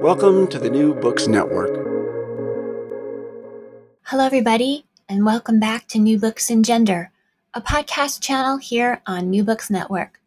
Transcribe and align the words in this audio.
Welcome 0.00 0.46
to 0.48 0.60
the 0.60 0.70
New 0.70 0.94
Books 0.94 1.26
Network. 1.26 1.74
Hello, 4.04 4.24
everybody, 4.24 4.86
and 5.08 5.26
welcome 5.26 5.58
back 5.58 5.88
to 5.88 5.98
New 5.98 6.20
Books 6.20 6.50
in 6.50 6.62
Gender, 6.62 7.10
a 7.52 7.60
podcast 7.60 8.20
channel 8.20 8.58
here 8.58 9.02
on 9.06 9.28
New 9.28 9.42
Books 9.42 9.70
Network. 9.70 10.20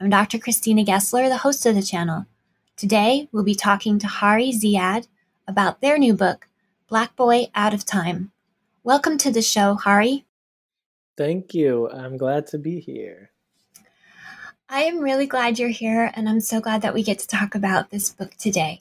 I'm 0.00 0.08
Dr. 0.08 0.38
Christina 0.38 0.82
Gessler, 0.82 1.28
the 1.28 1.36
host 1.36 1.66
of 1.66 1.74
the 1.74 1.82
channel. 1.82 2.24
Today, 2.74 3.28
we'll 3.32 3.44
be 3.44 3.54
talking 3.54 3.98
to 3.98 4.06
Hari 4.06 4.50
Ziyad 4.50 5.08
about 5.46 5.82
their 5.82 5.98
new 5.98 6.14
book, 6.14 6.48
Black 6.88 7.14
Boy 7.14 7.48
Out 7.54 7.74
of 7.74 7.84
Time. 7.84 8.32
Welcome 8.82 9.18
to 9.18 9.30
the 9.30 9.42
show, 9.42 9.74
Hari. 9.74 10.24
Thank 11.18 11.52
you. 11.52 11.90
I'm 11.90 12.16
glad 12.16 12.46
to 12.48 12.58
be 12.58 12.80
here. 12.80 13.30
I 14.70 14.84
am 14.84 15.00
really 15.00 15.26
glad 15.26 15.58
you're 15.58 15.68
here, 15.68 16.10
and 16.14 16.30
I'm 16.30 16.40
so 16.40 16.62
glad 16.62 16.80
that 16.80 16.94
we 16.94 17.02
get 17.02 17.18
to 17.18 17.26
talk 17.26 17.54
about 17.54 17.90
this 17.90 18.10
book 18.10 18.36
today. 18.36 18.80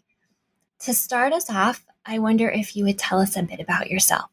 To 0.82 0.94
start 0.96 1.32
us 1.32 1.48
off, 1.48 1.86
I 2.08 2.18
wonder 2.18 2.50
if 2.50 2.76
you 2.76 2.86
would 2.86 2.98
tell 2.98 3.20
us 3.20 3.38
a 3.38 3.44
bit 3.44 3.60
about 3.60 3.92
yourself. 3.92 4.32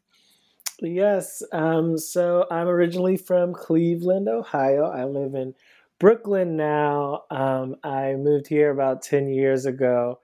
Yes. 0.81 1.43
Um, 1.51 1.97
so 1.97 2.45
I'm 2.49 2.67
originally 2.67 3.17
from 3.17 3.53
Cleveland, 3.53 4.27
Ohio. 4.27 4.85
I 4.85 5.03
live 5.03 5.35
in 5.35 5.53
Brooklyn 5.99 6.57
now. 6.57 7.23
Um, 7.29 7.75
I 7.83 8.15
moved 8.15 8.47
here 8.47 8.71
about 8.71 9.03
10 9.03 9.29
years 9.29 9.67
ago 9.67 10.19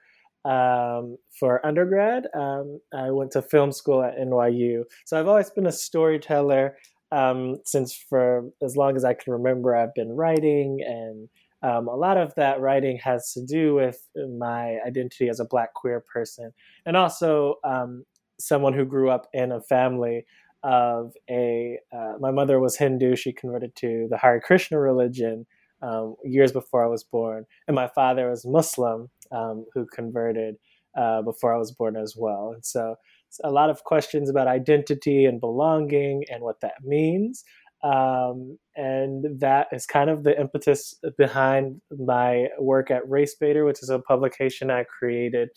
um, 0.45 1.17
for 1.39 1.63
undergrad. 1.63 2.27
Um, 2.33 2.79
I 2.91 3.11
went 3.11 3.31
to 3.31 3.43
film 3.43 3.71
school 3.71 4.01
at 4.01 4.17
NYU. 4.17 4.85
So 5.05 5.19
I've 5.19 5.27
always 5.27 5.51
been 5.51 5.67
a 5.67 5.71
storyteller 5.71 6.75
um, 7.11 7.57
since 7.65 7.93
for 7.93 8.49
as 8.63 8.75
long 8.75 8.95
as 8.95 9.05
I 9.05 9.13
can 9.13 9.33
remember, 9.33 9.75
I've 9.75 9.93
been 9.93 10.11
writing 10.11 10.79
and 10.85 11.29
um, 11.65 11.87
a 11.87 11.95
lot 11.95 12.17
of 12.17 12.35
that 12.35 12.61
writing 12.61 12.99
has 13.03 13.33
to 13.33 13.43
do 13.43 13.73
with 13.73 14.07
my 14.37 14.77
identity 14.85 15.29
as 15.29 15.39
a 15.39 15.45
black 15.45 15.73
queer 15.73 15.99
person 15.99 16.53
and 16.85 16.95
also 16.95 17.55
um, 17.63 18.05
someone 18.39 18.73
who 18.73 18.85
grew 18.85 19.09
up 19.09 19.27
in 19.33 19.51
a 19.51 19.61
family 19.61 20.25
of 20.63 21.13
a 21.29 21.79
uh, 21.93 22.13
my 22.19 22.31
mother 22.31 22.59
was 22.59 22.77
hindu 22.77 23.15
she 23.15 23.33
converted 23.33 23.75
to 23.75 24.07
the 24.09 24.17
hare 24.17 24.39
krishna 24.39 24.79
religion 24.79 25.45
um, 25.81 26.15
years 26.23 26.51
before 26.51 26.83
i 26.85 26.87
was 26.87 27.03
born 27.03 27.45
and 27.67 27.75
my 27.75 27.87
father 27.87 28.29
was 28.29 28.45
muslim 28.45 29.09
um, 29.31 29.65
who 29.73 29.85
converted 29.87 30.55
uh, 30.97 31.21
before 31.23 31.53
i 31.53 31.57
was 31.57 31.71
born 31.71 31.95
as 31.95 32.15
well 32.15 32.51
and 32.53 32.65
so 32.65 32.95
a 33.43 33.51
lot 33.51 33.69
of 33.69 33.83
questions 33.83 34.29
about 34.29 34.47
identity 34.47 35.25
and 35.25 35.41
belonging 35.41 36.23
and 36.31 36.41
what 36.41 36.61
that 36.61 36.75
means 36.83 37.43
um, 37.85 38.57
and 38.75 39.39
that 39.41 39.67
is 39.71 39.85
kind 39.85 40.09
of 40.09 40.23
the 40.23 40.39
impetus 40.39 40.95
behind 41.19 41.81
my 41.95 42.47
work 42.59 42.89
at 42.89 43.07
RaceBaitR, 43.07 43.63
which 43.63 43.83
is 43.83 43.89
a 43.89 43.99
publication 43.99 44.71
I 44.71 44.85
created 44.85 45.49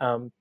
um, 0.00 0.32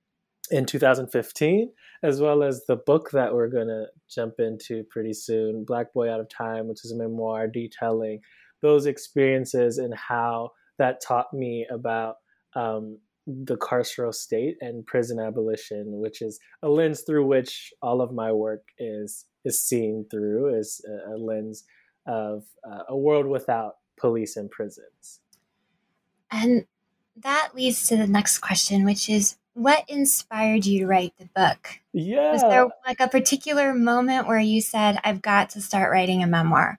in 0.50 0.66
2015, 0.66 1.72
as 2.02 2.20
well 2.20 2.42
as 2.42 2.64
the 2.68 2.76
book 2.76 3.12
that 3.12 3.36
we're 3.36 3.50
going 3.50 3.68
to 3.68 3.86
jump 4.10 4.36
into 4.40 4.86
pretty 4.90 5.14
soon, 5.14 5.66
Black 5.66 5.94
Boy 5.94 6.12
Out 6.12 6.20
of 6.20 6.30
Time, 6.30 6.68
which 6.68 6.84
is 6.84 6.92
a 6.92 6.98
memoir 6.98 7.48
detailing 7.48 8.22
those 8.64 8.88
experiences 8.88 9.78
and 9.78 9.94
how 9.94 10.50
that 10.80 11.00
taught 11.00 11.32
me 11.32 11.68
about 11.70 12.16
um, 12.56 12.98
the 13.28 13.58
carceral 13.58 14.14
state 14.14 14.56
and 14.62 14.84
prison 14.88 15.20
abolition, 15.20 16.00
which 16.00 16.24
is 16.24 16.40
a 16.64 16.70
lens 16.70 17.02
through 17.02 17.28
which 17.28 17.72
all 17.84 18.02
of 18.02 18.12
my 18.12 18.32
work 18.32 18.64
is 18.80 19.26
is 19.46 19.62
seen 19.62 20.06
through 20.10 20.58
is 20.58 20.84
a, 20.88 21.14
a 21.14 21.18
lens 21.18 21.64
of 22.06 22.44
uh, 22.64 22.84
a 22.90 22.98
world 22.98 23.26
without 23.26 23.78
police 23.98 24.36
and 24.36 24.52
prisons. 24.52 25.22
And 26.32 26.66
that 27.16 27.52
leads 27.56 27.88
to 27.88 27.96
the 27.96 28.08
next 28.08 28.40
question, 28.40 28.84
which 28.84 29.10
is 29.10 29.38
what 29.54 29.90
inspired 29.90 30.66
you 30.66 30.80
to 30.82 30.88
write 30.88 31.14
the 31.18 31.30
book? 31.34 31.80
Yeah. 31.94 32.34
Was 32.34 32.42
there 32.42 32.68
like 32.86 33.00
a 33.00 33.08
particular 33.08 33.74
moment 33.74 34.28
where 34.28 34.40
you 34.40 34.62
said, 34.62 35.00
I've 35.04 35.22
got 35.22 35.52
to 35.52 35.62
start 35.62 35.92
writing 35.92 36.22
a 36.22 36.28
memoir? 36.28 36.78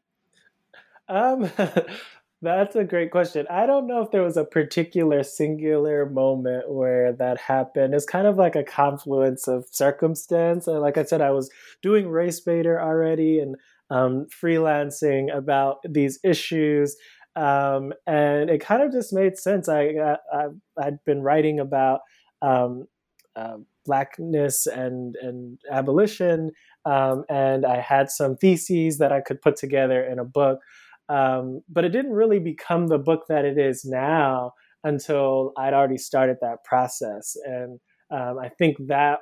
Um, 1.08 1.50
That's 2.42 2.76
a 2.76 2.84
great 2.84 3.10
question. 3.10 3.46
I 3.50 3.64
don't 3.64 3.86
know 3.86 4.02
if 4.02 4.10
there 4.10 4.22
was 4.22 4.36
a 4.36 4.44
particular 4.44 5.22
singular 5.22 6.04
moment 6.04 6.70
where 6.70 7.12
that 7.14 7.40
happened. 7.40 7.94
It's 7.94 8.04
kind 8.04 8.26
of 8.26 8.36
like 8.36 8.54
a 8.54 8.62
confluence 8.62 9.48
of 9.48 9.64
circumstance. 9.70 10.66
Like 10.66 10.98
I 10.98 11.04
said, 11.04 11.22
I 11.22 11.30
was 11.30 11.50
doing 11.82 12.04
RaceBaitR 12.04 12.78
already 12.78 13.38
and 13.38 13.56
um, 13.88 14.26
freelancing 14.26 15.34
about 15.34 15.78
these 15.88 16.18
issues. 16.22 16.96
Um, 17.36 17.94
and 18.06 18.50
it 18.50 18.60
kind 18.60 18.82
of 18.82 18.92
just 18.92 19.12
made 19.12 19.38
sense. 19.38 19.68
I, 19.68 20.16
I, 20.32 20.46
had 20.78 20.98
been 21.06 21.22
writing 21.22 21.58
about 21.58 22.00
um, 22.42 22.86
uh, 23.34 23.58
blackness 23.84 24.66
and, 24.66 25.16
and 25.22 25.58
abolition, 25.70 26.52
um, 26.84 27.24
and 27.28 27.66
I 27.66 27.80
had 27.80 28.10
some 28.10 28.36
theses 28.36 28.98
that 28.98 29.12
I 29.12 29.20
could 29.20 29.42
put 29.42 29.56
together 29.56 30.02
in 30.02 30.18
a 30.18 30.24
book. 30.24 30.60
Um, 31.08 31.62
but 31.68 31.84
it 31.84 31.90
didn't 31.90 32.12
really 32.12 32.38
become 32.38 32.88
the 32.88 32.98
book 32.98 33.24
that 33.28 33.44
it 33.44 33.58
is 33.58 33.84
now 33.84 34.52
until 34.84 35.52
I'd 35.56 35.74
already 35.74 35.98
started 35.98 36.36
that 36.40 36.64
process. 36.64 37.36
And 37.44 37.78
um, 38.10 38.38
I 38.38 38.48
think 38.48 38.76
that 38.86 39.20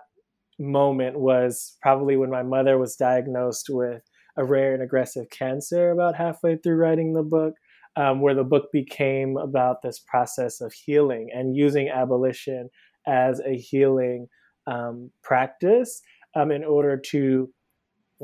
moment 0.59 1.19
was 1.19 1.77
probably 1.83 2.16
when 2.16 2.31
my 2.31 2.42
mother 2.42 2.78
was 2.78 2.97
diagnosed 2.97 3.66
with 3.69 4.03
a 4.36 4.45
rare 4.45 4.75
and 4.75 4.83
aggressive 4.83 5.31
cancer 5.31 5.91
about 5.91 6.16
halfway 6.16 6.57
through 6.57 6.77
writing 6.77 7.13
the 7.13 7.22
book, 7.22 7.54
um, 7.97 8.21
where 8.21 8.34
the 8.34 8.45
book 8.45 8.71
became 8.72 9.36
about 9.36 9.83
this 9.83 9.98
process 9.98 10.60
of 10.60 10.72
healing 10.72 11.31
and 11.33 11.57
using 11.57 11.89
abolition 11.89 12.69
as 13.07 13.41
a 13.41 13.57
healing 13.57 14.27
um, 14.66 15.10
practice 15.22 16.03
um, 16.34 16.51
in 16.51 16.65
order 16.65 16.97
to 16.97 17.51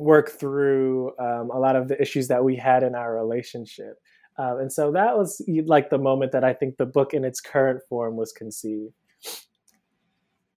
work 0.01 0.31
through 0.31 1.13
um, 1.19 1.51
a 1.51 1.59
lot 1.59 1.77
of 1.77 1.89
the 1.89 2.01
issues 2.01 2.29
that 2.29 2.45
we 2.45 2.57
had 2.57 2.83
in 2.83 2.95
our 2.95 3.15
relationship. 3.15 4.01
Um, 4.39 4.59
and 4.59 4.73
so 4.73 4.93
that 4.93 5.19
was 5.19 5.43
like 5.67 5.91
the 5.91 5.99
moment 5.99 6.33
that 6.33 6.45
I 6.45 6.55
think 6.55 6.77
the 6.77 6.87
book 6.87 7.13
in 7.13 7.25
its 7.25 7.41
current 7.41 7.83
form 7.89 8.17
was 8.17 8.33
conceived. 8.33 8.95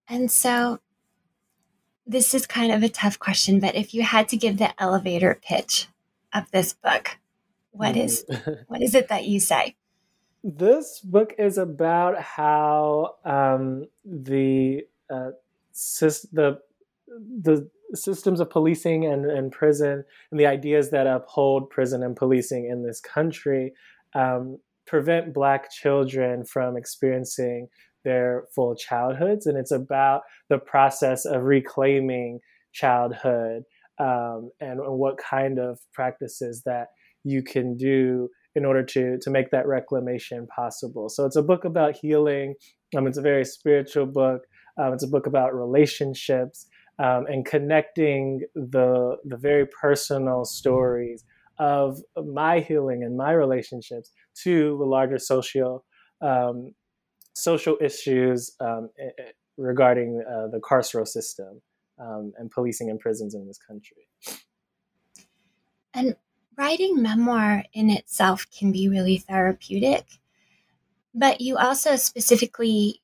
And 0.07 0.31
so 0.31 0.79
this 2.05 2.33
is 2.33 2.45
kind 2.45 2.71
of 2.71 2.83
a 2.83 2.89
tough 2.89 3.19
question, 3.19 3.59
but 3.59 3.75
if 3.75 3.93
you 3.93 4.03
had 4.03 4.29
to 4.29 4.37
give 4.37 4.57
the 4.57 4.81
elevator 4.81 5.39
pitch 5.41 5.87
of 6.33 6.49
this 6.51 6.73
book, 6.73 7.17
what 7.71 7.97
is 7.97 8.25
mm. 8.29 8.59
what 8.67 8.81
is 8.81 8.95
it 8.95 9.07
that 9.09 9.25
you 9.25 9.39
say? 9.39 9.75
This 10.43 10.99
book 10.99 11.33
is 11.37 11.57
about 11.57 12.21
how 12.21 13.15
um, 13.25 13.87
the 14.05 14.85
uh, 15.09 15.31
the 16.31 16.59
the 17.07 17.69
systems 17.97 18.39
of 18.39 18.49
policing 18.49 19.05
and, 19.05 19.25
and 19.25 19.51
prison 19.51 20.03
and 20.31 20.39
the 20.39 20.47
ideas 20.47 20.89
that 20.91 21.07
uphold 21.07 21.69
prison 21.69 22.03
and 22.03 22.15
policing 22.15 22.67
in 22.69 22.83
this 22.83 22.99
country 22.99 23.73
um, 24.15 24.57
prevent 24.87 25.33
Black 25.33 25.71
children 25.71 26.45
from 26.45 26.77
experiencing 26.77 27.67
their 28.03 28.45
full 28.53 28.75
childhoods. 28.75 29.45
And 29.45 29.57
it's 29.57 29.71
about 29.71 30.21
the 30.49 30.57
process 30.57 31.25
of 31.25 31.43
reclaiming 31.43 32.39
childhood 32.73 33.63
um, 33.99 34.51
and, 34.59 34.79
what 34.81 35.17
kind 35.17 35.59
of 35.59 35.79
practices 35.93 36.63
that 36.65 36.87
you 37.23 37.43
can 37.43 37.77
do 37.77 38.29
in 38.55 38.65
order 38.65 38.83
to 38.83 39.17
to 39.21 39.29
make 39.29 39.51
that 39.51 39.67
reclamation 39.67 40.47
possible. 40.47 41.09
So 41.09 41.25
it's 41.25 41.35
a 41.35 41.43
book 41.43 41.63
about 41.63 41.95
healing. 41.95 42.55
Um, 42.95 43.07
it's 43.07 43.17
a 43.17 43.21
very 43.21 43.45
spiritual 43.45 44.05
book. 44.05 44.41
Um, 44.77 44.93
it's 44.93 45.03
a 45.03 45.07
book 45.07 45.27
about 45.27 45.55
relationships 45.55 46.67
um, 46.99 47.25
and 47.27 47.45
connecting 47.45 48.41
the 48.55 49.17
the 49.25 49.37
very 49.37 49.65
personal 49.65 50.45
stories 50.45 51.23
of 51.59 52.01
my 52.25 52.59
healing 52.59 53.03
and 53.03 53.15
my 53.17 53.31
relationships 53.31 54.11
to 54.43 54.77
the 54.77 54.85
larger 54.85 55.19
social 55.19 55.85
um, 56.21 56.73
social 57.33 57.77
issues 57.81 58.51
um, 58.59 58.89
regarding 59.57 60.23
uh, 60.27 60.47
the 60.47 60.59
carceral 60.59 61.07
system 61.07 61.61
um, 61.99 62.33
and 62.37 62.51
policing 62.51 62.89
and 62.89 62.99
prisons 62.99 63.33
in 63.33 63.47
this 63.47 63.57
country. 63.57 64.07
And 65.93 66.15
writing 66.57 67.01
memoir 67.01 67.63
in 67.73 67.89
itself 67.89 68.45
can 68.51 68.71
be 68.71 68.89
really 68.89 69.17
therapeutic, 69.17 70.05
but 71.13 71.41
you 71.41 71.57
also 71.57 71.95
specifically 71.95 73.01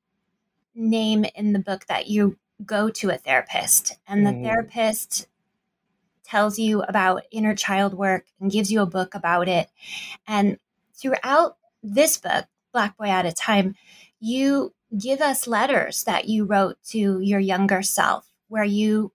name 0.75 1.25
in 1.35 1.53
the 1.53 1.59
book 1.59 1.85
that 1.87 2.07
you 2.07 2.37
go 2.65 2.89
to 2.89 3.09
a 3.09 3.17
therapist, 3.17 3.97
and 4.07 4.25
the 4.25 4.31
mm. 4.31 4.43
therapist 4.43 5.27
tells 6.23 6.59
you 6.59 6.81
about 6.83 7.23
inner 7.31 7.55
child 7.55 7.93
work 7.93 8.25
and 8.39 8.51
gives 8.51 8.71
you 8.71 8.81
a 8.81 8.85
book 8.85 9.15
about 9.15 9.47
it. 9.47 9.67
And 10.27 10.59
throughout 10.93 11.57
this 11.81 12.17
book, 12.17 12.45
Black 12.71 12.95
Boy 12.97 13.09
Out 13.09 13.25
of 13.25 13.35
Time, 13.35 13.75
you 14.19 14.73
give 14.97 15.21
us 15.21 15.47
letters 15.47 16.03
that 16.03 16.27
you 16.27 16.45
wrote 16.45 16.77
to 16.89 17.19
your 17.19 17.39
younger 17.39 17.81
self, 17.81 18.29
where 18.47 18.63
you 18.63 19.11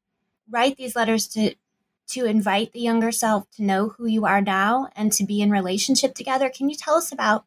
write 0.50 0.76
these 0.76 0.96
letters 0.96 1.26
to 1.28 1.54
to 2.06 2.26
invite 2.26 2.72
the 2.72 2.80
younger 2.80 3.10
self 3.10 3.50
to 3.52 3.62
know 3.62 3.88
who 3.88 4.06
you 4.06 4.26
are 4.26 4.42
now 4.42 4.88
and 4.94 5.10
to 5.10 5.24
be 5.24 5.40
in 5.40 5.50
relationship 5.50 6.14
together. 6.14 6.50
Can 6.50 6.68
you 6.68 6.76
tell 6.76 6.96
us 6.96 7.10
about 7.10 7.46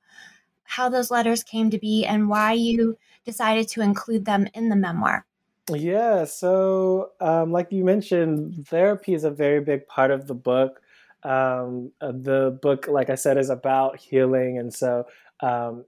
how 0.63 0.89
those 0.89 1.11
letters 1.11 1.43
came 1.43 1.69
to 1.69 1.77
be 1.77 2.05
and 2.05 2.27
why 2.27 2.53
you 2.53 2.97
decided 3.23 3.67
to 3.69 3.81
include 3.81 4.25
them 4.25 4.47
in 4.55 4.69
the 4.69 4.75
memoir? 4.75 5.26
Yeah, 5.73 6.23
so 6.23 7.11
um, 7.19 7.51
like 7.51 7.71
you 7.71 7.83
mentioned, 7.83 8.67
therapy 8.69 9.13
is 9.13 9.25
a 9.25 9.31
very 9.31 9.59
big 9.59 9.85
part 9.87 10.11
of 10.11 10.27
the 10.27 10.33
book. 10.33 10.79
Um, 11.23 11.91
uh, 11.99 12.13
the 12.13 12.57
book, 12.61 12.87
like 12.87 13.09
I 13.09 13.15
said, 13.15 13.37
is 13.37 13.49
about 13.49 13.99
healing, 13.99 14.57
and 14.59 14.73
so 14.73 15.05
um, 15.41 15.83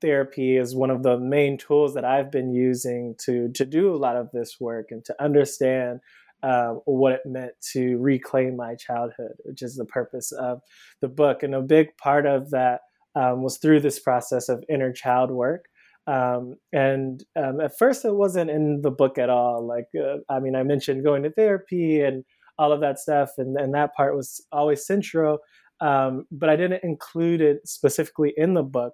therapy 0.00 0.56
is 0.56 0.76
one 0.76 0.90
of 0.90 1.02
the 1.02 1.18
main 1.18 1.58
tools 1.58 1.94
that 1.94 2.04
I've 2.04 2.30
been 2.30 2.52
using 2.52 3.16
to 3.24 3.50
to 3.54 3.64
do 3.64 3.94
a 3.94 3.98
lot 3.98 4.16
of 4.16 4.30
this 4.32 4.60
work 4.60 4.88
and 4.92 5.04
to 5.06 5.22
understand 5.22 6.00
uh, 6.42 6.74
what 6.84 7.12
it 7.14 7.22
meant 7.26 7.54
to 7.72 7.98
reclaim 7.98 8.56
my 8.56 8.76
childhood, 8.76 9.34
which 9.44 9.62
is 9.62 9.76
the 9.76 9.86
purpose 9.86 10.32
of 10.32 10.62
the 11.00 11.08
book. 11.08 11.42
And 11.42 11.54
a 11.54 11.62
big 11.62 11.96
part 11.96 12.26
of 12.26 12.50
that 12.50 12.82
um, 13.16 13.42
was 13.42 13.58
through 13.58 13.80
this 13.80 13.98
process 13.98 14.48
of 14.48 14.64
inner 14.68 14.92
child 14.92 15.32
work. 15.32 15.69
Um, 16.06 16.56
and 16.72 17.22
um, 17.36 17.60
at 17.60 17.76
first, 17.78 18.04
it 18.04 18.14
wasn't 18.14 18.50
in 18.50 18.80
the 18.82 18.90
book 18.90 19.18
at 19.18 19.30
all. 19.30 19.66
Like, 19.66 19.86
uh, 19.98 20.18
I 20.28 20.40
mean, 20.40 20.56
I 20.56 20.62
mentioned 20.62 21.04
going 21.04 21.22
to 21.22 21.30
therapy 21.30 22.00
and 22.00 22.24
all 22.58 22.72
of 22.72 22.80
that 22.80 22.98
stuff, 22.98 23.30
and, 23.38 23.56
and 23.58 23.74
that 23.74 23.94
part 23.94 24.16
was 24.16 24.44
always 24.52 24.86
central. 24.86 25.38
Um, 25.80 26.24
but 26.30 26.50
I 26.50 26.56
didn't 26.56 26.84
include 26.84 27.40
it 27.40 27.66
specifically 27.66 28.34
in 28.36 28.54
the 28.54 28.62
book 28.62 28.92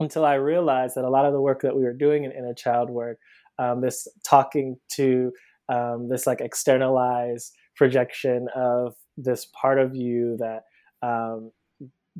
until 0.00 0.24
I 0.24 0.34
realized 0.34 0.96
that 0.96 1.04
a 1.04 1.10
lot 1.10 1.24
of 1.24 1.32
the 1.32 1.40
work 1.40 1.62
that 1.62 1.76
we 1.76 1.82
were 1.82 1.92
doing 1.92 2.24
in 2.24 2.32
inner 2.32 2.54
child 2.54 2.90
work, 2.90 3.18
um, 3.58 3.80
this 3.80 4.06
talking 4.28 4.76
to 4.92 5.32
um, 5.68 6.08
this 6.08 6.26
like 6.26 6.40
externalized 6.40 7.52
projection 7.76 8.48
of 8.56 8.94
this 9.16 9.46
part 9.60 9.78
of 9.78 9.94
you 9.94 10.36
that 10.38 10.62
um, 11.02 11.50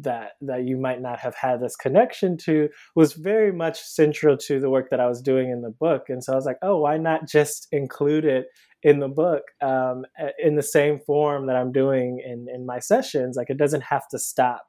that 0.00 0.32
that 0.40 0.64
you 0.64 0.76
might 0.76 1.00
not 1.00 1.18
have 1.20 1.34
had 1.34 1.60
this 1.60 1.76
connection 1.76 2.36
to 2.36 2.68
was 2.94 3.12
very 3.14 3.52
much 3.52 3.80
central 3.80 4.36
to 4.36 4.60
the 4.60 4.70
work 4.70 4.90
that 4.90 5.00
I 5.00 5.06
was 5.06 5.20
doing 5.20 5.50
in 5.50 5.62
the 5.62 5.70
book. 5.70 6.04
And 6.08 6.22
so 6.22 6.32
I 6.32 6.36
was 6.36 6.46
like, 6.46 6.58
oh, 6.62 6.78
why 6.78 6.96
not 6.98 7.28
just 7.28 7.68
include 7.72 8.24
it 8.24 8.46
in 8.82 9.00
the 9.00 9.08
book 9.08 9.42
um, 9.60 10.04
in 10.38 10.54
the 10.54 10.62
same 10.62 11.00
form 11.00 11.46
that 11.46 11.56
I'm 11.56 11.72
doing 11.72 12.22
in 12.24 12.46
in 12.52 12.66
my 12.66 12.78
sessions? 12.78 13.36
Like 13.36 13.50
it 13.50 13.58
doesn't 13.58 13.84
have 13.84 14.08
to 14.08 14.18
stop 14.18 14.62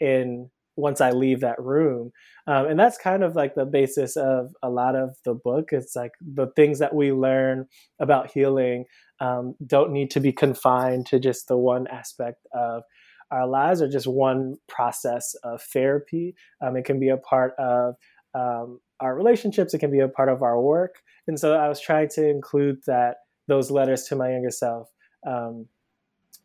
in 0.00 0.50
once 0.76 1.00
I 1.00 1.10
leave 1.10 1.40
that 1.40 1.60
room. 1.60 2.10
Um, 2.46 2.66
and 2.66 2.78
that's 2.78 2.98
kind 2.98 3.22
of 3.22 3.36
like 3.36 3.54
the 3.54 3.64
basis 3.64 4.16
of 4.16 4.52
a 4.62 4.68
lot 4.68 4.96
of 4.96 5.16
the 5.24 5.34
book. 5.34 5.68
It's 5.72 5.94
like 5.94 6.12
the 6.20 6.48
things 6.56 6.78
that 6.80 6.94
we 6.94 7.12
learn 7.12 7.66
about 8.00 8.32
healing 8.32 8.84
um, 9.20 9.54
don't 9.64 9.92
need 9.92 10.10
to 10.10 10.20
be 10.20 10.32
confined 10.32 11.06
to 11.06 11.20
just 11.20 11.46
the 11.48 11.56
one 11.56 11.86
aspect 11.86 12.46
of 12.52 12.82
our 13.30 13.46
lives 13.46 13.82
are 13.82 13.88
just 13.88 14.06
one 14.06 14.56
process 14.68 15.34
of 15.42 15.62
therapy. 15.62 16.34
Um, 16.60 16.76
it 16.76 16.84
can 16.84 16.98
be 17.00 17.08
a 17.08 17.16
part 17.16 17.54
of 17.58 17.94
um, 18.34 18.80
our 19.00 19.14
relationships, 19.14 19.74
it 19.74 19.78
can 19.78 19.90
be 19.90 20.00
a 20.00 20.08
part 20.08 20.28
of 20.28 20.42
our 20.42 20.60
work. 20.60 20.96
And 21.26 21.38
so 21.38 21.54
I 21.54 21.68
was 21.68 21.80
trying 21.80 22.08
to 22.10 22.28
include 22.28 22.78
that 22.86 23.16
those 23.48 23.70
letters 23.70 24.04
to 24.04 24.16
my 24.16 24.30
younger 24.30 24.50
self 24.50 24.88
um, 25.26 25.66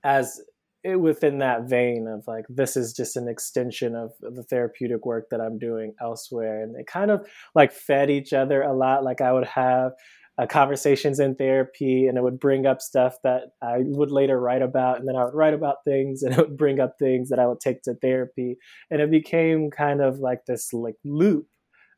as 0.03 0.41
it, 0.83 0.95
within 0.95 1.39
that 1.39 1.63
vein 1.63 2.07
of 2.07 2.25
like 2.27 2.45
this 2.47 2.77
is 2.77 2.93
just 2.93 3.17
an 3.17 3.27
extension 3.27 3.95
of 3.95 4.13
the 4.21 4.43
therapeutic 4.43 5.05
work 5.05 5.27
that 5.31 5.41
I'm 5.41 5.59
doing 5.59 5.93
elsewhere, 6.01 6.63
and 6.63 6.75
it 6.79 6.87
kind 6.87 7.11
of 7.11 7.27
like 7.53 7.73
fed 7.73 8.09
each 8.09 8.31
other 8.33 8.61
a 8.61 8.73
lot. 8.73 9.03
Like 9.03 9.21
I 9.21 9.33
would 9.33 9.47
have 9.47 9.91
uh, 10.39 10.45
conversations 10.47 11.19
in 11.19 11.35
therapy, 11.35 12.07
and 12.07 12.17
it 12.17 12.23
would 12.23 12.39
bring 12.39 12.65
up 12.65 12.81
stuff 12.81 13.15
that 13.23 13.51
I 13.61 13.77
would 13.79 14.11
later 14.11 14.39
write 14.39 14.61
about, 14.61 14.99
and 14.99 15.07
then 15.07 15.15
I 15.15 15.25
would 15.25 15.33
write 15.33 15.53
about 15.53 15.77
things, 15.85 16.23
and 16.23 16.33
it 16.33 16.37
would 16.37 16.57
bring 16.57 16.79
up 16.79 16.95
things 16.99 17.29
that 17.29 17.39
I 17.39 17.47
would 17.47 17.59
take 17.59 17.81
to 17.83 17.95
therapy, 17.95 18.57
and 18.89 19.01
it 19.01 19.11
became 19.11 19.69
kind 19.69 20.01
of 20.01 20.19
like 20.19 20.45
this 20.47 20.73
like 20.73 20.95
loop. 21.03 21.47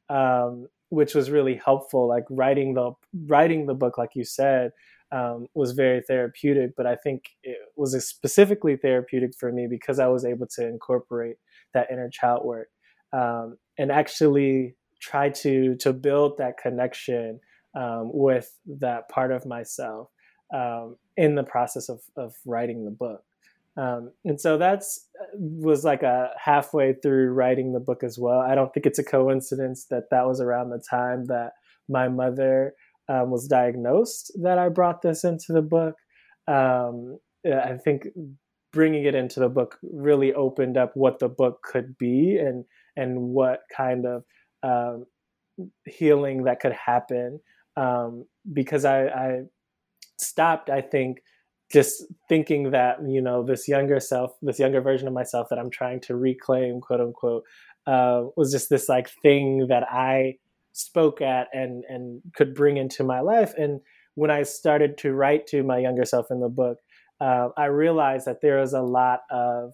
Um, 0.09 0.67
which 0.89 1.15
was 1.15 1.31
really 1.31 1.55
helpful 1.55 2.05
like 2.05 2.25
writing 2.29 2.73
the 2.73 2.91
writing 3.27 3.65
the 3.65 3.73
book 3.73 3.97
like 3.97 4.09
you 4.13 4.25
said 4.25 4.71
um, 5.13 5.47
was 5.53 5.71
very 5.71 6.01
therapeutic, 6.01 6.71
but 6.75 6.86
I 6.86 6.95
think 6.95 7.24
it 7.43 7.57
was 7.75 7.93
specifically 8.07 8.77
therapeutic 8.77 9.31
for 9.39 9.51
me 9.51 9.67
because 9.69 10.00
I 10.00 10.07
was 10.07 10.25
able 10.25 10.48
to 10.55 10.67
incorporate 10.67 11.36
that 11.74 11.88
inner 11.91 12.10
child 12.10 12.45
work 12.45 12.67
um, 13.13 13.57
and 13.77 13.91
actually 13.91 14.75
try 15.01 15.29
to 15.29 15.75
to 15.77 15.93
build 15.93 16.38
that 16.38 16.57
connection 16.57 17.39
um, 17.75 18.09
with 18.13 18.57
that 18.65 19.09
part 19.09 19.31
of 19.31 19.45
myself 19.45 20.09
um, 20.53 20.97
in 21.17 21.35
the 21.35 21.43
process 21.43 21.89
of, 21.89 22.01
of 22.17 22.35
writing 22.45 22.85
the 22.85 22.91
book. 22.91 23.23
Um, 23.77 24.11
and 24.25 24.39
so 24.39 24.57
that's 24.57 25.07
uh, 25.19 25.27
was 25.37 25.85
like 25.85 26.03
a 26.03 26.31
halfway 26.37 26.93
through 26.93 27.31
writing 27.31 27.71
the 27.71 27.79
book 27.79 28.03
as 28.03 28.19
well. 28.19 28.39
I 28.39 28.53
don't 28.53 28.73
think 28.73 28.85
it's 28.85 28.99
a 28.99 29.03
coincidence 29.03 29.85
that 29.85 30.09
that 30.11 30.27
was 30.27 30.41
around 30.41 30.69
the 30.69 30.83
time 30.89 31.25
that 31.27 31.53
my 31.87 32.09
mother 32.09 32.73
um, 33.07 33.31
was 33.31 33.47
diagnosed 33.47 34.31
that 34.41 34.57
I 34.57 34.69
brought 34.69 35.01
this 35.01 35.23
into 35.23 35.53
the 35.53 35.61
book. 35.61 35.95
Um, 36.47 37.17
I 37.45 37.77
think 37.77 38.07
bringing 38.73 39.05
it 39.05 39.15
into 39.15 39.39
the 39.39 39.49
book 39.49 39.77
really 39.81 40.33
opened 40.33 40.77
up 40.77 40.91
what 40.95 41.19
the 41.19 41.29
book 41.29 41.61
could 41.63 41.97
be 41.97 42.37
and 42.37 42.65
and 42.95 43.19
what 43.19 43.61
kind 43.75 44.05
of 44.05 44.23
um, 44.63 45.05
healing 45.85 46.43
that 46.43 46.59
could 46.59 46.73
happen. 46.73 47.39
Um, 47.77 48.25
because 48.51 48.85
I, 48.85 49.05
I 49.07 49.39
stopped, 50.17 50.69
I 50.69 50.81
think, 50.81 51.19
just 51.71 52.03
thinking 52.27 52.71
that 52.71 52.97
you 53.07 53.21
know 53.21 53.43
this 53.43 53.67
younger 53.67 53.99
self, 53.99 54.31
this 54.41 54.59
younger 54.59 54.81
version 54.81 55.07
of 55.07 55.13
myself 55.13 55.47
that 55.49 55.59
I'm 55.59 55.69
trying 55.69 56.01
to 56.01 56.15
reclaim, 56.15 56.81
quote 56.81 56.99
unquote, 56.99 57.43
uh, 57.87 58.23
was 58.35 58.51
just 58.51 58.69
this 58.69 58.89
like 58.89 59.09
thing 59.21 59.67
that 59.69 59.83
I 59.89 60.35
spoke 60.73 61.21
at 61.21 61.47
and 61.53 61.83
and 61.87 62.21
could 62.35 62.53
bring 62.53 62.77
into 62.77 63.03
my 63.03 63.21
life. 63.21 63.53
And 63.57 63.81
when 64.15 64.31
I 64.31 64.43
started 64.43 64.97
to 64.99 65.13
write 65.13 65.47
to 65.47 65.63
my 65.63 65.77
younger 65.77 66.05
self 66.05 66.27
in 66.29 66.41
the 66.41 66.49
book, 66.49 66.77
uh, 67.19 67.49
I 67.57 67.65
realized 67.65 68.25
that 68.25 68.41
there 68.41 68.59
was 68.59 68.73
a 68.73 68.81
lot 68.81 69.21
of 69.29 69.73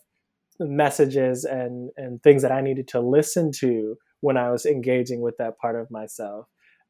messages 0.59 1.45
and 1.45 1.89
and 1.97 2.21
things 2.21 2.41
that 2.41 2.51
I 2.51 2.61
needed 2.61 2.87
to 2.89 2.99
listen 2.99 3.51
to 3.59 3.95
when 4.21 4.37
I 4.37 4.51
was 4.51 4.65
engaging 4.65 5.21
with 5.21 5.37
that 5.37 5.57
part 5.57 5.79
of 5.79 5.91
myself. 5.91 6.47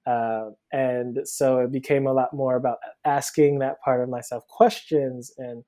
Uh, 0.07 0.51
and 0.71 1.19
so 1.25 1.59
it 1.59 1.71
became 1.71 2.07
a 2.07 2.13
lot 2.13 2.33
more 2.33 2.55
about 2.55 2.77
asking 3.03 3.59
that 3.59 3.81
part 3.81 4.01
of 4.01 4.09
myself 4.09 4.47
questions 4.47 5.31
and 5.37 5.63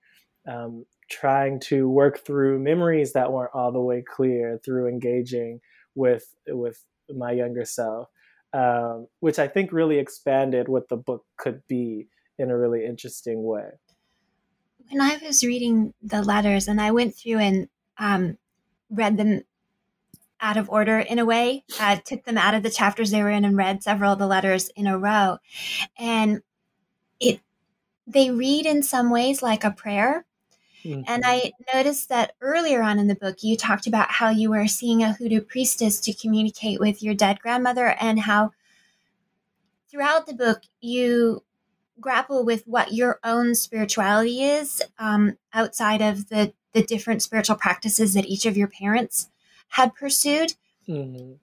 um, 0.47 0.85
trying 1.09 1.59
to 1.59 1.89
work 1.89 2.25
through 2.25 2.59
memories 2.59 3.13
that 3.13 3.31
weren't 3.31 3.51
all 3.53 3.71
the 3.71 3.81
way 3.81 4.01
clear 4.01 4.59
through 4.63 4.87
engaging 4.87 5.59
with 5.95 6.33
with 6.47 6.85
my 7.09 7.31
younger 7.31 7.65
self 7.65 8.07
um, 8.53 9.07
which 9.19 9.39
I 9.39 9.47
think 9.47 9.71
really 9.71 9.99
expanded 9.99 10.67
what 10.67 10.89
the 10.89 10.97
book 10.97 11.25
could 11.37 11.61
be 11.67 12.07
in 12.37 12.49
a 12.49 12.57
really 12.57 12.85
interesting 12.85 13.43
way. 13.43 13.69
When 14.89 15.01
I 15.01 15.19
was 15.23 15.43
reading 15.43 15.93
the 16.01 16.23
letters, 16.23 16.67
and 16.67 16.81
I 16.81 16.91
went 16.91 17.15
through 17.15 17.37
and 17.37 17.69
um, 17.99 18.37
read 18.89 19.17
them 19.17 19.43
out 20.41 20.57
of 20.57 20.69
order 20.69 20.99
in 20.99 21.19
a 21.19 21.25
way, 21.25 21.63
uh, 21.79 21.97
took 22.05 22.23
them 22.23 22.37
out 22.37 22.53
of 22.53 22.63
the 22.63 22.69
chapters 22.69 23.11
they 23.11 23.21
were 23.21 23.29
in 23.29 23.45
and 23.45 23.57
read 23.57 23.83
several 23.83 24.13
of 24.13 24.19
the 24.19 24.27
letters 24.27 24.69
in 24.75 24.87
a 24.87 24.97
row, 24.97 25.37
and 25.97 26.41
it 27.19 27.41
they 28.07 28.31
read 28.31 28.65
in 28.65 28.81
some 28.83 29.09
ways 29.09 29.41
like 29.41 29.63
a 29.63 29.71
prayer. 29.71 30.25
Mm-hmm. 30.83 31.01
And 31.07 31.23
I 31.25 31.51
noticed 31.73 32.07
that 32.09 32.33
earlier 32.41 32.81
on 32.81 32.99
in 32.99 33.07
the 33.07 33.15
book, 33.15 33.43
you 33.43 33.57
talked 33.57 33.85
about 33.85 34.11
how 34.11 34.29
you 34.29 34.49
were 34.49 34.67
seeing 34.67 35.03
a 35.03 35.13
hoodoo 35.13 35.41
priestess 35.41 35.99
to 36.01 36.13
communicate 36.13 36.79
with 36.79 37.03
your 37.03 37.13
dead 37.13 37.39
grandmother, 37.41 37.95
and 37.99 38.21
how 38.21 38.51
throughout 39.91 40.25
the 40.25 40.33
book 40.33 40.61
you 40.79 41.43
grapple 41.99 42.45
with 42.45 42.63
what 42.65 42.93
your 42.93 43.19
own 43.23 43.53
spirituality 43.55 44.41
is 44.41 44.81
um, 44.97 45.37
outside 45.53 46.01
of 46.01 46.29
the 46.29 46.53
the 46.71 46.83
different 46.83 47.21
spiritual 47.21 47.55
practices 47.55 48.13
that 48.13 48.27
each 48.27 48.45
of 48.45 48.55
your 48.55 48.67
parents 48.67 49.29
had 49.69 49.95
pursued. 49.95 50.53
Mm-hmm. 50.87 51.33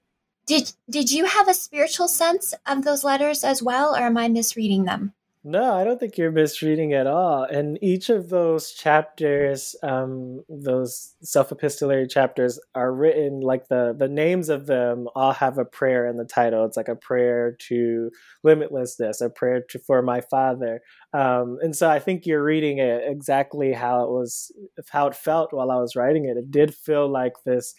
Did 0.47 0.73
did 0.89 1.11
you 1.11 1.25
have 1.25 1.49
a 1.49 1.55
spiritual 1.55 2.09
sense 2.09 2.55
of 2.67 2.85
those 2.85 3.03
letters 3.03 3.43
as 3.43 3.63
well, 3.63 3.97
or 3.97 4.03
am 4.03 4.17
I 4.17 4.29
misreading 4.29 4.85
them? 4.85 5.13
No, 5.49 5.75
I 5.75 5.85
don't 5.85 6.01
think 6.01 6.19
you're 6.19 6.33
misreading 6.33 6.93
at 6.93 7.07
all. 7.07 7.45
And 7.45 7.79
each 7.81 8.11
of 8.11 8.31
those 8.31 8.73
chapters, 8.73 9.77
um, 9.81 10.43
those 10.49 11.15
self-epistolary 11.23 12.09
chapters, 12.09 12.59
are 12.75 12.93
written 12.93 13.41
like 13.43 13.69
the 13.69 13.95
the 13.97 14.09
names 14.09 14.49
of 14.49 14.67
them 14.67 15.07
all 15.15 15.33
have 15.33 15.57
a 15.59 15.65
prayer 15.65 16.05
in 16.07 16.17
the 16.17 16.25
title. 16.25 16.65
It's 16.65 16.77
like 16.77 16.89
a 16.89 16.97
prayer 16.97 17.57
to 17.69 18.11
limitlessness, 18.45 19.21
a 19.21 19.31
prayer 19.31 19.63
to, 19.71 19.79
for 19.79 20.03
my 20.03 20.21
father. 20.21 20.81
Um, 21.13 21.59
and 21.63 21.77
so 21.77 21.89
I 21.89 22.01
think 22.01 22.27
you're 22.27 22.43
reading 22.43 22.79
it 22.79 23.05
exactly 23.07 23.73
how 23.73 24.03
it 24.03 24.11
was, 24.11 24.51
how 24.91 25.07
it 25.07 25.15
felt 25.15 25.53
while 25.53 25.71
I 25.71 25.77
was 25.77 25.95
writing 25.95 26.25
it. 26.25 26.37
It 26.37 26.51
did 26.51 26.75
feel 26.75 27.09
like 27.09 27.35
this 27.45 27.73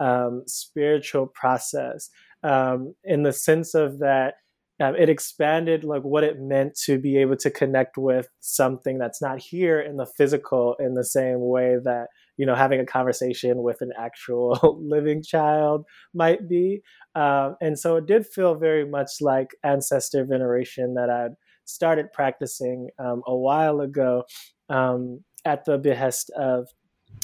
um, 0.00 0.42
spiritual 0.46 1.26
process 1.26 2.10
um, 2.42 2.94
in 3.04 3.22
the 3.22 3.32
sense 3.32 3.74
of 3.74 3.98
that 4.00 4.34
um, 4.80 4.96
it 4.96 5.08
expanded 5.08 5.84
like 5.84 6.02
what 6.02 6.24
it 6.24 6.40
meant 6.40 6.74
to 6.84 6.98
be 6.98 7.16
able 7.18 7.36
to 7.36 7.50
connect 7.50 7.96
with 7.96 8.28
something 8.40 8.98
that's 8.98 9.22
not 9.22 9.38
here 9.38 9.80
in 9.80 9.96
the 9.96 10.06
physical 10.06 10.74
in 10.80 10.94
the 10.94 11.04
same 11.04 11.38
way 11.40 11.76
that 11.84 12.08
you 12.36 12.44
know 12.44 12.56
having 12.56 12.80
a 12.80 12.86
conversation 12.86 13.62
with 13.62 13.80
an 13.80 13.92
actual 13.96 14.78
living 14.82 15.22
child 15.22 15.84
might 16.12 16.48
be. 16.48 16.82
Um, 17.14 17.54
and 17.60 17.78
so 17.78 17.96
it 17.96 18.06
did 18.06 18.26
feel 18.26 18.56
very 18.56 18.84
much 18.84 19.10
like 19.20 19.50
ancestor 19.62 20.24
veneration 20.24 20.94
that 20.94 21.08
i'd 21.08 21.36
started 21.64 22.12
practicing 22.12 22.88
um, 22.98 23.22
a 23.26 23.36
while 23.36 23.80
ago 23.80 24.24
um, 24.68 25.20
at 25.44 25.64
the 25.64 25.78
behest 25.78 26.30
of 26.36 26.68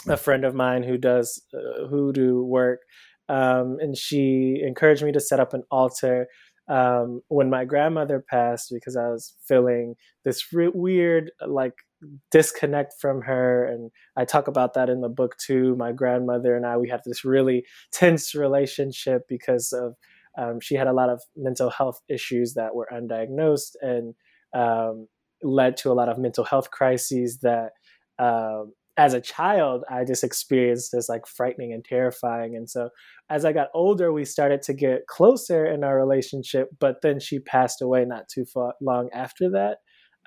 a 0.09 0.17
friend 0.17 0.45
of 0.45 0.55
mine 0.55 0.83
who 0.83 0.97
does 0.97 1.43
uh, 1.55 1.87
hoodoo 1.87 2.43
work 2.43 2.81
um, 3.29 3.79
and 3.81 3.97
she 3.97 4.61
encouraged 4.67 5.05
me 5.05 5.13
to 5.13 5.21
set 5.21 5.41
up 5.41 5.55
an 5.55 5.63
altar 5.71 6.27
um, 6.69 7.21
when 7.29 7.51
my 7.51 7.65
grandmother 7.65 8.25
passed 8.29 8.71
because 8.73 8.97
I 8.97 9.09
was 9.09 9.35
feeling 9.47 9.95
this 10.25 10.53
re- 10.53 10.71
weird 10.73 11.31
like 11.47 11.75
disconnect 12.31 12.95
from 13.01 13.23
her 13.23 13.65
and 13.65 13.91
I 14.17 14.25
talk 14.25 14.49
about 14.49 14.75
that 14.75 14.89
in 14.89 15.01
the 15.01 15.09
book 15.09 15.37
too. 15.37 15.77
My 15.77 15.93
grandmother 15.93 16.57
and 16.57 16.67
I 16.67 16.77
we 16.77 16.89
had 16.89 17.03
this 17.05 17.25
really 17.25 17.65
tense 17.93 18.35
relationship 18.35 19.23
because 19.29 19.73
of 19.73 19.95
um, 20.39 20.61
she 20.61 20.75
had 20.75 20.87
a 20.87 20.93
lot 20.93 21.11
of 21.11 21.23
mental 21.37 21.71
health 21.71 22.01
issues 22.09 22.55
that 22.55 22.75
were 22.75 22.89
undiagnosed 22.93 23.75
and 23.83 24.15
um, 24.55 25.09
led 25.43 25.77
to 25.79 25.91
a 25.91 25.95
lot 25.95 26.09
of 26.09 26.19
mental 26.19 26.45
health 26.45 26.71
crises 26.71 27.39
that 27.43 27.73
um, 28.19 28.73
as 29.01 29.15
a 29.15 29.21
child, 29.21 29.83
I 29.91 30.05
just 30.05 30.23
experienced 30.23 30.93
as 30.93 31.09
like 31.09 31.27
frightening 31.27 31.73
and 31.73 31.83
terrifying. 31.83 32.55
And 32.55 32.69
so 32.69 32.91
as 33.31 33.47
I 33.47 33.53
got 33.55 33.69
older, 33.73 34.13
we 34.13 34.27
started 34.27 34.61
to 34.65 34.75
get 34.75 35.07
closer 35.07 35.65
in 35.65 35.83
our 35.85 35.97
relationship, 35.99 36.69
but 36.79 36.97
then 37.01 37.19
she 37.19 37.39
passed 37.39 37.81
away 37.81 38.05
not 38.05 38.29
too 38.29 38.45
far 38.45 38.75
long 38.83 39.09
after 39.15 39.49
that. 39.53 39.79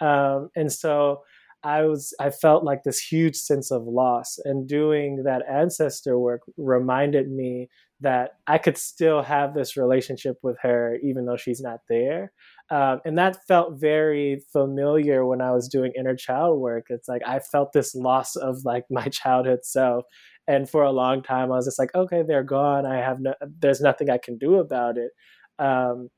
Um, 0.04 0.50
and 0.56 0.72
so 0.74 1.22
I 1.64 1.84
was 1.84 2.16
I 2.20 2.32
felt 2.32 2.64
like 2.64 2.82
this 2.84 3.00
huge 3.00 3.36
sense 3.36 3.70
of 3.70 3.84
loss 3.84 4.40
and 4.44 4.68
doing 4.68 5.22
that 5.24 5.44
ancestor 5.48 6.18
work 6.18 6.42
reminded 6.58 7.30
me 7.30 7.70
that 8.02 8.32
I 8.48 8.58
could 8.58 8.80
still 8.80 9.22
have 9.22 9.54
this 9.54 9.78
relationship 9.78 10.38
with 10.42 10.58
her 10.64 10.98
even 11.04 11.26
though 11.26 11.38
she's 11.38 11.62
not 11.62 11.82
there. 11.88 12.34
Um, 12.74 13.02
and 13.06 13.20
that 13.20 13.46
felt 13.48 13.80
very 13.80 14.42
familiar 14.52 15.28
when 15.28 15.42
I 15.42 15.52
was 15.52 15.68
doing 15.68 15.92
inner 15.96 16.16
child 16.16 16.60
work. 16.60 16.88
It's 16.90 17.08
like 17.08 17.22
I 17.24 17.38
felt 17.38 17.72
this 17.72 17.94
loss 17.94 18.36
of 18.36 18.66
like 18.66 18.86
my 18.90 19.08
childhood 19.12 19.60
self. 19.62 20.06
And 20.48 20.68
for 20.68 20.82
a 20.82 20.92
long 20.92 21.22
time, 21.22 21.52
I 21.52 21.56
was 21.56 21.66
just 21.66 21.78
like, 21.78 21.94
okay, 21.94 22.24
they're 22.28 22.44
gone. 22.44 22.88
I 22.88 22.98
have 22.98 23.20
no, 23.20 23.36
there's 23.60 23.80
nothing 23.80 24.10
I 24.10 24.18
can 24.18 24.40
do 24.40 24.56
about 24.56 24.98
it. 24.98 25.12
Um, 25.60 26.10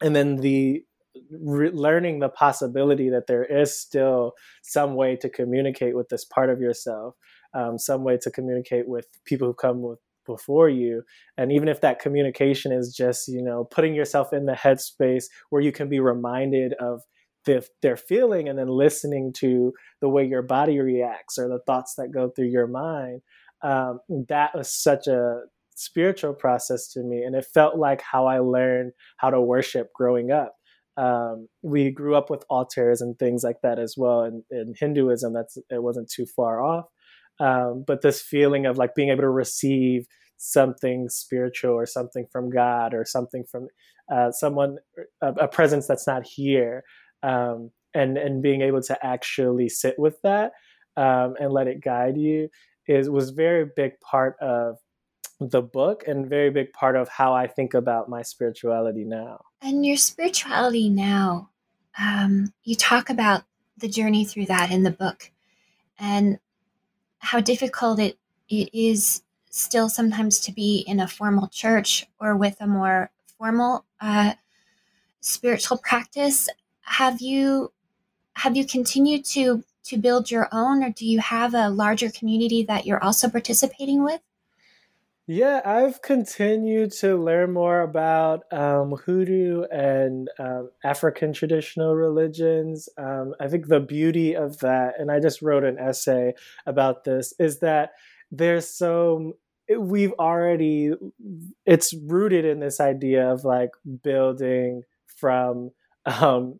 and 0.00 0.16
then 0.16 0.36
the 0.36 0.82
re- 1.30 1.70
learning 1.70 2.20
the 2.20 2.30
possibility 2.30 3.10
that 3.10 3.26
there 3.26 3.44
is 3.44 3.78
still 3.78 4.32
some 4.62 4.94
way 4.94 5.16
to 5.16 5.28
communicate 5.28 5.94
with 5.94 6.08
this 6.08 6.24
part 6.24 6.48
of 6.48 6.62
yourself, 6.62 7.14
um, 7.52 7.78
some 7.78 8.04
way 8.04 8.16
to 8.22 8.30
communicate 8.30 8.88
with 8.88 9.06
people 9.26 9.48
who 9.48 9.54
come 9.54 9.82
with 9.82 9.98
before 10.26 10.68
you. 10.68 11.02
And 11.36 11.52
even 11.52 11.68
if 11.68 11.80
that 11.80 12.00
communication 12.00 12.72
is 12.72 12.94
just 12.96 13.28
you 13.28 13.42
know 13.42 13.64
putting 13.64 13.94
yourself 13.94 14.32
in 14.32 14.46
the 14.46 14.52
headspace 14.52 15.24
where 15.50 15.62
you 15.62 15.72
can 15.72 15.88
be 15.88 16.00
reminded 16.00 16.74
of 16.74 17.02
the, 17.46 17.66
their 17.80 17.96
feeling 17.96 18.48
and 18.48 18.58
then 18.58 18.68
listening 18.68 19.32
to 19.38 19.72
the 20.02 20.08
way 20.08 20.26
your 20.26 20.42
body 20.42 20.78
reacts 20.78 21.38
or 21.38 21.48
the 21.48 21.60
thoughts 21.66 21.94
that 21.96 22.12
go 22.12 22.28
through 22.28 22.48
your 22.48 22.66
mind 22.66 23.22
um, 23.62 24.00
that 24.28 24.54
was 24.54 24.72
such 24.72 25.06
a 25.06 25.40
spiritual 25.74 26.34
process 26.34 26.88
to 26.92 27.02
me. 27.02 27.22
And 27.22 27.34
it 27.34 27.46
felt 27.52 27.76
like 27.76 28.02
how 28.02 28.26
i 28.26 28.38
learned 28.38 28.92
how 29.16 29.30
to 29.30 29.40
worship 29.40 29.88
growing 29.94 30.30
up. 30.30 30.54
Um, 30.96 31.48
we 31.62 31.90
grew 31.90 32.14
up 32.14 32.28
with 32.28 32.44
altars 32.50 33.00
and 33.00 33.18
things 33.18 33.42
like 33.42 33.56
that 33.62 33.78
as 33.78 33.94
well. 33.96 34.22
And 34.22 34.42
in 34.50 34.74
hinduism 34.78 35.32
that's 35.32 35.56
it 35.70 35.82
wasn't 35.82 36.10
too 36.10 36.26
far 36.26 36.62
off 36.62 36.86
um, 37.40 37.84
but 37.86 38.02
this 38.02 38.20
feeling 38.20 38.66
of 38.66 38.78
like 38.78 38.94
being 38.94 39.08
able 39.08 39.22
to 39.22 39.30
receive 39.30 40.06
something 40.36 41.08
spiritual 41.08 41.72
or 41.72 41.86
something 41.86 42.26
from 42.30 42.50
God 42.50 42.94
or 42.94 43.04
something 43.04 43.44
from 43.50 43.68
uh, 44.12 44.30
someone, 44.30 44.78
a, 45.22 45.28
a, 45.32 45.48
presence 45.48 45.86
that's 45.86 46.06
not 46.06 46.24
here, 46.24 46.84
um, 47.22 47.70
and 47.94 48.18
and 48.18 48.42
being 48.42 48.60
able 48.60 48.82
to 48.82 49.06
actually 49.06 49.68
sit 49.68 49.98
with 49.98 50.20
that 50.22 50.52
um, 50.96 51.34
and 51.40 51.52
let 51.52 51.66
it 51.66 51.82
guide 51.82 52.16
you 52.16 52.48
is 52.86 53.08
was 53.08 53.30
very 53.30 53.66
big 53.76 53.98
part 54.00 54.36
of 54.40 54.76
the 55.38 55.62
book 55.62 56.04
and 56.06 56.28
very 56.28 56.50
big 56.50 56.72
part 56.72 56.96
of 56.96 57.08
how 57.08 57.32
I 57.32 57.46
think 57.46 57.72
about 57.72 58.08
my 58.10 58.22
spirituality 58.22 59.04
now. 59.04 59.40
And 59.62 59.86
your 59.86 59.96
spirituality 59.96 60.90
now, 60.90 61.50
um, 61.98 62.52
you 62.64 62.74
talk 62.74 63.08
about 63.08 63.44
the 63.78 63.88
journey 63.88 64.24
through 64.24 64.46
that 64.46 64.70
in 64.70 64.82
the 64.82 64.90
book, 64.90 65.30
and 65.98 66.38
how 67.20 67.40
difficult 67.40 67.98
it, 67.98 68.18
it 68.48 68.70
is 68.72 69.22
still 69.50 69.88
sometimes 69.88 70.40
to 70.40 70.52
be 70.52 70.84
in 70.86 71.00
a 71.00 71.08
formal 71.08 71.48
church 71.48 72.06
or 72.20 72.36
with 72.36 72.56
a 72.60 72.66
more 72.66 73.10
formal 73.38 73.84
uh, 74.00 74.34
spiritual 75.20 75.78
practice. 75.78 76.48
Have 76.82 77.20
you 77.20 77.72
have 78.34 78.56
you 78.56 78.66
continued 78.66 79.24
to 79.26 79.64
to 79.84 79.98
build 79.98 80.30
your 80.30 80.48
own, 80.52 80.84
or 80.84 80.90
do 80.90 81.06
you 81.06 81.18
have 81.20 81.54
a 81.54 81.68
larger 81.68 82.10
community 82.10 82.62
that 82.64 82.86
you're 82.86 83.02
also 83.02 83.28
participating 83.28 84.04
with? 84.04 84.20
Yeah, 85.32 85.60
I've 85.64 86.02
continued 86.02 86.90
to 86.94 87.14
learn 87.14 87.52
more 87.52 87.82
about 87.82 88.52
um, 88.52 88.96
hoodoo 89.06 89.62
and 89.70 90.28
um, 90.40 90.70
African 90.82 91.32
traditional 91.32 91.94
religions. 91.94 92.88
Um, 92.98 93.34
I 93.38 93.46
think 93.46 93.68
the 93.68 93.78
beauty 93.78 94.34
of 94.34 94.58
that, 94.58 94.94
and 94.98 95.08
I 95.08 95.20
just 95.20 95.40
wrote 95.40 95.62
an 95.62 95.78
essay 95.78 96.32
about 96.66 97.04
this, 97.04 97.32
is 97.38 97.60
that 97.60 97.92
there's 98.32 98.66
so 98.66 99.36
we've 99.78 100.14
already 100.18 100.94
it's 101.64 101.94
rooted 101.94 102.44
in 102.44 102.58
this 102.58 102.80
idea 102.80 103.30
of 103.30 103.44
like 103.44 103.70
building 104.02 104.82
from 105.06 105.70
um, 106.06 106.58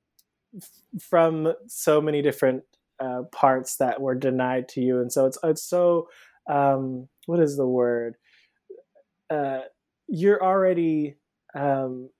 from 1.00 1.54
so 1.66 2.00
many 2.00 2.22
different 2.22 2.62
uh, 3.00 3.22
parts 3.32 3.78
that 3.78 4.00
were 4.00 4.14
denied 4.14 4.68
to 4.68 4.80
you, 4.80 5.00
and 5.00 5.12
so 5.12 5.26
it's 5.26 5.38
it's 5.42 5.64
so 5.64 6.06
um, 6.48 7.08
what 7.26 7.40
is 7.40 7.56
the 7.56 7.66
word 7.66 8.14
uh, 9.30 9.60
you're 10.08 10.42
already 10.42 11.16
um, 11.54 12.10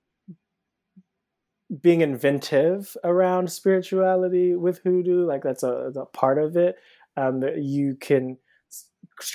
being 1.81 2.00
inventive 2.00 2.97
around 3.05 3.50
spirituality 3.50 4.57
with 4.57 4.81
hoodoo 4.83 5.25
like 5.25 5.43
that's 5.43 5.62
a, 5.62 5.93
a 5.97 6.07
part 6.07 6.38
of 6.38 6.57
it 6.57 6.76
um, 7.17 7.40
that 7.40 7.59
you 7.62 7.97
can 8.00 8.37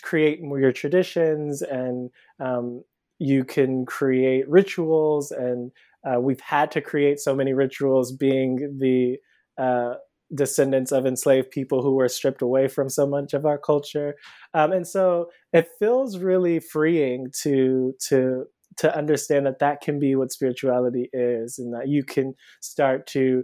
create 0.01 0.41
more 0.41 0.60
your 0.60 0.72
traditions 0.72 1.62
and 1.62 2.10
um, 2.39 2.84
you 3.20 3.46
can 3.46 3.86
create 3.86 4.50
rituals 4.50 5.32
and 5.32 5.72
uh, 6.05 6.20
we've 6.20 6.41
had 6.41 6.72
to 6.72 6.82
create 6.82 7.20
so 7.20 7.34
many 7.34 7.53
rituals 7.53 8.12
being 8.12 8.77
the 8.79 9.17
uh, 9.62 9.96
descendants 10.34 10.91
of 10.91 11.05
enslaved 11.05 11.51
people 11.51 11.84
who 11.84 11.94
were 11.94 12.10
stripped 12.10 12.41
away 12.41 12.67
from 12.67 12.89
so 12.89 13.05
much 13.05 13.34
of 13.34 13.46
our 13.46 13.58
culture. 13.58 14.15
Um, 14.53 14.72
and 14.72 14.88
so 14.88 15.29
it 15.53 15.67
feels 15.79 16.17
really 16.17 16.60
freeing 16.60 17.32
to 17.44 17.94
to 18.10 18.46
to 18.77 18.98
understand 18.98 19.46
that 19.46 19.60
that 19.60 19.79
can 19.82 20.00
be 20.00 20.15
what 20.15 20.32
spirituality 20.32 21.10
is, 21.13 21.60
and 21.60 21.74
that 21.74 21.88
you 21.88 22.03
can 22.03 22.34
start 22.62 23.08
to 23.08 23.44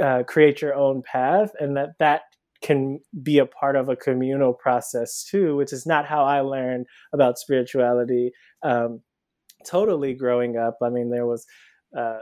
uh, 0.00 0.22
create 0.26 0.62
your 0.62 0.74
own 0.74 1.02
path, 1.02 1.52
and 1.60 1.76
that 1.76 1.90
that 1.98 2.22
can 2.62 3.00
be 3.22 3.38
a 3.38 3.46
part 3.46 3.76
of 3.76 3.88
a 3.88 3.96
communal 3.96 4.54
process 4.54 5.24
too, 5.24 5.56
which 5.56 5.72
is 5.72 5.84
not 5.84 6.06
how 6.06 6.24
I 6.24 6.40
learned 6.40 6.86
about 7.12 7.38
spirituality. 7.38 8.32
Um, 8.62 9.00
totally 9.66 10.14
growing 10.14 10.56
up, 10.56 10.78
I 10.82 10.88
mean, 10.88 11.10
there 11.10 11.26
was. 11.26 11.46
Uh, 11.96 12.20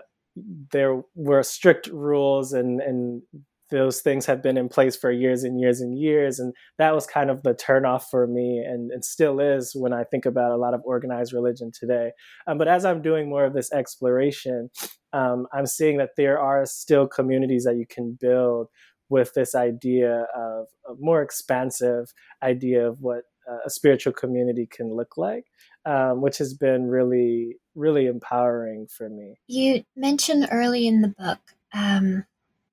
there 0.71 1.03
were 1.15 1.43
strict 1.43 1.89
rules 1.89 2.53
and 2.53 2.81
and 2.81 3.23
those 3.71 4.01
things 4.01 4.27
have 4.27 4.43
been 4.43 4.57
in 4.57 4.69
place 4.69 4.97
for 4.97 5.11
years 5.11 5.45
and 5.45 5.61
years 5.61 5.81
and 5.81 5.99
years. 5.99 6.39
And 6.39 6.55
that 6.79 6.95
was 6.95 7.07
kind 7.07 7.31
of 7.31 7.43
the 7.43 7.55
turnoff 7.55 8.05
for 8.11 8.27
me 8.27 8.59
and, 8.59 8.91
and 8.91 9.05
still 9.05 9.41
is 9.41 9.73
when 9.75 9.93
I 9.93 10.05
think 10.05 10.27
about 10.27 10.53
a 10.53 10.57
lot 10.57 10.75
of 10.75 10.83
organized 10.85 11.33
religion 11.33 11.71
today. 11.73 12.13
Um, 12.47 12.59
but 12.59 12.69
as 12.69 12.85
I'm 12.85 13.03
doing 13.03 13.29
more 13.29 13.45
of 13.45 13.55
this 13.55 13.73
exploration, 13.73 14.71
um, 15.13 15.47
I'm 15.53 15.67
seeing 15.67 15.99
that 15.99 16.11
there 16.17 16.39
are 16.39 16.65
still 16.67 17.07
communities 17.07 17.65
that 17.65 17.77
you 17.77 17.87
can 17.89 18.17
build 18.21 18.69
with 19.09 19.35
this 19.35 19.55
idea 19.55 20.27
of 20.37 20.67
a 20.89 20.95
more 20.99 21.21
expansive 21.21 22.13
idea 22.43 22.89
of 22.89 23.01
what 23.01 23.23
a 23.67 23.71
spiritual 23.71 24.13
community 24.13 24.69
can 24.71 24.95
look 24.95 25.17
like, 25.17 25.45
um, 25.85 26.21
which 26.21 26.39
has 26.39 26.55
been 26.55 26.87
really, 26.87 27.57
really 27.75 28.07
empowering 28.07 28.87
for 28.87 29.09
me. 29.09 29.35
You 29.49 29.85
mentioned 29.97 30.49
early 30.51 30.87
in 30.87 31.03
the 31.03 31.15
book 31.19 31.39
um, 31.75 32.25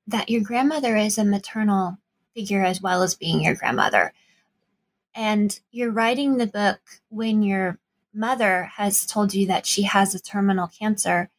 that 0.08 0.30
your 0.30 0.42
grandmother 0.42 0.96
is 0.96 1.18
a 1.18 1.26
maternal 1.26 1.98
figure 2.34 2.64
as 2.64 2.82
well 2.82 3.04
as 3.04 3.16
being 3.16 3.42
your 3.42 3.56
grandmother. 3.56 4.14
And 5.14 5.60
you're 5.72 5.92
writing 5.92 6.38
the 6.38 6.48
book 6.48 6.80
when 7.10 7.44
your 7.44 7.80
mother 8.14 8.72
has 8.76 9.06
told 9.06 9.34
you 9.34 9.48
that 9.48 9.66
she 9.66 9.84
has 9.84 10.16
a 10.16 10.20
terminal 10.20 10.68
cancer, 10.68 11.30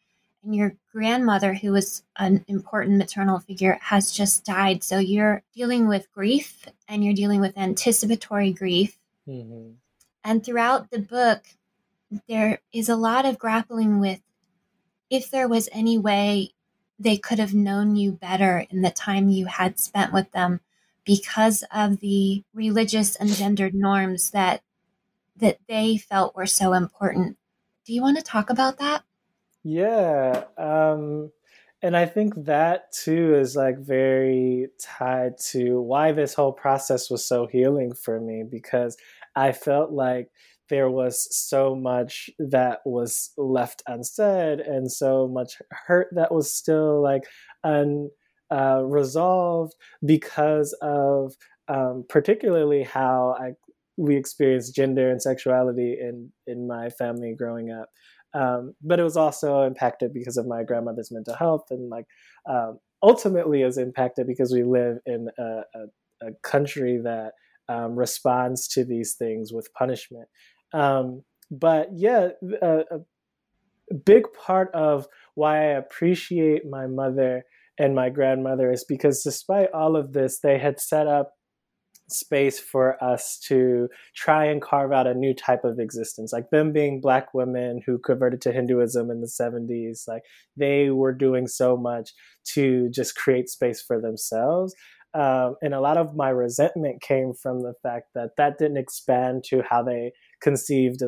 and 0.45 0.55
your 0.55 0.75
grandmother, 0.93 1.55
who 1.55 1.73
was 1.73 2.03
an 2.17 2.45
important 2.49 2.99
maternal 2.99 3.39
figure, 3.39 3.79
has 3.83 4.13
just 4.13 4.45
died. 4.45 4.85
So 4.85 4.99
you're 4.99 5.43
dealing 5.55 5.89
with 5.89 6.13
grief 6.13 6.67
and 6.87 7.05
you're 7.05 7.15
dealing 7.15 7.41
with 7.41 7.59
anticipatory 7.59 8.53
grief. 8.53 8.99
Mm-hmm. 9.29 9.73
And 10.25 10.45
throughout 10.45 10.91
the 10.91 11.01
book, 11.01 11.45
there 12.29 12.61
is 12.73 12.89
a 12.89 12.97
lot 12.97 13.27
of 13.27 13.39
grappling 13.39 14.01
with 14.01 14.21
if 15.11 15.31
there 15.31 15.49
was 15.49 15.69
any 15.73 15.99
way 15.99 16.53
they 16.99 17.17
could 17.17 17.39
have 17.39 17.55
known 17.55 17.97
you 17.97 18.13
better 18.13 18.67
in 18.71 18.83
the 18.83 18.91
time 18.91 19.29
you 19.29 19.47
had 19.47 19.79
spent 19.79 20.13
with 20.13 20.31
them 20.33 20.61
because 21.05 21.65
of 21.73 22.01
the 22.01 22.43
religious 22.53 23.17
and 23.17 23.31
gendered 23.31 23.75
norms 23.75 24.31
that 24.31 24.63
that 25.37 25.59
they 25.69 25.97
felt 25.97 26.35
were 26.35 26.47
so 26.47 26.73
important. 26.73 27.37
Do 27.87 27.95
you 27.95 28.03
want 28.03 28.17
to 28.17 28.23
talk 28.23 28.51
about 28.51 28.79
that? 28.79 29.05
Yeah. 29.63 30.45
Um 30.57 31.31
and 31.81 31.97
I 31.97 32.07
think 32.07 32.35
that 32.47 32.93
too 32.93 33.37
is 33.37 33.55
like 33.55 33.79
very 33.79 34.69
tied 34.81 35.39
to 35.51 35.81
why 35.81 36.11
this 36.11 36.35
whole 36.35 36.53
process 36.53 37.09
was 37.09 37.25
so 37.25 37.47
healing 37.47 37.95
for 37.95 38.21
me 38.21 38.43
because 38.43 38.97
I 39.37 39.53
felt 39.53 39.93
like 39.93 40.31
there 40.69 40.91
was 40.91 41.29
so 41.35 41.75
much 41.75 42.31
that 42.39 42.81
was 42.85 43.31
left 43.37 43.83
unsaid 43.87 44.61
and 44.61 44.91
so 44.91 45.29
much 45.29 45.61
hurt 45.87 46.09
that 46.13 46.33
was 46.33 46.53
still 46.53 47.03
like 47.03 47.25
unresolved 48.51 49.75
uh, 49.75 50.07
because 50.07 50.77
of 50.81 51.35
um, 51.69 52.05
particularly 52.09 52.83
how 52.83 53.37
I 53.39 53.53
we 53.97 54.17
experienced 54.17 54.77
gender 54.77 55.11
and 55.11 55.21
sexuality 55.21 55.97
in 56.01 56.33
in 56.47 56.67
my 56.67 56.89
family 56.91 57.35
growing 57.37 57.71
up. 57.71 57.89
Um, 58.35 58.75
but 58.83 59.01
it 59.01 59.05
was 59.05 59.17
also 59.17 59.63
impacted 59.63 60.13
because 60.13 60.37
of 60.37 60.47
my 60.47 60.63
grandmother's 60.63 61.11
mental 61.11 61.35
health 61.35 61.67
and 61.71 61.89
like 61.89 62.05
um, 62.49 62.79
ultimately 63.03 63.63
is 63.63 63.79
impacted 63.79 64.27
because 64.27 64.53
we 64.53 64.63
live 64.63 64.99
in 65.07 65.29
a, 65.39 65.43
a, 65.43 66.29
a 66.29 66.33
country 66.43 66.99
that 67.03 67.33
um, 67.69 67.97
responds 67.97 68.69
to 68.69 68.85
these 68.85 69.15
things 69.15 69.53
with 69.53 69.73
punishment. 69.75 70.29
Um, 70.73 71.23
but 71.51 71.89
yeah, 71.95 72.29
a, 72.63 72.85
a 72.91 73.95
big 73.95 74.25
part 74.33 74.71
of 74.75 75.07
why 75.35 75.59
I 75.59 75.79
appreciate 75.79 76.69
my 76.69 76.87
mother 76.87 77.45
and 77.79 77.95
my 77.95 78.11
grandmother 78.11 78.73
is 78.73 78.85
because 78.85 79.23
despite 79.23 79.71
all 79.73 79.97
of 79.97 80.13
this, 80.13 80.41
they 80.41 80.59
had 80.59 80.81
set 80.81 81.07
up 81.07 81.33
space 82.11 82.59
for 82.59 83.03
us 83.05 83.39
to 83.39 83.89
try 84.17 84.47
and 84.47 84.63
carve 84.63 84.93
out 84.93 85.07
a 85.07 85.15
new 85.15 85.35
type 85.35 85.65
of 85.65 85.79
existence. 85.79 86.33
Like 86.33 86.51
them 86.51 86.73
being 86.73 87.01
black 87.01 87.35
women 87.35 87.83
who 87.85 87.99
converted 87.99 88.41
to 88.43 88.53
hinduism 88.53 89.11
in 89.11 89.21
the 89.21 89.27
70s 89.27 90.09
like 90.09 90.23
they 90.57 90.91
were 90.91 91.13
doing 91.13 91.47
so 91.47 91.77
much 91.77 92.13
to 92.55 92.89
just 92.91 93.15
create 93.15 93.49
space 93.49 93.83
for 93.83 94.01
themselves. 94.01 94.75
Um, 95.15 95.57
and 95.63 95.75
a 95.75 95.81
lot 95.81 95.97
of 95.97 96.17
my 96.17 96.31
resentment 96.31 97.03
came 97.03 97.33
from 97.35 97.63
the 97.63 97.75
fact 97.83 98.09
that 98.15 98.31
that 98.37 98.59
didn't 98.59 98.77
expand 98.77 99.45
to 99.49 99.63
how 99.69 99.83
they 99.83 100.13
conceived 100.41 101.03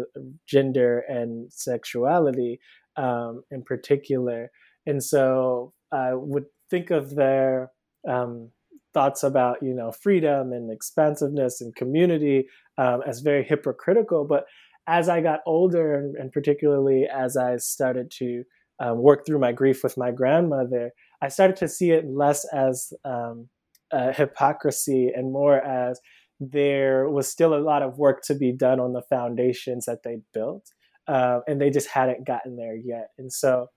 gender 0.49 1.05
and 1.09 1.53
sexuality 1.53 2.61
um, 2.97 3.43
in 3.51 3.62
particular. 3.62 4.51
And 4.87 5.03
so 5.03 5.73
I 5.93 6.14
would 6.14 6.45
think 6.71 6.90
of 6.90 7.14
their 7.14 7.71
um, 8.09 8.51
thoughts 8.93 9.23
about 9.23 9.59
you 9.62 9.75
know 9.75 9.93
freedom 9.93 10.53
and 10.53 10.71
expansiveness 10.73 11.61
and 11.61 11.75
community 11.75 12.47
um, 12.79 13.03
as 13.07 13.21
very 13.21 13.45
hypocritical. 13.45 14.27
But 14.27 14.45
as 14.87 15.09
I 15.09 15.21
got 15.21 15.40
older, 15.47 15.95
and, 15.95 16.16
and 16.16 16.33
particularly 16.33 17.07
as 17.12 17.37
I 17.37 17.57
started 17.57 18.11
to 18.19 18.43
um, 18.81 18.99
work 18.99 19.27
through 19.27 19.38
my 19.38 19.53
grief 19.53 19.85
with 19.85 19.97
my 19.97 20.11
grandmother, 20.11 20.90
I 21.23 21.29
started 21.29 21.57
to 21.57 21.69
see 21.69 21.90
it 21.90 22.07
less 22.07 22.47
as 22.53 22.93
um, 23.05 23.49
hypocrisy 23.93 25.11
and 25.14 25.33
more 25.33 25.59
as 25.59 26.01
there 26.40 27.09
was 27.09 27.29
still 27.29 27.55
a 27.55 27.61
lot 27.61 27.83
of 27.83 27.98
work 27.98 28.22
to 28.24 28.35
be 28.35 28.50
done 28.50 28.81
on 28.81 28.94
the 28.94 29.03
foundations 29.03 29.85
that 29.85 30.03
they 30.03 30.18
built, 30.33 30.72
uh, 31.07 31.40
and 31.46 31.61
they 31.61 31.70
just 31.70 31.88
hadn't 31.88 32.26
gotten 32.26 32.57
there 32.57 32.76
yet. 32.76 33.09
And 33.18 33.33
so, 33.33 33.68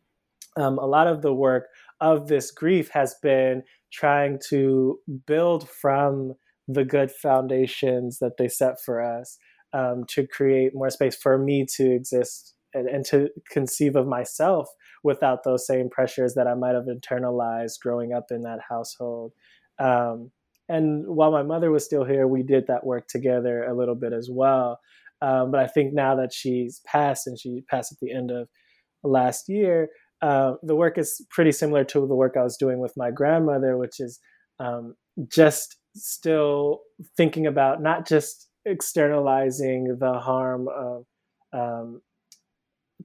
um, 0.55 0.77
a 0.77 0.85
lot 0.85 1.07
of 1.07 1.21
the 1.21 1.33
work 1.33 1.67
of 1.99 2.27
this 2.27 2.51
grief 2.51 2.89
has 2.91 3.15
been 3.21 3.63
trying 3.91 4.39
to 4.49 4.99
build 5.27 5.69
from 5.69 6.33
the 6.67 6.85
good 6.85 7.11
foundations 7.11 8.19
that 8.19 8.37
they 8.37 8.47
set 8.47 8.79
for 8.79 9.01
us 9.01 9.37
um, 9.73 10.05
to 10.07 10.25
create 10.25 10.73
more 10.73 10.89
space 10.89 11.15
for 11.15 11.37
me 11.37 11.65
to 11.75 11.91
exist 11.91 12.55
and, 12.73 12.87
and 12.87 13.05
to 13.05 13.29
conceive 13.49 13.95
of 13.95 14.07
myself 14.07 14.69
without 15.03 15.43
those 15.43 15.67
same 15.67 15.89
pressures 15.89 16.35
that 16.35 16.47
I 16.47 16.53
might 16.53 16.75
have 16.75 16.85
internalized 16.85 17.79
growing 17.81 18.13
up 18.13 18.27
in 18.31 18.43
that 18.43 18.59
household. 18.69 19.33
Um, 19.79 20.31
and 20.69 21.05
while 21.07 21.31
my 21.31 21.43
mother 21.43 21.71
was 21.71 21.85
still 21.85 22.05
here, 22.05 22.27
we 22.27 22.43
did 22.43 22.67
that 22.67 22.85
work 22.85 23.07
together 23.07 23.63
a 23.63 23.75
little 23.75 23.95
bit 23.95 24.13
as 24.13 24.29
well. 24.31 24.79
Um, 25.21 25.51
but 25.51 25.59
I 25.59 25.67
think 25.67 25.93
now 25.93 26.15
that 26.15 26.33
she's 26.33 26.81
passed 26.85 27.27
and 27.27 27.39
she 27.39 27.63
passed 27.69 27.91
at 27.91 27.99
the 28.01 28.13
end 28.13 28.31
of 28.31 28.49
last 29.03 29.47
year, 29.47 29.89
uh, 30.21 30.55
the 30.63 30.75
work 30.75 30.97
is 30.97 31.25
pretty 31.29 31.51
similar 31.51 31.83
to 31.83 32.07
the 32.07 32.15
work 32.15 32.35
I 32.37 32.43
was 32.43 32.57
doing 32.57 32.79
with 32.79 32.93
my 32.95 33.11
grandmother, 33.11 33.77
which 33.77 33.99
is 33.99 34.19
um, 34.59 34.95
just 35.27 35.77
still 35.95 36.79
thinking 37.17 37.45
about 37.45 37.81
not 37.81 38.07
just 38.07 38.49
externalizing 38.65 39.97
the 39.99 40.13
harm 40.13 40.67
of 40.69 41.05
um, 41.51 42.01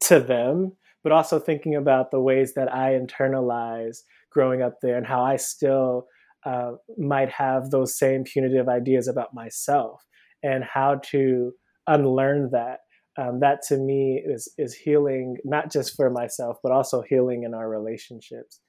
to 0.00 0.20
them, 0.20 0.72
but 1.02 1.12
also 1.12 1.38
thinking 1.38 1.74
about 1.74 2.10
the 2.10 2.20
ways 2.20 2.54
that 2.54 2.72
I 2.72 2.92
internalize 2.92 3.98
growing 4.30 4.62
up 4.62 4.74
there 4.80 4.96
and 4.96 5.06
how 5.06 5.22
I 5.22 5.36
still 5.36 6.06
uh, 6.48 6.72
might 6.96 7.30
have 7.30 7.70
those 7.70 7.98
same 7.98 8.24
punitive 8.24 8.68
ideas 8.68 9.06
about 9.06 9.34
myself 9.34 10.02
and 10.42 10.64
how 10.64 10.94
to 11.11 11.52
unlearn 11.87 12.50
that. 12.52 12.80
Um, 13.18 13.40
that 13.40 13.62
to 13.68 13.76
me 13.76 14.22
is 14.24 14.48
is 14.56 14.74
healing 14.74 15.37
not 15.44 15.72
just 15.72 15.96
for 15.96 16.08
myself 16.08 16.58
but 16.62 16.70
also 16.70 17.02
healing 17.02 17.42
in 17.42 17.52
our 17.52 17.68
relationships. 17.68 18.61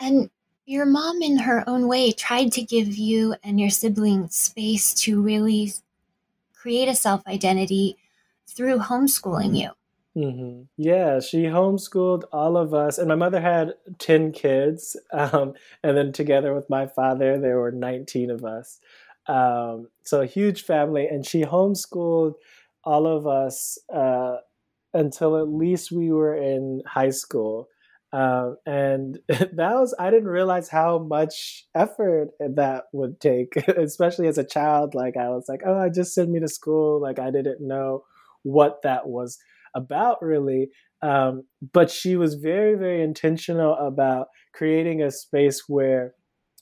And 0.00 0.30
your 0.64 0.86
mom 0.86 1.20
in 1.22 1.38
her 1.38 1.62
own 1.68 1.86
way 1.86 2.10
tried 2.12 2.50
to 2.52 2.62
give 2.62 2.96
you 2.96 3.36
and 3.44 3.60
your 3.60 3.70
siblings 3.70 4.34
space 4.34 4.94
to 5.02 5.20
really 5.20 5.74
create 6.54 6.88
a 6.88 6.94
self 6.94 7.24
identity 7.26 7.96
through 8.46 8.78
homeschooling 8.78 9.56
you 9.56 9.70
Mm-hmm. 10.16 10.62
Yeah, 10.76 11.18
she 11.18 11.42
homeschooled 11.44 12.22
all 12.32 12.56
of 12.56 12.72
us, 12.72 12.98
and 12.98 13.08
my 13.08 13.16
mother 13.16 13.40
had 13.40 13.74
ten 13.98 14.30
kids, 14.30 14.96
um, 15.12 15.54
and 15.82 15.96
then 15.96 16.12
together 16.12 16.54
with 16.54 16.70
my 16.70 16.86
father, 16.86 17.38
there 17.40 17.58
were 17.58 17.72
nineteen 17.72 18.30
of 18.30 18.44
us. 18.44 18.78
Um, 19.26 19.88
so 20.04 20.20
a 20.20 20.26
huge 20.26 20.62
family, 20.62 21.08
and 21.08 21.26
she 21.26 21.42
homeschooled 21.42 22.34
all 22.84 23.06
of 23.08 23.26
us 23.26 23.76
uh, 23.92 24.36
until 24.92 25.36
at 25.38 25.48
least 25.48 25.90
we 25.90 26.12
were 26.12 26.36
in 26.36 26.82
high 26.86 27.10
school. 27.10 27.68
Um, 28.12 28.56
and 28.64 29.18
that 29.28 29.74
was, 29.74 29.94
I 29.98 30.10
didn't 30.10 30.28
realize 30.28 30.68
how 30.68 30.98
much 30.98 31.66
effort 31.74 32.28
that 32.38 32.84
would 32.92 33.20
take, 33.20 33.56
especially 33.68 34.28
as 34.28 34.38
a 34.38 34.44
child. 34.44 34.94
Like, 34.94 35.16
I 35.16 35.30
was 35.30 35.46
like, 35.48 35.62
oh, 35.66 35.76
I 35.76 35.88
just 35.88 36.14
sent 36.14 36.30
me 36.30 36.38
to 36.40 36.48
school. 36.48 37.00
Like, 37.00 37.18
I 37.18 37.30
didn't 37.32 37.66
know 37.66 38.04
what 38.44 38.82
that 38.82 39.08
was 39.08 39.38
about 39.74 40.22
really. 40.22 40.68
Um, 41.02 41.42
but 41.72 41.90
she 41.90 42.16
was 42.16 42.34
very, 42.34 42.74
very 42.76 43.02
intentional 43.02 43.74
about 43.74 44.28
creating 44.54 45.02
a 45.02 45.10
space 45.10 45.64
where 45.68 46.14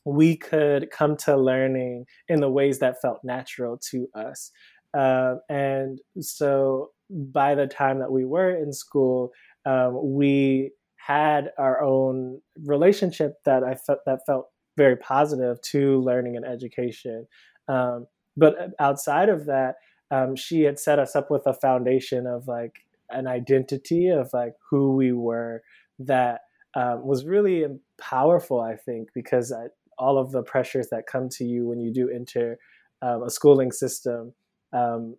we 0.05 0.37
could 0.37 0.91
come 0.91 1.17
to 1.17 1.37
learning 1.37 2.07
in 2.29 2.41
the 2.41 2.51
ways 2.51 2.81
that 2.81 3.01
felt 3.01 3.21
natural 3.23 3.79
to 3.91 4.09
us. 4.15 4.51
Uh, 4.97 5.37
and 5.49 6.01
so 6.21 6.89
by 7.11 7.55
the 7.55 7.67
time 7.67 8.01
that 8.01 8.11
we 8.11 8.25
were 8.25 8.51
in 8.51 8.73
school, 8.73 9.31
um, 9.65 9.99
we 10.17 10.73
had 10.97 11.51
our 11.59 11.83
own 11.83 12.41
relationship 12.65 13.35
that 13.45 13.63
I 13.65 13.75
felt 13.75 14.01
that 14.07 14.21
felt 14.27 14.47
very 14.77 14.97
positive 14.97 15.61
to 15.71 16.01
learning 16.01 16.37
and 16.37 16.45
education. 16.45 17.27
Um, 17.69 18.07
but 18.37 18.55
outside 18.79 19.29
of 19.29 19.47
that, 19.47 19.75
um, 20.11 20.37
she 20.37 20.63
had 20.63 20.79
set 20.79 20.99
us 20.99 21.15
up 21.17 21.31
with 21.31 21.43
a 21.47 21.55
foundation 21.55 22.27
of 22.27 22.47
like 22.47 22.73
an 23.15 23.27
identity 23.27 24.09
of 24.09 24.31
like 24.33 24.55
who 24.71 24.95
we 24.97 25.13
were 25.13 25.63
that 25.99 26.41
um, 26.75 27.05
was 27.07 27.25
really 27.25 27.65
powerful. 28.01 28.61
I 28.61 28.77
think 28.77 29.09
because 29.15 29.53
I, 29.53 29.67
all 29.99 30.19
of 30.19 30.33
the 30.33 30.43
pressures 30.43 30.89
that 30.91 31.07
come 31.07 31.29
to 31.31 31.45
you 31.45 31.67
when 31.67 31.81
you 31.81 31.93
do 31.93 32.09
enter 32.09 32.59
um, 33.03 33.25
a 33.25 33.31
schooling 33.31 33.73
system 33.73 34.33
um, 34.73 35.17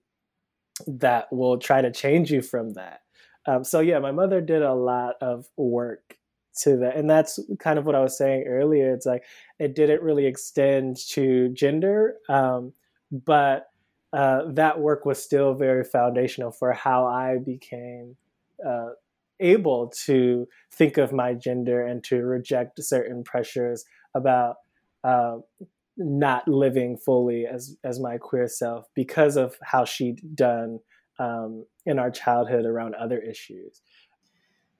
that 0.88 1.28
will 1.32 1.58
try 1.58 1.82
to 1.82 1.92
change 1.92 2.32
you 2.32 2.42
from 2.42 2.74
that. 2.74 3.02
Um, 3.46 3.64
so 3.64 3.80
yeah, 3.82 4.00
my 4.00 4.12
mother 4.12 4.42
did 4.42 4.62
a 4.62 4.74
lot 4.74 5.16
of 5.22 5.46
work 5.58 6.18
to 6.62 6.78
that, 6.78 6.96
and 6.96 7.10
that's 7.10 7.40
kind 7.60 7.78
of 7.78 7.86
what 7.86 7.96
I 7.96 8.00
was 8.00 8.18
saying 8.18 8.46
earlier. 8.48 8.94
It's 8.94 9.06
like 9.06 9.24
it 9.60 9.76
didn't 9.76 10.02
really 10.02 10.26
extend 10.26 10.98
to 11.10 11.50
gender, 11.50 12.16
um, 12.30 12.74
but 13.12 13.66
uh, 14.13 14.43
that 14.52 14.80
work 14.80 15.06
was 15.06 15.21
still 15.21 15.56
very 15.56 15.84
foundational 15.84 16.52
for 16.52 16.71
how 16.71 17.08
I 17.08 17.39
became 17.39 18.15
uh, 18.65 18.89
able 19.39 19.91
to 20.06 20.47
think 20.71 20.97
of 20.97 21.12
my 21.12 21.34
gender 21.34 21.86
and 21.86 22.04
to 22.06 22.17
reject 22.17 22.82
certain 22.84 23.23
pressures 23.23 23.86
about 24.13 24.58
uh, 25.04 25.38
not 25.97 26.47
living 26.47 26.97
fully 26.97 27.45
as 27.45 27.76
as 27.84 27.99
my 27.99 28.17
queer 28.17 28.47
self 28.47 28.86
because 28.95 29.36
of 29.36 29.58
how 29.63 29.84
she'd 29.84 30.21
done 30.36 30.80
um, 31.19 31.65
in 31.86 31.99
our 31.99 32.12
childhood 32.12 32.65
around 32.65 32.95
other 32.95 33.19
issues. 33.19 33.82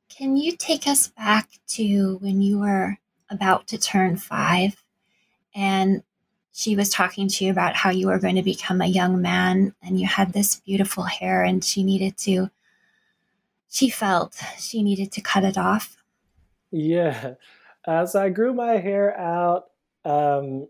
Can 0.10 0.38
you 0.38 0.56
take 0.56 0.86
us 0.86 1.08
back 1.08 1.50
to 1.70 2.18
when 2.22 2.42
you 2.42 2.60
were 2.60 3.00
about 3.30 3.68
to 3.68 3.80
turn 3.80 4.18
five 4.18 4.84
and 5.56 6.04
she 6.54 6.76
was 6.76 6.90
talking 6.90 7.28
to 7.28 7.44
you 7.44 7.52
about 7.52 7.76
how 7.76 7.90
you 7.90 8.08
were 8.08 8.20
going 8.20 8.36
to 8.36 8.44
become 8.44 8.80
a 8.80 8.86
young 8.86 9.22
man 9.22 9.74
and 9.82 10.00
you 10.00 10.06
had 10.06 10.32
this 10.32 10.58
beautiful 10.58 11.04
hair 11.04 11.44
and 11.44 11.64
she 11.64 11.84
needed 11.84 12.16
to 12.18 12.50
she 13.70 13.90
felt 13.90 14.40
she 14.60 14.84
needed 14.84 15.12
to 15.12 15.22
cut 15.22 15.44
it 15.44 15.58
off. 15.58 15.98
Yeah. 16.72 17.34
As 17.86 18.16
i 18.16 18.30
grew 18.30 18.54
my 18.54 18.78
hair 18.78 19.20
out 19.20 19.66
um, 20.06 20.68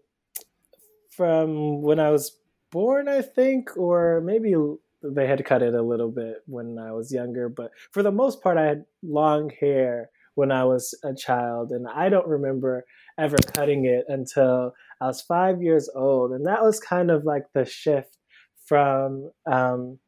from 1.12 1.82
when 1.82 2.00
i 2.00 2.10
was 2.10 2.38
born 2.72 3.08
i 3.08 3.22
think 3.22 3.78
or 3.78 4.22
maybe 4.22 4.56
they 5.04 5.28
had 5.28 5.46
cut 5.46 5.62
it 5.62 5.76
a 5.76 5.82
little 5.82 6.10
bit 6.10 6.38
when 6.48 6.80
i 6.80 6.92
was 6.92 7.12
younger 7.12 7.50
but 7.50 7.70
for 7.92 8.02
the 8.02 8.12
most 8.12 8.42
part 8.42 8.58
i 8.58 8.66
had 8.66 8.86
long 9.04 9.52
hair 9.60 10.10
when 10.34 10.52
i 10.52 10.64
was 10.64 10.96
a 11.04 11.14
child 11.14 11.72
and 11.72 11.88
i 11.88 12.10
don't 12.10 12.28
remember 12.28 12.84
ever 13.18 13.38
cutting 13.54 13.86
it 13.86 14.06
until 14.08 14.74
I 15.02 15.08
was 15.08 15.22
five 15.22 15.62
years 15.62 15.90
old. 15.96 16.32
And 16.32 16.46
that 16.46 16.64
was 16.64 16.80
kind 16.80 17.12
of 17.12 17.26
like 17.26 17.44
the 17.54 17.66
shift 17.66 18.18
from 18.66 19.32
um, 19.52 20.00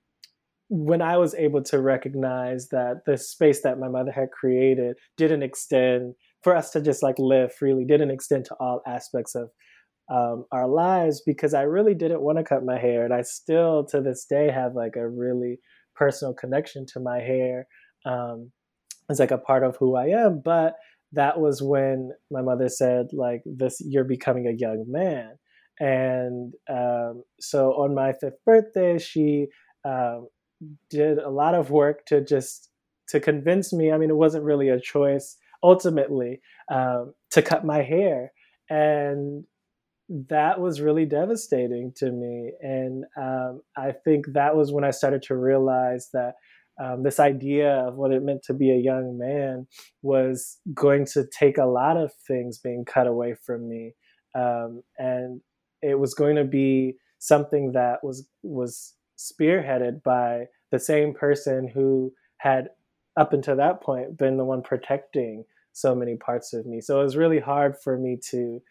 when 0.70 1.02
I 1.02 1.18
was 1.18 1.36
able 1.36 1.62
to 1.64 1.80
recognize 1.80 2.70
that 2.70 3.02
the 3.06 3.18
space 3.18 3.62
that 3.62 3.80
my 3.80 3.88
mother 3.88 4.12
had 4.12 4.32
created 4.32 4.98
didn't 5.18 5.44
extend 5.44 6.16
for 6.44 6.56
us 6.56 6.72
to 6.72 6.82
just 6.82 7.04
like 7.04 7.20
live 7.20 7.54
freely, 7.54 7.86
didn't 7.86 8.12
extend 8.12 8.46
to 8.46 8.56
all 8.60 8.82
aspects 8.88 9.36
of 9.36 9.50
um, 10.12 10.46
our 10.52 10.68
lives 10.68 11.22
because 11.26 11.54
I 11.54 11.64
really 11.64 11.96
didn't 11.96 12.22
want 12.22 12.38
to 12.38 12.44
cut 12.44 12.64
my 12.64 12.80
hair. 12.80 13.04
And 13.04 13.14
I 13.14 13.22
still 13.22 13.86
to 13.86 14.02
this 14.02 14.26
day 14.30 14.52
have 14.52 14.76
like 14.76 14.96
a 14.96 15.08
really 15.08 15.60
personal 15.96 16.34
connection 16.34 16.86
to 16.94 17.00
my 17.00 17.20
hair. 17.20 17.68
Um, 18.06 18.52
it's 19.10 19.20
like 19.20 19.32
a 19.32 19.38
part 19.38 19.64
of 19.64 19.78
who 19.78 19.96
I 19.96 20.08
am. 20.08 20.42
But 20.44 20.76
that 21.16 21.40
was 21.40 21.62
when 21.62 22.12
my 22.32 22.42
mother 22.42 22.70
said 22.70 23.08
like 23.14 23.42
this 23.46 23.82
you're 23.86 24.04
becoming 24.04 24.48
a 24.48 24.52
young 24.52 24.86
man. 24.88 25.38
And 25.80 26.54
um, 26.70 27.24
so 27.40 27.72
on 27.74 27.94
my 27.94 28.14
fifth 28.14 28.44
birthday 28.46 28.98
she 28.98 29.48
um, 29.84 30.28
did 30.90 31.18
a 31.18 31.30
lot 31.30 31.56
of 31.56 31.70
work 31.70 32.06
to 32.08 32.24
just 32.24 32.70
to 33.10 33.20
convince 33.20 33.72
me 33.74 33.92
i 33.92 33.98
mean 33.98 34.10
it 34.10 34.16
wasn't 34.16 34.44
really 34.44 34.70
a 34.70 34.80
choice 34.80 35.38
ultimately 35.64 36.42
um, 36.72 37.14
to 37.32 37.42
cut 37.42 37.66
my 37.66 37.82
hair. 37.82 38.32
And 38.70 39.44
that 40.30 40.60
was 40.60 40.82
really 40.82 41.06
devastating 41.06 41.92
to 41.98 42.12
me. 42.12 42.52
And 42.62 43.06
um, 43.18 43.62
i 43.76 43.92
think 43.92 44.26
that 44.34 44.56
was 44.56 44.72
when 44.72 44.84
i 44.84 44.92
started 44.92 45.24
to 45.24 45.36
realize 45.36 46.10
that 46.14 46.36
um, 46.84 47.04
this 47.04 47.20
idea 47.20 47.72
of 47.88 47.96
what 47.96 48.12
it 48.12 48.24
meant 48.24 48.44
to 48.44 48.54
be 48.54 48.72
a 48.72 48.78
young 48.78 49.18
man 49.18 49.68
was 50.02 50.58
going 50.74 51.06
to 51.14 51.26
take 51.28 51.58
a 51.58 51.66
lot 51.66 51.98
of 51.98 52.12
things 52.28 52.58
being 52.58 52.84
cut 52.86 53.08
away 53.08 53.36
from 53.46 53.70
me, 53.70 53.94
um, 54.38 54.84
and 54.98 55.42
it 55.82 56.00
was 56.00 56.14
going 56.14 56.36
to 56.36 56.44
be 56.44 56.96
something 57.20 57.72
that 57.74 58.04
was 58.04 58.28
was 58.44 58.94
spearheaded 59.18 60.04
by 60.04 60.46
the 60.72 60.80
same 60.80 61.14
person 61.14 61.70
who 61.74 62.12
had 62.38 62.68
up 63.18 63.32
until 63.34 63.56
that 63.56 63.82
point 63.82 64.18
been 64.18 64.38
the 64.38 64.44
one 64.44 64.62
protecting 64.62 65.46
so 65.72 65.96
many 65.96 66.16
parts 66.16 66.54
of 66.54 66.66
me. 66.66 66.82
So 66.82 67.00
it 67.00 67.04
was 67.04 67.18
really 67.18 67.40
hard 67.40 67.76
for 67.82 67.98
me 67.98 68.18
to 68.32 68.62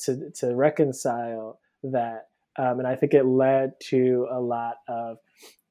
to 0.00 0.30
to 0.36 0.54
reconcile 0.54 1.58
that, 1.82 2.28
um, 2.58 2.78
and 2.78 2.86
I 2.86 2.96
think 2.96 3.12
it 3.12 3.26
led 3.26 3.72
to 3.90 4.26
a 4.30 4.40
lot 4.40 4.76
of 4.88 5.18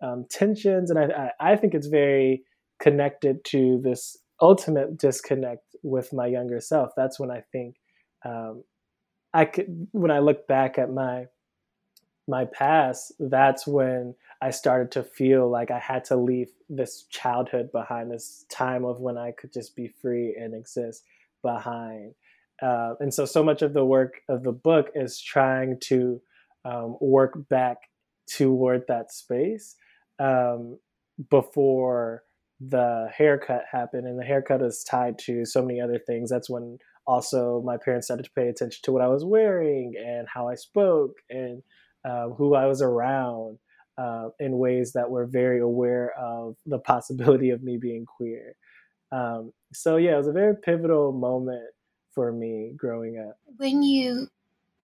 um, 0.02 0.26
tensions, 0.30 0.90
and 0.90 1.00
I, 1.00 1.32
I 1.40 1.56
think 1.56 1.74
it's 1.74 1.88
very 1.88 2.44
connected 2.82 3.44
to 3.46 3.80
this 3.84 4.18
ultimate 4.42 4.98
disconnect 4.98 5.64
with 5.84 6.14
my 6.14 6.28
younger 6.28 6.60
self. 6.60 6.92
That's 6.96 7.20
when 7.20 7.32
I 7.32 7.44
think 7.52 7.76
um, 8.26 8.64
I 9.34 9.46
could 9.46 9.88
when 9.92 10.12
I 10.12 10.20
look 10.20 10.48
back 10.48 10.78
at 10.78 10.92
my 10.92 11.26
my 12.30 12.46
past, 12.46 13.12
that's 13.20 13.66
when 13.68 14.16
I 14.42 14.52
started 14.52 14.92
to 14.92 15.04
feel 15.04 15.50
like 15.50 15.72
I 15.72 15.80
had 15.80 16.06
to 16.06 16.16
leave 16.16 16.50
this 16.70 17.04
childhood 17.10 17.72
behind, 17.72 18.12
this 18.12 18.46
time 18.50 18.86
of 18.86 19.02
when 19.02 19.18
I 19.18 19.32
could 19.32 19.52
just 19.52 19.76
be 19.76 19.88
free 20.02 20.38
and 20.40 20.54
exist 20.54 21.04
behind. 21.42 22.14
Uh, 22.62 22.94
and 23.00 23.14
so, 23.14 23.26
so 23.26 23.44
much 23.44 23.62
of 23.62 23.74
the 23.74 23.86
work 23.86 24.22
of 24.30 24.44
the 24.44 24.52
book 24.52 24.92
is 24.94 25.20
trying 25.20 25.80
to 25.82 26.22
um, 26.66 26.98
work 27.02 27.50
back 27.50 27.78
toward 28.28 28.86
that 28.88 29.12
space 29.12 29.76
um, 30.20 30.78
before 31.30 32.24
the 32.60 33.10
haircut 33.16 33.64
happened, 33.72 34.06
and 34.06 34.20
the 34.20 34.24
haircut 34.24 34.62
is 34.62 34.84
tied 34.84 35.18
to 35.20 35.46
so 35.46 35.62
many 35.62 35.80
other 35.80 36.00
things. 36.00 36.30
That's 36.30 36.50
when 36.50 36.78
also 37.08 37.62
my 37.66 37.78
parents 37.78 38.08
started 38.08 38.24
to 38.24 38.32
pay 38.32 38.50
attention 38.50 38.82
to 38.84 38.92
what 38.92 39.02
I 39.02 39.08
was 39.08 39.26
wearing 39.26 39.96
and 39.98 40.28
how 40.32 40.48
I 40.48 40.56
spoke 40.56 41.16
and 41.30 41.64
uh, 42.06 42.30
who 42.30 42.54
I 42.54 42.68
was 42.68 42.82
around 42.82 43.58
uh, 43.98 44.30
in 44.40 44.58
ways 44.58 44.94
that 44.94 45.10
were 45.10 45.26
very 45.26 45.60
aware 45.60 46.14
of 46.20 46.56
the 46.66 46.80
possibility 46.94 47.50
of 47.50 47.64
me 47.64 47.78
being 47.78 48.06
queer. 48.06 48.56
Um, 49.12 49.54
so 49.74 49.98
yeah, 49.98 50.14
it 50.14 50.18
was 50.18 50.28
a 50.28 50.34
very 50.34 50.56
pivotal 50.56 51.12
moment 51.12 51.66
for 52.12 52.32
me 52.32 52.74
growing 52.76 53.18
up. 53.18 53.38
When 53.58 53.82
you 53.82 54.28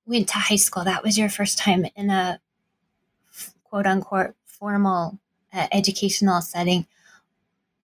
went 0.06 0.30
to 0.30 0.38
high 0.38 0.56
school, 0.56 0.84
that 0.84 1.04
was 1.04 1.18
your 1.18 1.30
first 1.30 1.58
time 1.58 1.86
in 1.96 2.10
a 2.10 2.40
quote 3.64 3.86
unquote 3.86 4.34
formal 4.46 5.20
uh, 5.56 5.68
educational 5.72 6.42
setting. 6.42 6.86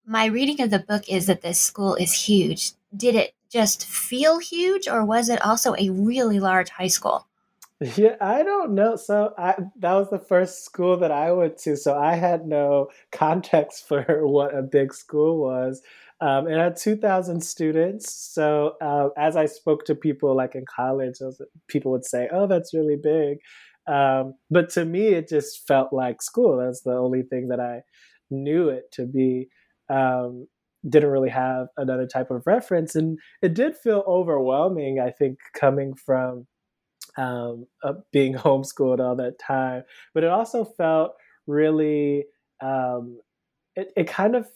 My 0.06 0.26
reading 0.26 0.62
of 0.62 0.72
the 0.72 0.80
book 0.80 1.08
is 1.08 1.28
that 1.28 1.42
this 1.42 1.60
school 1.60 1.96
is 1.96 2.26
huge. 2.28 2.72
Did 2.96 3.16
it 3.16 3.34
just 3.50 3.86
feel 3.86 4.40
huge, 4.40 4.88
or 4.88 5.06
was 5.06 5.30
it 5.30 5.44
also 5.46 5.76
a 5.78 5.90
really 5.90 6.40
large 6.40 6.70
high 6.70 6.88
school? 6.88 7.28
Yeah, 7.96 8.18
I 8.20 8.44
don't 8.44 8.76
know. 8.76 8.98
So 8.98 9.34
I 9.38 9.56
that 9.78 9.94
was 9.94 10.10
the 10.10 10.20
first 10.20 10.66
school 10.66 10.98
that 10.98 11.12
I 11.12 11.32
went 11.32 11.58
to, 11.60 11.78
so 11.78 11.98
I 11.98 12.16
had 12.16 12.46
no 12.46 12.90
context 13.14 13.88
for 13.88 14.04
what 14.28 14.54
a 14.54 14.62
big 14.62 14.94
school 14.94 15.40
was. 15.40 15.82
Um, 16.22 16.50
it 16.50 16.58
had 16.58 16.76
2,000 16.76 17.42
students. 17.42 18.14
So 18.14 18.76
uh, 18.82 19.10
as 19.16 19.38
I 19.38 19.46
spoke 19.46 19.86
to 19.86 19.96
people 19.96 20.36
like 20.36 20.54
in 20.54 20.66
college, 20.66 21.22
was, 21.22 21.42
people 21.68 21.92
would 21.94 22.04
say, 22.04 22.28
"Oh, 22.32 22.48
that's 22.48 22.74
really 22.74 22.98
big." 22.98 23.40
Um, 23.90 24.36
but 24.52 24.70
to 24.72 24.86
me, 24.86 25.08
it 25.08 25.28
just 25.28 25.68
felt 25.68 25.92
like 25.92 26.22
school. 26.22 26.58
That's 26.58 26.82
the 26.82 26.94
only 26.94 27.24
thing 27.24 27.48
that 27.50 27.60
I 27.60 27.82
knew 28.30 28.70
it 28.70 28.92
to 28.94 29.06
be. 29.06 29.50
Um, 29.90 30.48
didn't 30.88 31.10
really 31.10 31.30
have 31.30 31.68
another 31.76 32.08
type 32.08 32.32
of 32.32 32.44
reference. 32.46 32.96
And 32.96 33.20
it 33.42 33.54
did 33.54 33.76
feel 33.76 34.04
overwhelming, 34.08 35.00
I 35.00 35.10
think, 35.10 35.40
coming 35.54 35.94
from 35.94 36.48
um, 37.18 37.66
uh, 37.84 37.94
being 38.14 38.34
homeschooled 38.36 39.00
all 39.00 39.16
that 39.18 39.40
time. 39.40 39.84
But 40.14 40.24
it 40.24 40.30
also 40.30 40.64
felt 40.64 41.14
really, 41.48 42.26
um, 42.62 43.20
it, 43.76 43.92
it 43.98 44.08
kind 44.08 44.36
of 44.36 44.48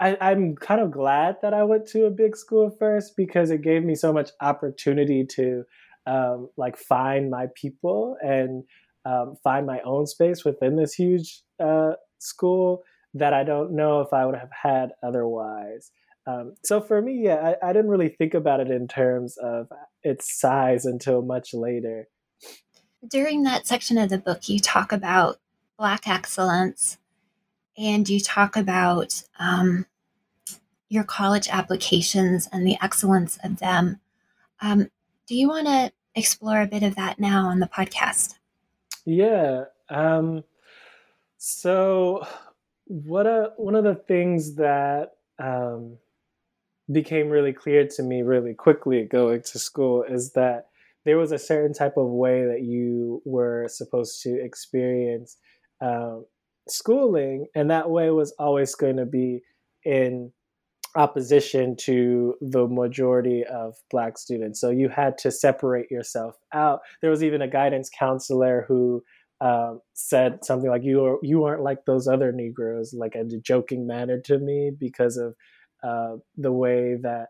I, 0.00 0.32
am 0.32 0.56
kind 0.56 0.80
of 0.80 0.90
glad 0.90 1.36
that 1.42 1.52
I 1.52 1.62
went 1.64 1.86
to 1.88 2.06
a 2.06 2.10
big 2.10 2.34
school 2.34 2.74
first 2.78 3.16
because 3.16 3.50
it 3.50 3.60
gave 3.60 3.84
me 3.84 3.94
so 3.94 4.14
much 4.14 4.30
opportunity 4.40 5.26
to 5.32 5.64
um, 6.10 6.48
like 6.56 6.76
find 6.76 7.30
my 7.30 7.46
people 7.54 8.16
and 8.20 8.64
um, 9.04 9.36
find 9.44 9.64
my 9.64 9.80
own 9.84 10.06
space 10.06 10.44
within 10.44 10.76
this 10.76 10.92
huge 10.92 11.42
uh, 11.62 11.92
school 12.18 12.82
that 13.14 13.32
I 13.32 13.44
don't 13.44 13.72
know 13.72 14.00
if 14.00 14.12
I 14.12 14.26
would 14.26 14.34
have 14.34 14.50
had 14.50 14.90
otherwise. 15.02 15.92
Um, 16.26 16.54
so 16.64 16.80
for 16.80 17.00
me, 17.00 17.22
yeah, 17.24 17.54
I, 17.62 17.70
I 17.70 17.72
didn't 17.72 17.90
really 17.90 18.08
think 18.08 18.34
about 18.34 18.60
it 18.60 18.70
in 18.70 18.88
terms 18.88 19.36
of 19.38 19.68
its 20.02 20.38
size 20.38 20.84
until 20.84 21.22
much 21.22 21.54
later. 21.54 22.08
During 23.08 23.44
that 23.44 23.66
section 23.66 23.96
of 23.96 24.10
the 24.10 24.18
book, 24.18 24.48
you 24.48 24.58
talk 24.58 24.92
about 24.92 25.38
Black 25.78 26.06
excellence 26.06 26.98
and 27.78 28.08
you 28.08 28.20
talk 28.20 28.56
about 28.56 29.22
um, 29.38 29.86
your 30.88 31.04
college 31.04 31.48
applications 31.48 32.48
and 32.52 32.66
the 32.66 32.76
excellence 32.82 33.38
of 33.42 33.60
them. 33.60 34.00
Um, 34.60 34.90
do 35.26 35.34
you 35.36 35.48
want 35.48 35.68
to 35.68 35.92
explore 36.14 36.60
a 36.62 36.66
bit 36.66 36.82
of 36.82 36.96
that 36.96 37.18
now 37.18 37.46
on 37.46 37.60
the 37.60 37.66
podcast? 37.66 38.34
Yeah. 39.04 39.64
Um, 39.88 40.44
so, 41.38 42.26
what 42.84 43.26
a, 43.26 43.52
one 43.56 43.74
of 43.74 43.84
the 43.84 43.94
things 43.94 44.56
that 44.56 45.12
um, 45.38 45.96
became 46.90 47.28
really 47.28 47.52
clear 47.52 47.86
to 47.86 48.02
me 48.02 48.22
really 48.22 48.54
quickly 48.54 49.04
going 49.04 49.42
to 49.42 49.58
school 49.58 50.02
is 50.02 50.32
that 50.32 50.66
there 51.04 51.16
was 51.16 51.32
a 51.32 51.38
certain 51.38 51.72
type 51.72 51.96
of 51.96 52.08
way 52.08 52.44
that 52.44 52.62
you 52.62 53.22
were 53.24 53.68
supposed 53.68 54.22
to 54.22 54.40
experience 54.42 55.38
um, 55.80 56.26
schooling, 56.68 57.46
and 57.54 57.70
that 57.70 57.88
way 57.88 58.10
was 58.10 58.32
always 58.38 58.74
going 58.74 58.96
to 58.96 59.06
be 59.06 59.42
in 59.84 60.30
opposition 60.96 61.76
to 61.76 62.34
the 62.40 62.66
majority 62.66 63.44
of 63.44 63.76
black 63.90 64.18
students. 64.18 64.60
So 64.60 64.70
you 64.70 64.88
had 64.88 65.18
to 65.18 65.30
separate 65.30 65.90
yourself 65.90 66.36
out. 66.52 66.80
There 67.00 67.10
was 67.10 67.22
even 67.22 67.42
a 67.42 67.48
guidance 67.48 67.90
counselor 67.96 68.64
who 68.66 69.02
um, 69.40 69.80
said 69.94 70.44
something 70.44 70.68
like 70.68 70.84
you 70.84 71.04
are, 71.04 71.18
you 71.22 71.44
aren't 71.44 71.62
like 71.62 71.84
those 71.86 72.06
other 72.06 72.32
Negroes, 72.32 72.92
like 72.92 73.14
in 73.14 73.32
a 73.32 73.38
joking 73.40 73.86
manner 73.86 74.20
to 74.26 74.38
me 74.38 74.70
because 74.78 75.16
of 75.16 75.34
uh, 75.82 76.16
the 76.36 76.52
way 76.52 76.96
that 77.02 77.28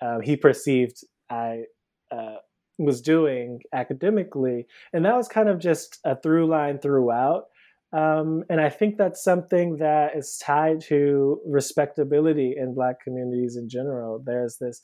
uh, 0.00 0.20
he 0.20 0.36
perceived 0.36 1.04
I 1.28 1.64
uh, 2.10 2.36
was 2.78 3.02
doing 3.02 3.60
academically, 3.74 4.66
and 4.92 5.04
that 5.04 5.16
was 5.16 5.28
kind 5.28 5.48
of 5.48 5.58
just 5.58 5.98
a 6.04 6.16
through 6.16 6.46
line 6.46 6.78
throughout. 6.78 7.44
Um, 7.92 8.44
and 8.48 8.60
I 8.60 8.68
think 8.68 8.96
that's 8.96 9.22
something 9.22 9.78
that 9.78 10.16
is 10.16 10.40
tied 10.42 10.80
to 10.82 11.40
respectability 11.44 12.54
in 12.56 12.74
Black 12.74 13.00
communities 13.02 13.56
in 13.56 13.68
general. 13.68 14.22
There's 14.24 14.58
this 14.60 14.80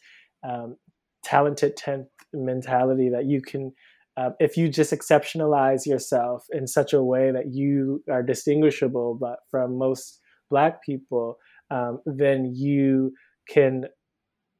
um, 0.49 0.77
talented 1.25 1.77
10th 1.77 2.09
mentality 2.33 3.09
that 3.11 3.27
you 3.27 3.40
can, 3.40 3.73
uh, 4.16 4.31
if 4.40 4.57
you 4.57 4.69
just 4.69 4.92
exceptionalize 4.92 5.87
yourself 5.87 6.47
in 6.51 6.66
such 6.66 6.92
a 6.92 7.03
way 7.03 7.31
that 7.31 7.53
you 7.53 8.03
are 8.11 8.23
distinguishable 8.23 9.16
but 9.21 9.38
from 9.51 9.79
most 9.79 10.21
Black 10.51 10.83
people, 10.85 11.37
um, 11.71 12.01
then 12.07 12.53
you 12.55 13.12
can, 13.49 13.85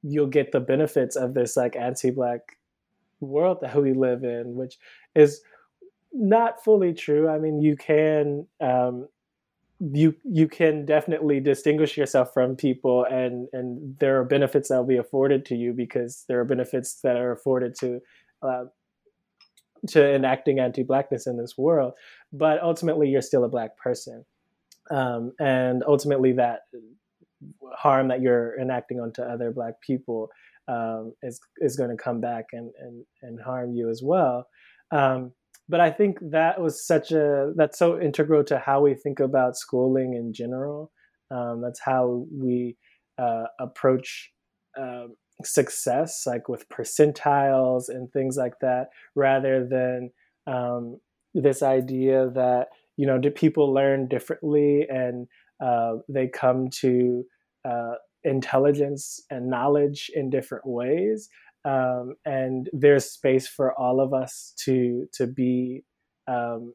you'll 0.03 0.27
get 0.27 0.53
the 0.53 0.61
benefits 0.61 1.17
of 1.17 1.35
this 1.35 1.57
like 1.57 1.75
anti 1.75 2.11
Black 2.11 2.41
world 3.21 3.59
that 3.63 3.75
we 3.77 3.93
live 3.93 4.23
in, 4.23 4.55
which 4.55 4.77
is 5.15 5.41
not 6.13 6.63
fully 6.65 6.93
true. 6.95 7.29
I 7.29 7.39
mean, 7.39 7.61
you 7.61 7.77
can 7.77 8.47
um, 8.61 9.09
you 9.81 10.15
you 10.25 10.49
can 10.49 10.87
definitely 10.87 11.41
distinguish 11.41 11.97
yourself 11.97 12.33
from 12.33 12.57
people, 12.57 13.05
and 13.05 13.49
and 13.53 13.99
there 13.99 14.19
are 14.21 14.25
benefits 14.25 14.69
that 14.69 14.77
will 14.77 14.85
be 14.85 14.97
afforded 14.97 15.45
to 15.47 15.55
you 15.55 15.73
because 15.73 16.25
there 16.29 16.41
are 16.41 16.45
benefits 16.45 17.01
that 17.03 17.17
are 17.17 17.33
afforded 17.33 17.75
to. 17.81 18.01
Uh, 18.43 18.65
to 19.87 20.15
enacting 20.15 20.59
anti-blackness 20.59 21.27
in 21.27 21.37
this 21.37 21.57
world, 21.57 21.93
but 22.33 22.61
ultimately 22.63 23.09
you're 23.09 23.23
still 23.23 23.45
a 23.45 23.49
black 23.49 23.77
person, 23.77 24.25
um, 24.91 25.33
and 25.39 25.85
ultimately 25.87 26.33
that 26.33 26.63
harm 27.77 28.09
that 28.09 28.21
you're 28.21 28.59
enacting 28.59 28.99
onto 28.99 29.23
other 29.23 29.53
black 29.53 29.81
people 29.81 30.29
um, 30.67 31.13
is 31.23 31.41
is 31.59 31.77
going 31.77 31.91
to 31.91 31.97
come 31.97 32.21
back 32.21 32.47
and, 32.53 32.73
and 32.81 33.05
and 33.23 33.41
harm 33.41 33.75
you 33.75 33.89
as 33.89 34.03
well. 34.03 34.49
Um, 34.91 35.33
but 35.69 35.81
I 35.81 35.91
think 35.91 36.19
that 36.31 36.61
was 36.61 36.87
such 36.87 37.11
a 37.13 37.53
that's 37.57 37.79
so 37.79 38.01
integral 38.01 38.45
to 38.45 38.59
how 38.59 38.81
we 38.83 38.95
think 38.95 39.21
about 39.21 39.57
schooling 39.57 40.15
in 40.15 40.33
general. 40.33 40.93
Um, 41.31 41.61
that's 41.63 41.81
how 41.81 42.27
we 42.33 42.77
uh, 43.19 43.45
approach 43.59 44.31
um, 44.79 45.17
success, 45.45 46.23
like 46.27 46.49
with 46.49 46.69
percentiles 46.69 47.89
and 47.89 48.11
things 48.13 48.37
like 48.37 48.55
that, 48.61 48.89
rather 49.15 49.67
than 49.67 50.11
um, 50.47 51.01
this 51.35 51.63
idea 51.63 52.31
that 52.35 52.69
you 52.97 53.07
know 53.07 53.19
do 53.19 53.31
people 53.31 53.73
learn 53.73 54.09
differently 54.09 54.87
and 54.89 55.27
uh, 55.65 55.95
they 56.09 56.29
come 56.29 56.69
to 56.71 57.25
uh, 57.69 57.95
intelligence 58.25 59.21
and 59.31 59.49
knowledge 59.49 60.11
in 60.15 60.31
different 60.31 60.67
ways 60.67 61.29
um, 61.67 62.15
and 62.25 62.71
there's 62.73 63.11
space 63.11 63.49
for 63.49 63.79
all 63.79 64.01
of 64.01 64.15
us 64.15 64.55
to 64.65 65.09
to 65.13 65.27
be 65.27 65.83
um, 66.29 66.75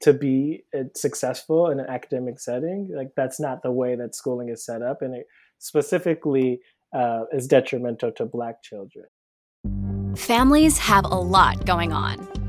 to 0.00 0.12
be 0.12 0.64
uh, 0.78 0.84
successful 0.94 1.70
in 1.70 1.80
an 1.80 1.86
academic 1.88 2.38
setting. 2.38 2.90
Like 2.94 3.10
that's 3.16 3.40
not 3.40 3.62
the 3.62 3.72
way 3.72 3.96
that 3.96 4.14
schooling 4.14 4.48
is 4.48 4.64
set 4.64 4.82
up, 4.82 5.02
and 5.02 5.14
it 5.14 5.26
specifically 5.58 6.60
uh, 6.94 7.24
is 7.32 7.48
detrimental 7.48 8.12
to 8.12 8.24
Black 8.24 8.62
children. 8.62 9.06
Families 10.16 10.78
have 10.78 11.04
a 11.04 11.08
lot 11.08 11.66
going 11.66 11.92
on. 11.92 12.43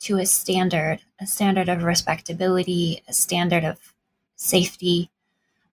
to 0.00 0.18
a 0.18 0.26
standard, 0.26 1.00
a 1.20 1.26
standard 1.26 1.68
of 1.68 1.82
respectability, 1.82 3.02
a 3.08 3.12
standard 3.12 3.64
of 3.64 3.94
safety, 4.36 5.10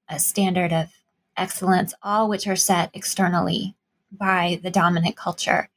a 0.09 0.19
standard 0.19 0.73
of 0.73 0.89
excellence, 1.37 1.93
all 2.03 2.27
which 2.27 2.47
are 2.47 2.55
set 2.55 2.89
externally 2.93 3.75
by 4.11 4.59
the 4.63 4.71
dominant 4.71 5.15
culture. 5.15 5.69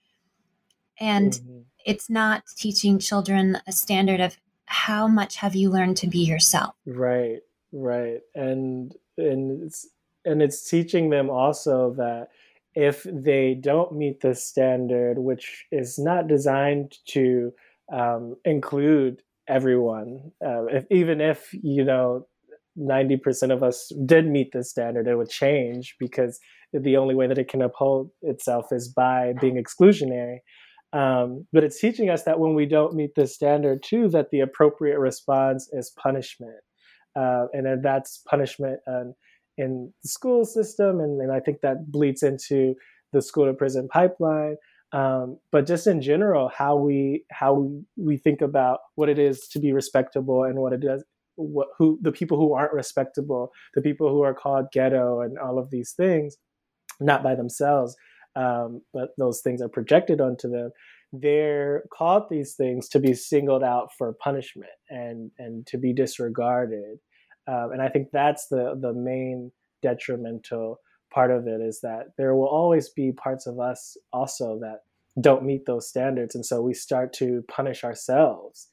And 0.99 1.33
mm-hmm. 1.33 1.59
it's 1.85 2.11
not 2.11 2.45
teaching 2.57 2.99
children 2.99 3.59
a 3.67 3.73
standard 3.73 4.21
of 4.21 4.37
how 4.67 5.07
much 5.07 5.37
have 5.37 5.55
you 5.55 5.71
learned 5.71 5.97
to 5.99 6.07
be 6.07 6.21
yourself. 6.21 6.75
Right, 6.87 7.41
right. 7.73 8.21
And 8.35 8.95
and 9.17 9.63
it's 9.63 9.89
and 10.25 10.43
it's 10.43 10.69
teaching 10.69 11.11
them 11.11 11.31
also 11.31 11.93
that 11.95 12.29
if 12.75 13.05
they 13.05 13.55
don't 13.55 13.93
meet 13.93 14.21
the 14.21 14.35
standard, 14.35 15.19
which 15.19 15.67
is 15.73 15.99
not 15.99 16.29
designed 16.29 16.99
to 17.07 17.53
um, 17.93 18.37
include 18.45 19.23
everyone. 19.49 20.33
Uh, 20.45 20.67
if 20.67 20.85
even 20.91 21.21
if 21.21 21.51
you 21.53 21.85
know 21.85 22.27
90% 22.79 23.53
of 23.53 23.63
us 23.63 23.93
did 24.07 24.27
meet 24.27 24.53
this 24.53 24.71
standard, 24.71 25.07
it 25.07 25.17
would 25.17 25.29
change 25.29 25.97
because 25.99 26.39
the 26.73 26.97
only 26.97 27.15
way 27.15 27.27
that 27.27 27.39
it 27.39 27.49
can 27.49 27.63
uphold 27.63 28.11
itself 28.23 28.67
is 28.71 28.89
by 28.89 29.35
being 29.41 29.63
exclusionary. 29.63 30.39
Um, 30.93 31.47
but 31.53 31.65
it's 31.65 31.81
teaching 31.81 32.11
us 32.11 32.25
that 32.25 32.41
when 32.41 32.55
we 32.55 32.67
don't 32.67 32.95
meet 32.95 33.15
this 33.15 33.35
standard, 33.35 33.83
too, 33.83 34.09
that 34.09 34.31
the 34.31 34.41
appropriate 34.41 34.99
response 34.99 35.69
is 35.73 35.93
punishment. 36.03 36.59
Uh, 37.17 37.47
and 37.53 37.83
that's 37.83 38.23
punishment 38.29 38.79
um, 38.87 39.15
in 39.57 39.93
the 40.03 40.09
school 40.09 40.45
system. 40.45 41.01
And, 41.01 41.21
and 41.21 41.33
I 41.33 41.41
think 41.41 41.61
that 41.63 41.91
bleeds 41.91 42.23
into 42.23 42.75
the 43.13 43.23
school 43.23 43.47
to 43.47 43.53
prison 43.53 43.89
pipeline. 43.89 44.57
Um, 44.93 45.39
but 45.53 45.67
just 45.67 45.87
in 45.87 46.03
general, 46.03 46.51
how 46.55 46.77
we 46.77 47.25
how 47.31 47.71
we, 47.97 48.17
think 48.17 48.41
about 48.41 48.81
what 48.97 49.09
it 49.09 49.19
is 49.19 49.47
to 49.53 49.61
be 49.61 49.73
respectable 49.73 50.43
and 50.45 50.59
what 50.59 50.73
it 50.73 50.81
does, 50.81 51.05
what 51.37 51.69
who 51.79 51.99
the 52.03 52.11
people 52.11 52.37
who 52.37 52.55
aren't 52.55 52.73
respectable, 52.73 53.51
the 53.75 53.83
people 53.83 54.09
who 54.11 54.23
are 54.23 54.35
called 54.35 54.67
ghetto 54.73 55.21
and 55.21 55.39
all 55.39 55.59
of 55.59 55.71
these 55.71 55.93
things, 55.93 56.37
not 57.01 57.23
by 57.23 57.37
themselves, 57.37 57.95
um, 58.35 58.83
but 58.93 59.11
those 59.17 59.41
things 59.43 59.63
are 59.63 59.69
projected 59.69 60.21
onto 60.21 60.51
them. 60.51 60.71
They're 61.13 61.85
called 61.93 62.25
these 62.29 62.55
things 62.55 62.89
to 62.91 62.99
be 62.99 63.15
singled 63.15 63.63
out 63.63 63.91
for 63.97 64.13
punishment 64.15 64.73
and 64.89 65.31
and 65.39 65.67
to 65.69 65.79
be 65.79 65.93
disregarded. 65.93 66.99
Um, 67.47 67.71
and 67.73 67.83
I 67.83 67.89
think 67.89 68.09
that's 68.13 68.49
the 68.49 68.77
the 68.81 68.93
main 68.93 69.53
detrimental 69.83 70.81
part 71.11 71.31
of 71.31 71.47
it 71.47 71.61
is 71.61 71.81
that 71.81 72.13
there 72.17 72.35
will 72.35 72.49
always 72.49 72.89
be 72.89 73.13
parts 73.13 73.47
of 73.47 73.59
us 73.59 73.97
also 74.13 74.59
that 74.61 74.83
don't 75.21 75.45
meet 75.45 75.67
those 75.67 75.89
standards. 75.89 76.35
And 76.35 76.47
so 76.47 76.63
we 76.63 76.75
start 76.75 77.13
to 77.15 77.45
punish 77.49 77.85
ourselves 77.85 78.69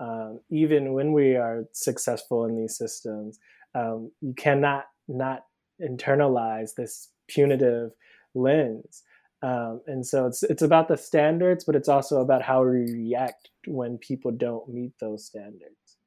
um, 0.00 0.40
even 0.50 0.92
when 0.92 1.12
we 1.12 1.36
are 1.36 1.64
successful 1.72 2.44
in 2.46 2.56
these 2.56 2.76
systems. 2.76 3.38
Um, 3.74 4.10
you 4.20 4.34
cannot 4.34 4.86
not 5.08 5.44
internalize 5.80 6.74
this 6.74 7.10
punitive 7.28 7.92
lens. 8.34 9.02
Um, 9.42 9.82
and 9.86 10.06
so 10.06 10.26
it's 10.26 10.42
it's 10.42 10.62
about 10.62 10.88
the 10.88 10.96
standards 10.96 11.64
but 11.64 11.76
it's 11.76 11.88
also 11.88 12.22
about 12.22 12.40
how 12.40 12.64
we 12.64 12.90
react 12.90 13.50
when 13.66 13.98
people 13.98 14.30
don't 14.30 14.68
meet 14.68 14.92
those 15.00 15.26
standards. 15.26 15.98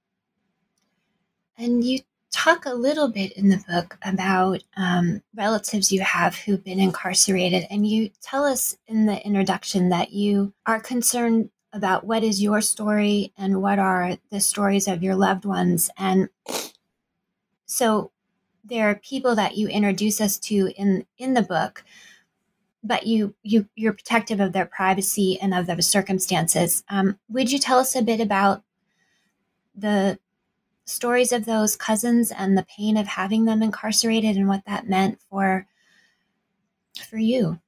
And 1.58 1.84
you 1.84 2.00
talk 2.32 2.66
a 2.66 2.74
little 2.74 3.08
bit 3.08 3.32
in 3.34 3.50
the 3.50 3.64
book 3.68 3.98
about 4.04 4.64
um, 4.76 5.22
relatives 5.36 5.92
you 5.92 6.02
have 6.02 6.36
who've 6.36 6.64
been 6.64 6.80
incarcerated, 6.80 7.66
and 7.70 7.88
you 7.88 8.10
tell 8.22 8.46
us 8.46 8.78
in 8.88 9.06
the 9.06 9.26
introduction 9.26 9.90
that 9.90 10.12
you 10.12 10.54
are 10.66 10.80
concerned 10.80 11.50
about 11.74 12.06
what 12.06 12.24
is 12.24 12.42
your 12.42 12.62
story 12.62 13.34
and 13.38 13.62
what 13.62 13.80
are 13.80 14.18
the 14.32 14.40
stories 14.40 14.88
of 14.88 15.04
your 15.04 15.16
loved 15.16 15.46
ones. 15.46 15.90
And 15.98 16.30
so 17.66 18.12
there 18.64 18.90
are 18.90 18.96
people 18.96 19.36
that 19.36 19.58
you 19.58 19.68
introduce 19.68 20.20
us 20.20 20.38
to 20.38 20.72
in 20.76 21.06
in 21.18 21.34
the 21.34 21.42
book 21.42 21.84
but 22.84 23.08
you 23.08 23.34
you 23.44 23.68
you're 23.76 23.94
protective 23.94 24.40
of 24.40 24.54
their 24.54 24.66
privacy 24.66 25.38
and 25.42 25.54
of 25.54 25.66
their 25.66 25.82
circumstances 25.82 26.84
um, 26.90 27.18
would 27.30 27.52
you 27.52 27.60
tell 27.60 27.80
us 27.80 27.96
a 27.96 28.02
bit 28.02 28.20
about 28.20 28.64
the 29.76 30.20
stories 30.88 31.32
of 31.32 31.46
those 31.46 31.76
cousins 31.76 32.32
and 32.32 32.58
the 32.58 32.66
pain 32.66 32.98
of 32.98 33.08
having 33.08 33.46
them 33.46 33.62
incarcerated 33.62 34.36
and 34.36 34.48
what 34.48 34.66
that 34.66 34.88
meant 34.88 35.20
for 35.30 35.68
for 37.10 37.18
you. 37.18 37.60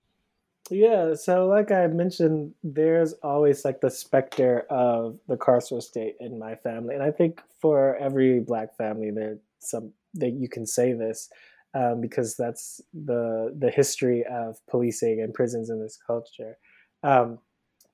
Yeah 0.72 1.16
so 1.16 1.48
like 1.48 1.72
i 1.72 1.88
mentioned 1.88 2.54
there's 2.64 3.14
always 3.24 3.66
like 3.66 3.82
the 3.82 3.90
specter 3.90 4.68
of 4.70 5.18
the 5.28 5.36
carceral 5.36 5.82
state 5.82 6.16
in 6.20 6.38
my 6.38 6.54
family 6.54 6.94
and 6.94 7.04
i 7.04 7.10
think 7.10 7.42
for 7.60 7.96
every 7.96 8.40
black 8.40 8.78
family 8.78 9.10
there's 9.10 9.40
some 9.58 9.94
that 10.14 10.34
you 10.34 10.48
can 10.48 10.68
say 10.68 10.94
this 10.94 11.30
um, 11.74 12.02
because 12.02 12.36
that's 12.36 12.82
the 12.94 13.56
the 13.58 13.70
history 13.70 14.24
of 14.26 14.58
policing 14.68 15.22
and 15.22 15.34
prisons 15.34 15.70
in 15.70 15.82
this 15.82 15.98
culture. 16.06 16.58
Um, 17.04 17.40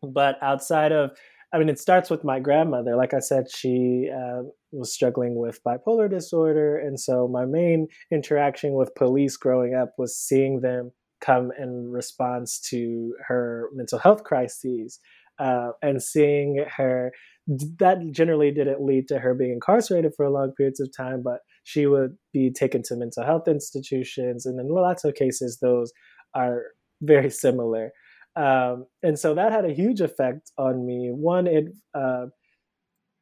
but 0.02 0.38
outside 0.42 0.92
of 0.92 1.12
I 1.56 1.58
mean, 1.58 1.70
it 1.70 1.80
starts 1.80 2.10
with 2.10 2.26
my 2.26 2.42
grandmother. 2.42 2.98
Like 2.98 3.14
I 3.14 3.20
said, 3.20 3.50
she 3.50 4.10
uh, 4.14 4.42
was 4.74 4.94
struggling 4.94 5.36
with 5.36 5.64
bipolar 5.64 6.10
disorder. 6.10 6.78
And 6.78 7.00
so 7.00 7.30
my 7.30 7.46
main 7.46 7.88
interaction 8.12 8.74
with 8.74 8.94
police 8.94 9.38
growing 9.38 9.74
up 9.74 9.94
was 9.98 10.18
seeing 10.18 10.60
them 10.60 10.92
come 11.22 11.54
in 11.58 11.90
response 11.90 12.60
to 12.72 13.16
her 13.26 13.70
mental 13.74 14.00
health 14.00 14.26
crises 14.26 15.00
uh, 15.40 15.70
and 15.82 16.04
seeing 16.04 16.66
her. 16.76 17.14
That 17.48 18.00
generally 18.12 18.52
didn't 18.52 18.84
lead 18.84 19.08
to 19.08 19.20
her 19.20 19.34
being 19.34 19.54
incarcerated 19.54 20.12
for 20.18 20.30
long 20.30 20.52
periods 20.58 20.82
of 20.82 20.90
time, 20.96 21.22
but 21.24 21.40
she 21.64 21.86
would 21.86 22.18
be 22.34 22.52
taken 22.52 22.84
to 22.84 22.98
mental 22.98 23.24
health 23.24 23.48
institutions. 23.48 24.46
And 24.46 24.60
in 24.60 24.68
lots 24.68 25.06
of 25.06 25.14
cases, 25.14 25.60
those 25.62 25.94
are 26.34 26.64
very 27.02 27.30
similar. 27.30 27.92
Um, 28.36 28.86
and 29.02 29.18
so 29.18 29.34
that 29.36 29.52
had 29.52 29.66
a 29.66 29.74
huge 29.74 30.02
effect 30.02 30.52
on 30.58 30.86
me. 30.86 31.10
One, 31.12 31.48
it 31.48 31.66
uh, 31.94 32.28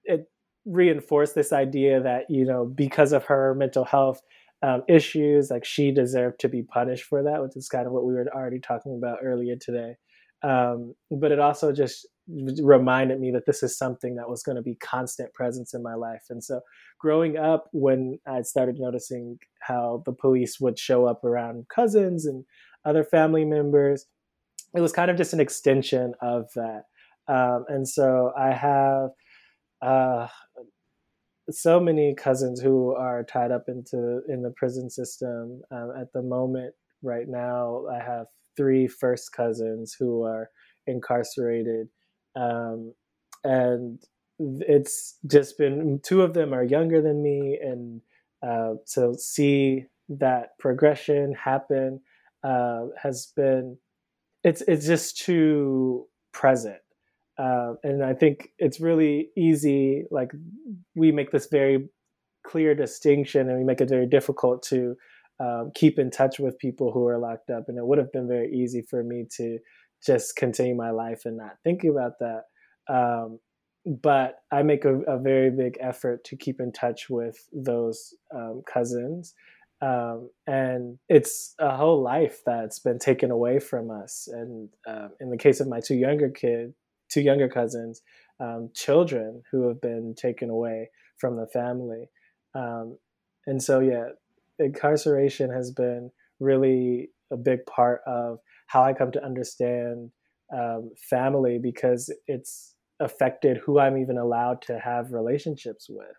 it 0.05 0.25
reinforced 0.65 1.35
this 1.35 1.53
idea 1.53 2.01
that 2.01 2.25
you 2.29 2.45
know 2.45 2.65
because 2.65 3.13
of 3.13 3.25
her 3.25 3.53
mental 3.55 3.85
health 3.85 4.21
um, 4.63 4.83
issues, 4.87 5.51
like 5.51 5.65
she 5.65 5.91
deserved 5.91 6.39
to 6.39 6.49
be 6.49 6.63
punished 6.63 7.03
for 7.05 7.21
that, 7.23 7.41
which 7.41 7.55
is 7.55 7.69
kind 7.69 7.85
of 7.85 7.93
what 7.93 8.05
we 8.05 8.13
were 8.13 8.27
already 8.33 8.59
talking 8.59 8.95
about 8.97 9.19
earlier 9.21 9.55
today. 9.55 9.95
Um, 10.41 10.93
but 11.11 11.31
it 11.31 11.39
also 11.39 11.71
just 11.71 12.07
reminded 12.27 13.19
me 13.19 13.31
that 13.31 13.45
this 13.45 13.63
is 13.63 13.77
something 13.77 14.15
that 14.15 14.29
was 14.29 14.43
going 14.43 14.55
to 14.55 14.61
be 14.61 14.75
constant 14.75 15.33
presence 15.33 15.73
in 15.73 15.83
my 15.83 15.95
life. 15.95 16.23
And 16.29 16.43
so, 16.43 16.61
growing 16.99 17.37
up, 17.37 17.65
when 17.73 18.19
I 18.25 18.41
started 18.41 18.77
noticing 18.79 19.39
how 19.61 20.03
the 20.05 20.13
police 20.13 20.59
would 20.59 20.79
show 20.79 21.05
up 21.05 21.23
around 21.23 21.67
cousins 21.73 22.25
and 22.25 22.45
other 22.85 23.03
family 23.03 23.45
members, 23.45 24.05
it 24.75 24.81
was 24.81 24.91
kind 24.91 25.11
of 25.11 25.17
just 25.17 25.33
an 25.33 25.39
extension 25.39 26.13
of 26.21 26.49
that. 26.55 26.83
Um, 27.27 27.65
and 27.69 27.87
so 27.87 28.31
I 28.37 28.51
have 28.51 29.09
uh, 29.81 30.27
so 31.49 31.79
many 31.79 32.15
cousins 32.15 32.61
who 32.61 32.93
are 32.95 33.23
tied 33.23 33.51
up 33.51 33.65
into 33.67 34.21
in 34.27 34.41
the 34.41 34.53
prison 34.55 34.89
system 34.89 35.61
um, 35.71 35.91
at 35.99 36.11
the 36.13 36.21
moment. 36.21 36.73
Right 37.01 37.27
now, 37.27 37.85
I 37.91 38.01
have 38.03 38.27
three 38.55 38.87
first 38.87 39.33
cousins 39.33 39.95
who 39.97 40.23
are 40.23 40.49
incarcerated, 40.87 41.89
um, 42.35 42.93
and 43.43 43.99
it's 44.39 45.17
just 45.27 45.57
been 45.57 45.99
two 46.03 46.21
of 46.21 46.33
them 46.33 46.53
are 46.53 46.63
younger 46.63 47.01
than 47.01 47.21
me, 47.21 47.59
and 47.61 48.01
uh, 48.41 48.75
to 48.93 49.15
see 49.17 49.85
that 50.09 50.57
progression 50.59 51.33
happen 51.33 51.99
uh, 52.43 52.85
has 53.01 53.31
been 53.35 53.77
it's 54.43 54.61
it's 54.67 54.85
just 54.85 55.17
too 55.17 56.05
present. 56.31 56.77
Uh, 57.39 57.73
and 57.81 58.05
i 58.05 58.13
think 58.13 58.49
it's 58.59 58.79
really 58.79 59.29
easy 59.35 60.03
like 60.11 60.29
we 60.93 61.11
make 61.11 61.31
this 61.31 61.47
very 61.47 61.89
clear 62.45 62.75
distinction 62.75 63.49
and 63.49 63.57
we 63.57 63.63
make 63.63 63.81
it 63.81 63.89
very 63.89 64.05
difficult 64.05 64.61
to 64.61 64.95
um, 65.39 65.71
keep 65.73 65.97
in 65.97 66.11
touch 66.11 66.39
with 66.39 66.59
people 66.59 66.91
who 66.91 67.07
are 67.07 67.17
locked 67.17 67.49
up. 67.49 67.65
And 67.67 67.77
it 67.77 67.85
would 67.85 67.97
have 67.97 68.11
been 68.11 68.27
very 68.27 68.53
easy 68.53 68.81
for 68.81 69.03
me 69.03 69.25
to 69.37 69.57
just 70.05 70.35
continue 70.35 70.75
my 70.75 70.91
life 70.91 71.21
and 71.25 71.37
not 71.37 71.57
think 71.63 71.83
about 71.83 72.13
that. 72.19 72.43
Um, 72.87 73.39
but 73.85 74.37
i 74.51 74.63
make 74.63 74.85
a, 74.85 75.01
a, 75.01 75.19
very 75.19 75.51
big 75.51 75.77
effort 75.81 76.23
to 76.23 76.37
keep 76.37 76.61
in 76.61 76.71
touch 76.71 77.09
with 77.09 77.35
those 77.51 78.13
um, 78.33 78.61
cousins 78.65 79.33
um, 79.83 80.29
and 80.47 80.97
it's 81.09 81.55
a 81.59 81.75
whole 81.75 82.01
life 82.01 82.39
that's 82.45 82.79
been 82.79 82.99
taken 82.99 83.31
away 83.31 83.59
from 83.59 83.91
us. 83.91 84.29
And 84.31 84.69
uh, 84.87 85.09
in 85.19 85.29
the 85.29 85.37
case 85.37 85.59
of 85.59 85.67
my 85.67 85.81
two 85.81 85.95
younger 85.95 86.29
kids, 86.29 86.73
two 87.11 87.21
younger 87.21 87.49
cousins, 87.49 88.01
um, 88.39 88.69
children 88.73 89.43
who 89.51 89.67
have 89.67 89.81
been 89.81 90.15
taken 90.17 90.49
away 90.49 90.89
from 91.17 91.35
the 91.35 91.47
family. 91.47 92.09
Um, 92.55 92.97
and 93.45 93.61
so, 93.61 93.81
yeah, 93.81 94.09
incarceration 94.57 95.51
has 95.51 95.71
been 95.71 96.11
really 96.39 97.09
a 97.31 97.37
big 97.37 97.65
part 97.65 98.01
of 98.07 98.39
how 98.67 98.83
I 98.83 98.93
come 98.93 99.11
to 99.11 99.23
understand 99.23 100.11
um, 100.55 100.91
family 101.09 101.59
because 101.61 102.13
it's 102.27 102.75
affected 103.01 103.57
who 103.57 103.79
I'm 103.79 103.97
even 103.97 104.17
allowed 104.17 104.61
to 104.63 104.79
have 104.79 105.11
relationships 105.11 105.87
with 105.89 106.15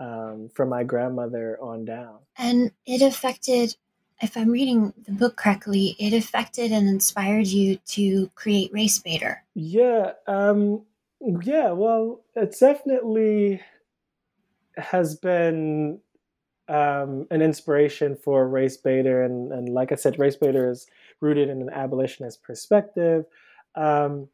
um, 0.00 0.48
from 0.54 0.70
my 0.70 0.82
grandmother 0.82 1.58
on 1.60 1.84
down. 1.84 2.16
And 2.36 2.72
it 2.86 3.02
affected, 3.02 3.76
if 4.20 4.36
I'm 4.36 4.48
reading 4.48 4.92
the 5.06 5.12
book 5.12 5.36
correctly, 5.36 5.94
it 5.98 6.12
affected 6.12 6.72
and 6.72 6.88
inspired 6.88 7.46
you 7.46 7.76
to 7.88 8.30
create 8.34 8.72
RaceBaitR. 8.72 9.36
Yeah. 9.54 10.12
Um, 10.26 10.82
yeah. 11.42 11.70
Well, 11.72 12.22
it 12.34 12.56
definitely 12.58 13.60
has 14.76 15.16
been 15.16 16.00
um, 16.68 17.26
an 17.30 17.42
inspiration 17.42 18.16
for 18.16 18.48
RaceBaitR. 18.48 19.24
And, 19.26 19.52
and 19.52 19.68
like 19.68 19.92
I 19.92 19.96
said, 19.96 20.16
RaceBaitR 20.16 20.70
is 20.70 20.86
rooted 21.20 21.50
in 21.50 21.60
an 21.60 21.70
abolitionist 21.70 22.42
perspective. 22.42 23.26
Um, 23.74 24.28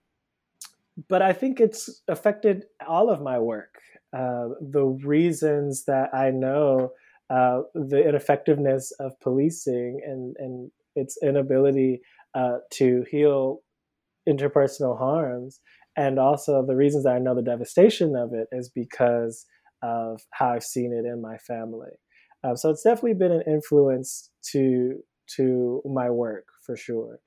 but 1.09 1.23
I 1.23 1.33
think 1.33 1.61
it's 1.61 2.03
affected 2.07 2.67
all 2.87 3.11
of 3.11 3.21
my 3.21 3.39
work. 3.39 3.81
Uh, 4.13 4.49
the 4.61 4.85
reasons 5.05 5.85
that 5.85 6.15
I 6.15 6.31
know 6.31 6.93
uh, 7.29 7.63
the 7.75 8.07
ineffectiveness 8.09 8.93
of 9.01 9.19
policing 9.21 10.01
and 10.07 10.37
and 10.39 10.71
its 10.95 11.19
inability 11.23 12.01
uh, 12.35 12.59
to 12.75 13.05
heal 13.11 13.61
interpersonal 14.29 14.99
harms, 14.99 15.61
and 15.97 16.19
also 16.19 16.65
the 16.65 16.77
reasons 16.77 17.05
that 17.05 17.15
I 17.15 17.19
know 17.19 17.35
the 17.35 17.43
devastation 17.43 18.15
of 18.17 18.33
it 18.33 18.49
is 18.53 18.69
because 18.69 19.45
of 19.83 20.23
how 20.31 20.51
I've 20.51 20.65
seen 20.65 20.93
it 20.93 21.07
in 21.07 21.21
my 21.21 21.37
family. 21.39 21.93
Um, 22.45 22.57
so 22.57 22.71
it's 22.71 22.83
definitely 22.83 23.15
been 23.15 23.33
an 23.33 23.43
influence 23.47 24.31
to 24.53 25.03
to 25.37 25.83
my 25.85 26.11
work 26.11 26.47
for 26.65 26.77
sure. 26.77 27.19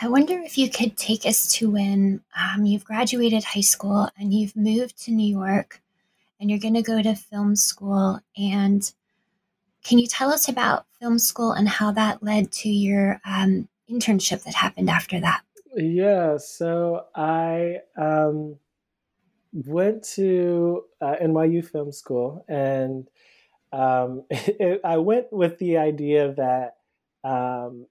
I 0.00 0.08
wonder 0.08 0.40
if 0.40 0.58
you 0.58 0.68
could 0.68 0.96
take 0.96 1.24
us 1.24 1.52
to 1.54 1.70
when 1.70 2.20
um, 2.36 2.66
you've 2.66 2.84
graduated 2.84 3.44
high 3.44 3.60
school 3.60 4.08
and 4.18 4.34
you've 4.34 4.56
moved 4.56 5.00
to 5.04 5.12
New 5.12 5.26
York 5.26 5.80
and 6.40 6.50
you're 6.50 6.58
going 6.58 6.74
to 6.74 6.82
go 6.82 7.02
to 7.02 7.14
film 7.14 7.56
school. 7.56 8.20
And 8.36 8.90
can 9.84 9.98
you 9.98 10.06
tell 10.06 10.30
us 10.30 10.48
about 10.48 10.86
film 11.00 11.18
school 11.18 11.52
and 11.52 11.68
how 11.68 11.92
that 11.92 12.22
led 12.22 12.52
to 12.52 12.68
your 12.68 13.20
um, 13.24 13.68
internship 13.90 14.44
that 14.44 14.54
happened 14.54 14.90
after 14.90 15.20
that? 15.20 15.42
Yeah, 15.76 16.36
so 16.38 17.06
I 17.14 17.78
um, 17.96 18.56
went 19.52 20.04
to 20.14 20.84
uh, 21.00 21.16
NYU 21.22 21.68
Film 21.68 21.92
School 21.92 22.44
and 22.48 23.08
um, 23.72 24.24
it, 24.30 24.80
I 24.84 24.98
went 24.98 25.32
with 25.32 25.58
the 25.58 25.78
idea 25.78 26.32
that 26.34 26.76
um, 27.28 27.86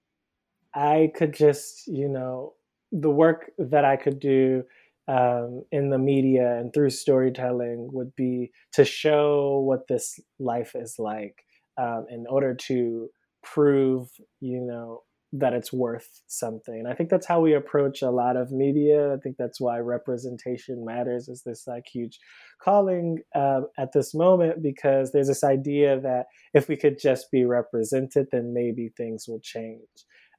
I 0.74 1.12
could 1.16 1.34
just, 1.34 1.88
you 1.88 2.08
know, 2.08 2.54
the 2.92 3.10
work 3.10 3.52
that 3.58 3.84
I 3.86 3.96
could 3.96 4.20
do 4.20 4.64
um, 5.08 5.64
in 5.72 5.90
the 5.90 5.98
media 5.98 6.58
and 6.58 6.74
through 6.74 6.90
storytelling 6.90 7.90
would 7.92 8.16
be 8.16 8.52
to 8.74 8.86
show 8.86 9.60
what 9.60 9.88
this 9.88 10.20
life 10.40 10.72
is 10.76 10.96
like 10.98 11.44
um, 11.80 12.06
in 12.10 12.26
order 12.30 12.56
to 12.68 13.10
prove, 13.44 14.08
you 14.40 14.62
know, 14.62 15.02
that 15.34 15.54
it's 15.54 15.74
worth 15.74 16.22
something. 16.28 16.86
I 16.88 16.94
think 16.94 17.10
that's 17.10 17.26
how 17.26 17.42
we 17.42 17.56
approach 17.56 18.04
a 18.04 18.12
lot 18.12 18.38
of 18.38 18.52
media. 18.52 19.14
I 19.14 19.18
think 19.18 19.36
that's 19.38 19.60
why 19.60 19.80
representation 19.80 20.86
matters 20.86 21.28
is 21.28 21.42
this 21.44 21.66
like 21.66 21.86
huge 21.92 22.20
calling 22.64 23.18
uh, 23.36 23.62
at 23.80 23.94
this 23.94 24.14
moment 24.14 24.62
because 24.62 25.12
there's 25.12 25.28
this 25.28 25.44
idea 25.44 26.00
that 26.02 26.26
if 26.54 26.70
we 26.70 26.78
could 26.78 27.00
just 27.02 27.32
be 27.32 27.46
represented, 27.46 28.28
then 28.32 28.54
maybe 28.54 28.92
things 28.96 29.26
will 29.28 29.42
change. 29.42 29.82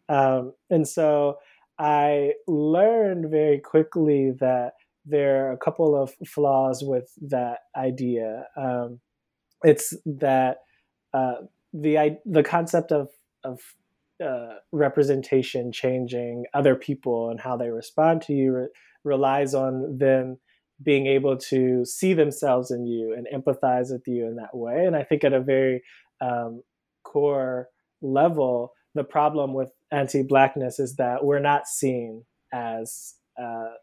Um, 0.08 0.52
and 0.70 0.86
so 0.86 1.38
I 1.78 2.34
learned 2.46 3.30
very 3.30 3.58
quickly 3.58 4.32
that 4.40 4.72
there 5.04 5.46
are 5.46 5.52
a 5.52 5.58
couple 5.58 6.00
of 6.00 6.14
flaws 6.26 6.82
with 6.82 7.10
that 7.20 7.58
idea. 7.76 8.46
Um, 8.56 9.00
it's 9.62 9.94
that 10.04 10.58
uh, 11.12 11.34
the 11.72 12.18
the 12.24 12.42
concept 12.42 12.92
of 12.92 13.08
of 13.42 13.60
uh, 14.24 14.54
representation 14.72 15.72
changing 15.72 16.44
other 16.54 16.74
people 16.76 17.30
and 17.30 17.40
how 17.40 17.56
they 17.56 17.70
respond 17.70 18.22
to 18.22 18.32
you 18.32 18.52
re- 18.52 18.68
relies 19.02 19.54
on 19.54 19.98
them 19.98 20.38
being 20.82 21.06
able 21.06 21.36
to 21.36 21.84
see 21.84 22.14
themselves 22.14 22.70
in 22.70 22.86
you 22.86 23.12
and 23.12 23.26
empathize 23.34 23.92
with 23.92 24.02
you 24.06 24.26
in 24.26 24.36
that 24.36 24.56
way. 24.56 24.84
And 24.86 24.96
I 24.96 25.02
think 25.02 25.24
at 25.24 25.32
a 25.32 25.40
very 25.40 25.82
um, 26.20 26.62
core 27.04 27.68
level, 28.02 28.72
the 28.94 29.04
problem 29.04 29.54
with 29.54 29.70
anti-blackness 29.90 30.78
is 30.78 30.96
that 30.96 31.24
we're 31.24 31.40
not 31.40 31.66
seen 31.66 32.24
as 32.52 33.14
uh, 33.40 33.74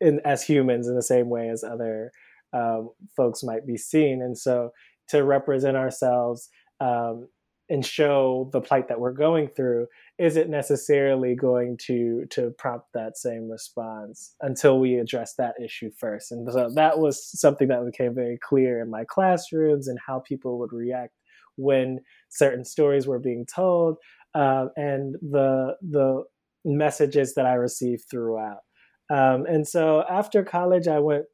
in, 0.00 0.20
as 0.24 0.42
humans 0.42 0.88
in 0.88 0.94
the 0.94 1.02
same 1.02 1.28
way 1.28 1.48
as 1.48 1.64
other 1.64 2.12
um, 2.52 2.90
folks 3.16 3.42
might 3.42 3.66
be 3.66 3.76
seen. 3.76 4.22
And 4.22 4.36
so 4.36 4.70
to 5.08 5.24
represent 5.24 5.76
ourselves 5.76 6.48
um, 6.80 7.28
and 7.70 7.84
show 7.84 8.48
the 8.52 8.60
plight 8.60 8.88
that 8.88 9.00
we're 9.00 9.12
going 9.12 9.48
through 9.48 9.86
isn't 10.18 10.48
necessarily 10.48 11.34
going 11.34 11.76
to 11.76 12.24
to 12.30 12.50
prompt 12.58 12.86
that 12.94 13.16
same 13.16 13.50
response 13.50 14.34
until 14.40 14.78
we 14.78 14.96
address 14.96 15.34
that 15.34 15.54
issue 15.62 15.90
first 15.98 16.32
and 16.32 16.50
so 16.50 16.70
that 16.74 16.98
was 16.98 17.22
something 17.38 17.68
that 17.68 17.84
became 17.84 18.14
very 18.14 18.38
clear 18.38 18.80
in 18.80 18.90
my 18.90 19.04
classrooms 19.04 19.86
and 19.86 19.98
how 20.06 20.18
people 20.20 20.58
would 20.58 20.72
react 20.72 21.12
when 21.56 21.98
certain 22.30 22.64
stories 22.64 23.06
were 23.06 23.18
being 23.18 23.44
told 23.44 23.96
uh, 24.34 24.66
and 24.76 25.14
the 25.22 25.76
the 25.82 26.24
messages 26.64 27.34
that 27.34 27.46
i 27.46 27.54
received 27.54 28.02
throughout. 28.10 28.58
Um, 29.10 29.46
and 29.46 29.66
so 29.66 30.04
after 30.10 30.44
college 30.44 30.86
i 30.88 30.98
went 30.98 31.24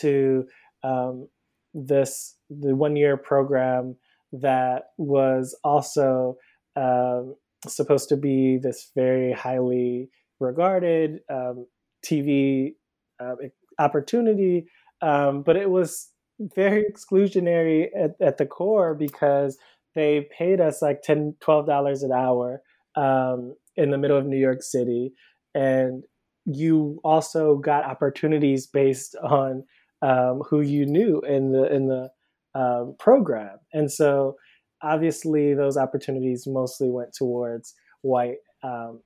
to 0.00 0.44
um, 0.82 1.28
this 1.74 2.36
the 2.50 2.74
one 2.74 2.96
year 2.96 3.16
program 3.16 3.96
that 4.32 4.84
was 4.98 5.58
also 5.64 6.36
um, 6.76 7.34
supposed 7.66 8.08
to 8.08 8.16
be 8.16 8.58
this 8.58 8.90
very 8.94 9.32
highly 9.32 10.08
regarded 10.40 11.20
um, 11.30 11.66
TV 12.04 12.74
uh, 13.20 13.34
opportunity, 13.78 14.66
um, 15.00 15.42
but 15.42 15.56
it 15.56 15.70
was 15.70 16.08
very 16.54 16.84
exclusionary 16.84 17.86
at, 17.96 18.12
at, 18.20 18.38
the 18.38 18.46
core 18.46 18.94
because 18.94 19.58
they 19.94 20.28
paid 20.36 20.60
us 20.60 20.82
like 20.82 21.02
10 21.02 21.36
$12 21.40 22.02
an 22.02 22.12
hour 22.12 22.62
um, 22.96 23.54
in 23.76 23.90
the 23.90 23.98
middle 23.98 24.18
of 24.18 24.26
New 24.26 24.38
York 24.38 24.62
City. 24.62 25.12
And 25.54 26.04
you 26.44 27.00
also 27.04 27.56
got 27.56 27.84
opportunities 27.84 28.66
based 28.66 29.16
on 29.22 29.64
um, 30.02 30.42
who 30.48 30.60
you 30.60 30.86
knew 30.86 31.20
in 31.20 31.52
the 31.52 31.72
in 31.72 31.86
the 31.86 32.10
um, 32.54 32.96
program. 32.98 33.58
And 33.72 33.90
so 33.90 34.36
obviously 34.82 35.54
those 35.54 35.76
opportunities 35.76 36.44
mostly 36.46 36.90
went 36.90 37.14
towards 37.16 37.74
white 38.02 38.38
um, 38.62 39.00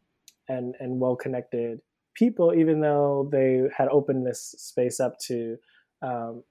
and, 0.49 0.74
and 0.80 1.01
well 1.01 1.16
connected 1.16 1.80
people, 2.14 2.55
even 2.55 2.80
though 2.80 3.28
they 3.30 3.62
had 3.76 3.89
opened 3.89 4.26
this 4.26 4.55
space 4.59 5.01
up 5.01 5.18
to 5.26 5.57
um, 6.03 6.43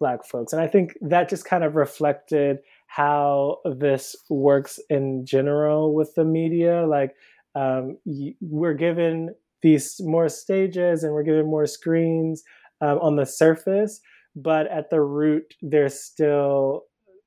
black 0.00 0.24
folks. 0.24 0.52
And 0.52 0.60
I 0.60 0.66
think 0.66 0.94
that 1.02 1.28
just 1.28 1.44
kind 1.44 1.62
of 1.62 1.76
reflected 1.76 2.58
how 2.86 3.58
this 3.78 4.16
works 4.28 4.80
in 4.88 5.24
general 5.24 5.94
with 5.94 6.14
the 6.16 6.24
media. 6.24 6.86
Like 6.86 7.14
um, 7.54 7.98
we're 8.40 8.74
given 8.74 9.34
these 9.62 10.00
more 10.00 10.28
stages 10.28 11.04
and 11.04 11.12
we're 11.12 11.22
given 11.22 11.46
more 11.46 11.66
screens 11.66 12.42
um, 12.80 12.98
on 13.00 13.16
the 13.16 13.26
surface, 13.26 14.00
but 14.34 14.66
at 14.68 14.90
the 14.90 15.00
root 15.00 15.54
there's 15.62 16.00
still 16.00 16.84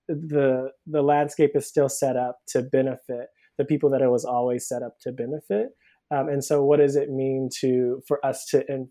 the 0.07 0.69
the 0.85 1.01
landscape 1.01 1.51
is 1.55 1.65
still 1.67 1.89
set 1.89 2.17
up 2.17 2.39
to 2.47 2.61
benefit 2.61 3.27
the 3.57 3.65
people 3.65 3.89
that 3.89 4.01
it 4.01 4.09
was 4.09 4.25
always 4.25 4.67
set 4.67 4.83
up 4.83 4.97
to 5.01 5.11
benefit 5.11 5.69
um, 6.11 6.27
and 6.27 6.43
so 6.43 6.63
what 6.63 6.79
does 6.79 6.95
it 6.95 7.09
mean 7.09 7.49
to 7.61 8.01
for 8.07 8.23
us 8.25 8.45
to 8.45 8.65
in, 8.67 8.89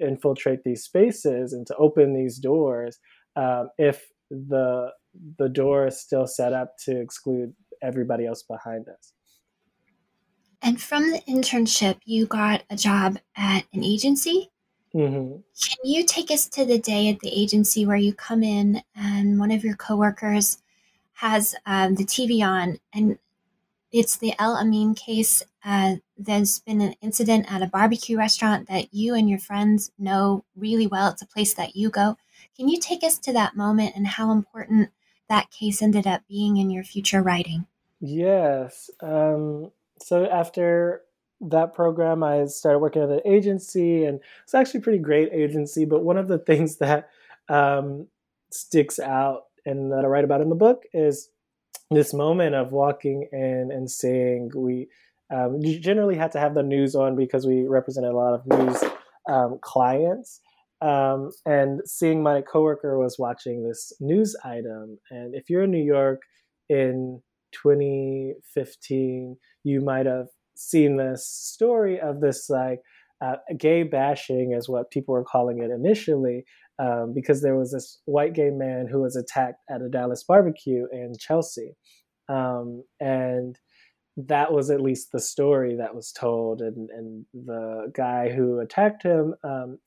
infiltrate 0.00 0.60
these 0.64 0.84
spaces 0.84 1.52
and 1.52 1.66
to 1.66 1.76
open 1.76 2.14
these 2.14 2.38
doors 2.38 2.98
um, 3.36 3.70
if 3.78 4.08
the 4.30 4.90
the 5.36 5.48
door 5.48 5.86
is 5.86 6.00
still 6.00 6.26
set 6.26 6.52
up 6.52 6.76
to 6.78 6.98
exclude 6.98 7.52
everybody 7.82 8.26
else 8.26 8.42
behind 8.42 8.88
us 8.88 9.12
and 10.62 10.80
from 10.80 11.10
the 11.10 11.20
internship 11.28 11.98
you 12.04 12.26
got 12.26 12.62
a 12.70 12.76
job 12.76 13.18
at 13.36 13.64
an 13.72 13.84
agency 13.84 14.48
Mm-hmm. 14.94 15.36
Can 15.36 15.76
you 15.84 16.04
take 16.04 16.30
us 16.30 16.46
to 16.48 16.64
the 16.64 16.78
day 16.78 17.08
at 17.08 17.20
the 17.20 17.30
agency 17.30 17.86
where 17.86 17.96
you 17.96 18.12
come 18.12 18.42
in 18.42 18.82
and 18.94 19.38
one 19.38 19.50
of 19.50 19.64
your 19.64 19.76
coworkers 19.76 20.58
has 21.14 21.54
um, 21.66 21.94
the 21.94 22.04
TV 22.04 22.46
on 22.46 22.78
and 22.92 23.18
it's 23.90 24.16
the 24.16 24.34
El 24.38 24.56
Amin 24.56 24.94
case. 24.94 25.42
Uh, 25.64 25.96
there's 26.16 26.60
been 26.60 26.80
an 26.80 26.94
incident 27.02 27.50
at 27.52 27.62
a 27.62 27.66
barbecue 27.66 28.16
restaurant 28.16 28.68
that 28.68 28.92
you 28.92 29.14
and 29.14 29.28
your 29.28 29.38
friends 29.38 29.92
know 29.98 30.44
really 30.56 30.86
well. 30.86 31.10
It's 31.10 31.22
a 31.22 31.26
place 31.26 31.54
that 31.54 31.76
you 31.76 31.90
go. 31.90 32.16
Can 32.56 32.68
you 32.68 32.78
take 32.78 33.02
us 33.02 33.18
to 33.18 33.32
that 33.32 33.56
moment 33.56 33.96
and 33.96 34.06
how 34.06 34.30
important 34.30 34.90
that 35.28 35.50
case 35.50 35.82
ended 35.82 36.06
up 36.06 36.22
being 36.28 36.56
in 36.56 36.70
your 36.70 36.84
future 36.84 37.22
writing? 37.22 37.66
Yes. 38.00 38.90
Um, 39.00 39.70
so 40.00 40.26
after 40.26 41.02
that 41.40 41.74
program, 41.74 42.22
I 42.22 42.44
started 42.46 42.80
working 42.80 43.02
at 43.02 43.10
an 43.10 43.20
agency, 43.24 44.04
and 44.04 44.20
it's 44.44 44.54
actually 44.54 44.80
a 44.80 44.82
pretty 44.82 44.98
great 44.98 45.32
agency. 45.32 45.84
But 45.84 46.04
one 46.04 46.16
of 46.16 46.28
the 46.28 46.38
things 46.46 46.76
that 46.76 47.08
um, 47.48 48.06
sticks 48.50 48.98
out 48.98 49.44
and 49.64 49.92
that 49.92 50.04
I 50.04 50.08
write 50.08 50.24
about 50.24 50.40
in 50.40 50.48
the 50.48 50.54
book 50.54 50.84
is 50.92 51.28
this 51.90 52.12
moment 52.14 52.54
of 52.54 52.72
walking 52.72 53.28
in 53.32 53.70
and 53.72 53.90
saying 53.90 54.50
we 54.54 54.88
um, 55.30 55.60
generally 55.62 56.16
had 56.16 56.32
to 56.32 56.40
have 56.40 56.54
the 56.54 56.62
news 56.62 56.94
on 56.94 57.16
because 57.16 57.46
we 57.46 57.66
represented 57.66 58.10
a 58.10 58.16
lot 58.16 58.34
of 58.34 58.46
news 58.46 58.82
um, 59.28 59.58
clients. 59.60 60.40
Um, 60.82 61.30
and 61.46 61.80
seeing 61.86 62.22
my 62.22 62.42
coworker 62.42 62.98
was 62.98 63.16
watching 63.18 63.62
this 63.62 63.92
news 64.00 64.34
item. 64.44 64.98
And 65.10 65.34
if 65.34 65.48
you're 65.48 65.62
in 65.62 65.70
New 65.70 65.84
York 65.84 66.22
in 66.68 67.22
2015, 67.52 69.36
you 69.62 69.80
might 69.80 70.06
have 70.06 70.26
seen 70.56 70.96
this 70.96 71.26
story 71.26 72.00
of 72.00 72.20
this 72.20 72.50
like 72.50 72.80
uh, 73.24 73.36
gay 73.56 73.84
bashing 73.84 74.52
is 74.52 74.68
what 74.68 74.90
people 74.90 75.14
were 75.14 75.24
calling 75.24 75.62
it 75.62 75.70
initially, 75.70 76.44
um, 76.80 77.12
because 77.14 77.42
there 77.42 77.56
was 77.56 77.70
this 77.70 78.00
white 78.04 78.32
gay 78.32 78.50
man 78.50 78.88
who 78.90 79.02
was 79.02 79.14
attacked 79.14 79.60
at 79.70 79.82
a 79.82 79.88
Dallas 79.88 80.24
barbecue 80.24 80.86
in 80.90 81.12
Chelsea. 81.16 81.76
Um, 82.28 82.82
and 82.98 83.56
that 84.16 84.52
was 84.52 84.70
at 84.70 84.80
least 84.80 85.12
the 85.12 85.20
story 85.20 85.76
that 85.76 85.94
was 85.94 86.10
told. 86.10 86.60
And, 86.60 86.90
and 86.90 87.24
the 87.32 87.92
guy 87.94 88.30
who 88.30 88.58
attacked 88.58 89.04
him, 89.04 89.34
um, 89.44 89.78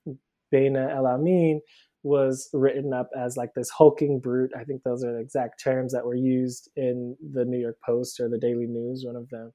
Baina 0.53 0.93
El 0.95 1.07
Amin, 1.07 1.61
was 2.03 2.49
written 2.53 2.93
up 2.93 3.09
as 3.17 3.35
like 3.35 3.53
this 3.55 3.69
hulking 3.69 4.19
brute. 4.19 4.51
I 4.55 4.63
think 4.63 4.83
those 4.83 5.03
are 5.03 5.13
the 5.13 5.19
exact 5.19 5.63
terms 5.63 5.91
that 5.93 6.05
were 6.05 6.15
used 6.15 6.69
in 6.75 7.17
the 7.33 7.45
New 7.45 7.57
York 7.57 7.77
Post 7.83 8.19
or 8.19 8.29
the 8.29 8.37
Daily 8.37 8.67
News, 8.67 9.03
one 9.05 9.15
of 9.15 9.29
them, 9.29 9.53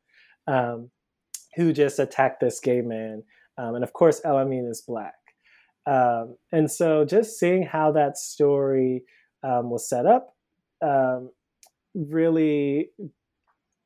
um, 0.49 0.91
who 1.55 1.73
just 1.73 1.99
attacked 1.99 2.41
this 2.41 2.59
gay 2.59 2.81
man 2.81 3.23
um, 3.61 3.75
and 3.75 3.85
of 3.85 3.93
course, 3.93 4.21
El 4.25 4.39
Amin 4.39 4.67
is 4.71 4.83
black. 4.87 5.15
Um, 5.87 6.37
and 6.53 6.71
so 6.71 7.05
just 7.05 7.39
seeing 7.39 7.63
how 7.63 7.93
that 7.93 8.17
story 8.17 9.03
um, 9.43 9.71
was 9.71 9.89
set 9.89 10.07
up 10.07 10.35
um, 10.83 11.31
really 11.95 12.91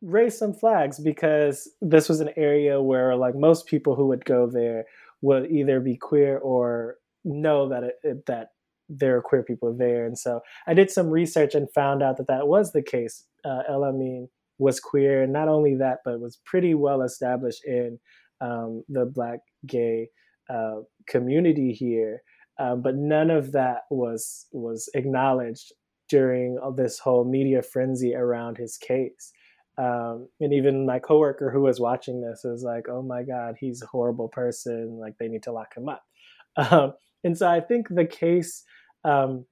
raised 0.02 0.38
some 0.38 0.52
flags 0.52 1.00
because 1.00 1.68
this 1.80 2.08
was 2.08 2.20
an 2.20 2.30
area 2.36 2.80
where 2.80 3.16
like 3.16 3.34
most 3.34 3.66
people 3.66 3.96
who 3.96 4.06
would 4.08 4.24
go 4.24 4.48
there 4.48 4.84
would 5.24 5.50
either 5.50 5.80
be 5.80 5.96
queer 5.96 6.38
or 6.38 6.96
know 7.24 7.68
that 7.70 7.82
it, 7.82 7.94
it, 8.02 8.26
that 8.26 8.48
there 8.90 9.16
are 9.16 9.22
queer 9.22 9.42
people 9.42 9.74
there. 9.74 10.04
And 10.04 10.18
so 10.18 10.40
I 10.66 10.74
did 10.74 10.90
some 10.90 11.08
research 11.08 11.54
and 11.54 11.72
found 11.72 12.02
out 12.02 12.18
that 12.18 12.28
that 12.28 12.46
was 12.46 12.72
the 12.72 12.82
case. 12.82 13.24
Uh, 13.42 13.62
El 13.68 13.84
Amin 13.84 14.28
was 14.58 14.80
queer, 14.80 15.22
and 15.22 15.32
not 15.32 15.48
only 15.48 15.74
that, 15.76 15.98
but 16.04 16.20
was 16.20 16.40
pretty 16.44 16.74
well 16.74 17.02
established 17.02 17.64
in 17.64 17.98
um, 18.42 18.84
the 18.88 19.06
black 19.06 19.40
gay 19.66 20.08
uh, 20.50 20.80
community 21.08 21.72
here, 21.72 22.22
um, 22.60 22.82
but 22.82 22.94
none 22.94 23.30
of 23.30 23.52
that 23.52 23.82
was 23.90 24.46
was 24.52 24.90
acknowledged 24.94 25.72
during 26.10 26.58
this 26.76 26.98
whole 26.98 27.24
media 27.24 27.62
frenzy 27.62 28.14
around 28.14 28.58
his 28.58 28.76
case. 28.76 29.32
Um, 29.76 30.28
and 30.40 30.52
even 30.52 30.86
my 30.86 30.98
coworker 30.98 31.50
who 31.50 31.62
was 31.62 31.80
watching 31.80 32.20
this 32.20 32.42
was 32.44 32.62
like, 32.62 32.88
"Oh 32.88 33.02
my 33.02 33.22
God, 33.22 33.56
he's 33.58 33.82
a 33.82 33.86
horrible 33.86 34.28
person. 34.28 34.98
Like 35.00 35.18
they 35.18 35.28
need 35.28 35.42
to 35.44 35.52
lock 35.52 35.76
him 35.76 35.88
up." 35.88 36.04
Um, 36.56 36.92
and 37.24 37.36
so 37.36 37.50
I 37.50 37.58
think 37.58 37.88
the 37.88 38.04
case 38.04 38.62
um, 39.02 39.44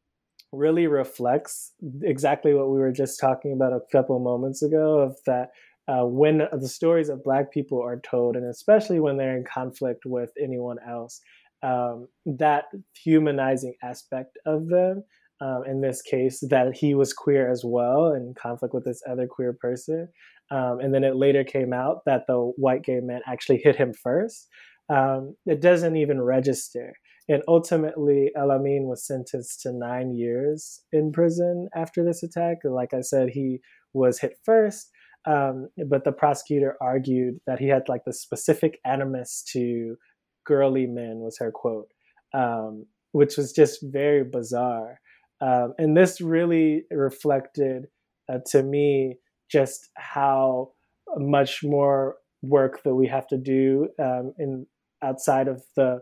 really 0.53 0.87
reflects 0.87 1.73
exactly 2.03 2.55
what 2.55 2.71
we 2.71 2.79
were 2.79 2.93
just 2.93 3.19
talking 3.19 3.53
about 3.53 3.73
a 3.73 3.81
couple 3.91 4.21
moments 4.21 4.63
ago 4.63 5.01
of 5.01 5.17
that 5.27 5.51
uh, 5.89 6.05
when 6.05 6.43
the 6.53 6.69
stories 6.69 7.09
of 7.09 7.25
Black 7.25 7.51
people 7.51 7.83
are 7.83 7.99
told, 7.99 8.37
and 8.37 8.47
especially 8.47 9.01
when 9.01 9.17
they're 9.17 9.37
in 9.37 9.45
conflict 9.45 10.07
with 10.07 10.31
anyone 10.41 10.77
else, 10.87 11.21
um, 11.63 12.09
that 12.25 12.67
humanizing 12.95 13.75
aspect 13.83 14.39
of 14.47 14.69
them, 14.69 15.03
um, 15.43 15.63
in 15.67 15.81
this 15.81 16.01
case, 16.03 16.43
that 16.51 16.77
he 16.77 16.95
was 16.95 17.13
queer 17.13 17.51
as 17.51 17.63
well 17.65 18.13
in 18.13 18.35
conflict 18.41 18.75
with 18.75 18.85
this 18.85 19.03
other 19.11 19.27
queer 19.27 19.57
person. 19.61 20.09
Um, 20.51 20.81
and 20.81 20.95
then 20.95 21.03
it 21.03 21.17
later 21.17 21.45
came 21.45 21.73
out 21.73 22.03
that 22.07 22.23
the 22.29 22.53
white 22.57 22.85
gay 22.85 23.01
man 23.01 23.21
actually 23.27 23.61
hit 23.65 23.77
him 23.77 23.93
first. 23.93 24.49
Um, 24.89 25.35
it 25.47 25.61
doesn't 25.61 25.97
even 25.97 26.21
register. 26.21 26.93
And 27.29 27.43
ultimately, 27.49 28.31
El 28.37 28.51
Amin 28.51 28.85
was 28.89 29.07
sentenced 29.07 29.61
to 29.63 29.73
nine 29.73 30.15
years 30.15 30.81
in 30.93 31.13
prison 31.13 31.69
after 31.75 32.05
this 32.05 32.23
attack. 32.23 32.59
Like 32.65 32.93
I 32.93 33.01
said, 33.01 33.31
he 33.31 33.61
was 33.95 34.21
hit 34.21 34.35
first. 34.45 34.91
Um, 35.27 35.69
but 35.89 36.05
the 36.05 36.13
prosecutor 36.13 36.77
argued 36.81 37.37
that 37.47 37.61
he 37.61 37.69
had 37.69 37.89
like 37.89 38.03
the 38.05 38.13
specific 38.13 38.79
animus 38.85 39.45
to 39.53 39.97
girly 40.45 40.87
men 40.87 41.21
was 41.21 41.39
her 41.39 41.53
quote, 41.53 41.89
um, 42.35 42.87
which 43.13 43.37
was 43.37 43.53
just 43.53 43.79
very 43.83 44.25
bizarre. 44.25 44.99
Um, 45.43 45.75
and 45.79 45.97
this 45.97 46.21
really 46.21 46.85
reflected 46.91 47.87
uh, 48.33 48.39
to 48.51 48.63
me 48.63 49.17
just 49.51 49.91
how 49.97 50.71
much 51.17 51.63
more 51.65 52.17
work 52.43 52.83
that 52.85 52.95
we 52.95 53.09
have 53.09 53.27
to 53.29 53.37
do 53.37 53.89
um, 53.99 54.33
in 54.39 54.67
outside 55.03 55.49
of 55.49 55.63
the 55.77 56.01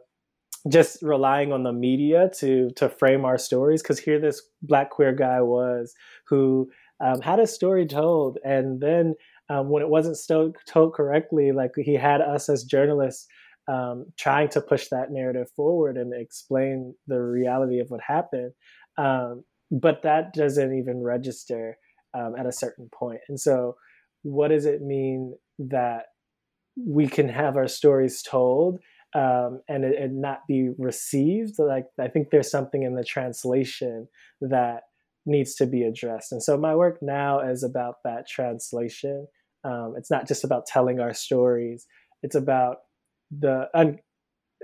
just 0.70 0.98
relying 1.00 1.52
on 1.52 1.62
the 1.62 1.72
media 1.72 2.30
to 2.38 2.70
to 2.76 2.88
frame 2.88 3.24
our 3.24 3.38
stories. 3.38 3.82
Because 3.82 3.98
here 3.98 4.20
this 4.20 4.42
black 4.62 4.90
queer 4.90 5.14
guy 5.14 5.40
was 5.40 5.94
who 6.28 6.70
um, 7.02 7.22
had 7.22 7.40
a 7.40 7.46
story 7.46 7.86
told, 7.86 8.38
and 8.44 8.80
then 8.80 9.14
um, 9.48 9.70
when 9.70 9.82
it 9.82 9.88
wasn't 9.88 10.18
told 10.66 10.94
correctly, 10.94 11.52
like 11.52 11.72
he 11.76 11.94
had 11.94 12.20
us 12.20 12.48
as 12.48 12.64
journalists 12.64 13.26
um, 13.68 14.06
trying 14.18 14.48
to 14.50 14.60
push 14.60 14.88
that 14.88 15.10
narrative 15.10 15.48
forward 15.56 15.96
and 15.96 16.12
explain 16.14 16.94
the 17.06 17.20
reality 17.20 17.78
of 17.78 17.90
what 17.90 18.00
happened, 18.00 18.52
um, 19.00 19.44
but 19.70 20.02
that 20.02 20.34
doesn't 20.34 20.74
even 20.74 21.02
register 21.02 21.78
um, 22.14 22.34
at 22.38 22.46
a 22.46 22.52
certain 22.52 22.88
point. 22.92 23.20
And 23.28 23.40
so, 23.40 23.76
what 24.22 24.48
does 24.48 24.66
it 24.66 24.82
mean 24.82 25.36
that 25.58 26.06
we 26.76 27.06
can 27.06 27.28
have 27.28 27.56
our 27.56 27.68
stories 27.68 28.22
told? 28.22 28.80
Um, 29.14 29.60
and 29.68 29.84
it, 29.84 30.12
not 30.12 30.46
be 30.46 30.70
received. 30.78 31.54
Like 31.58 31.86
I 31.98 32.08
think 32.08 32.28
there's 32.30 32.50
something 32.50 32.82
in 32.82 32.94
the 32.94 33.04
translation 33.04 34.06
that 34.40 34.82
needs 35.26 35.54
to 35.56 35.66
be 35.66 35.82
addressed. 35.82 36.30
And 36.30 36.42
so 36.42 36.56
my 36.56 36.74
work 36.76 36.98
now 37.02 37.40
is 37.40 37.64
about 37.64 37.96
that 38.04 38.28
translation. 38.28 39.26
Um, 39.64 39.94
it's 39.96 40.10
not 40.10 40.28
just 40.28 40.44
about 40.44 40.66
telling 40.66 41.00
our 41.00 41.12
stories. 41.12 41.86
It's 42.22 42.36
about 42.36 42.76
the 43.36 43.68
un- 43.74 43.98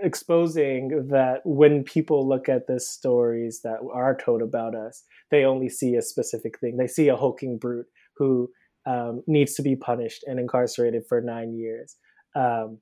exposing 0.03 1.09
that 1.09 1.41
when 1.45 1.83
people 1.85 2.29
look 2.29 2.49
at 2.49 2.67
the 2.67 2.81
stories 2.81 3.61
that 3.63 3.79
are 3.93 4.17
told 4.17 4.43
about 4.43 4.75
us, 4.75 5.03
they 5.31 5.45
only 5.45 5.69
see 5.69 5.95
a 5.95 6.03
specific 6.03 6.59
thing. 6.59 6.77
They 6.77 6.87
see 6.87 7.09
a 7.09 7.17
hulking 7.17 7.59
brute 7.59 7.87
who 8.17 8.51
um, 8.87 9.23
needs 9.27 9.55
to 9.55 9.63
be 9.63 9.77
punished 9.77 10.25
and 10.27 10.39
incarcerated 10.39 11.05
for 11.09 11.21
nine 11.21 11.55
years. 11.55 11.97
Um, 12.35 12.79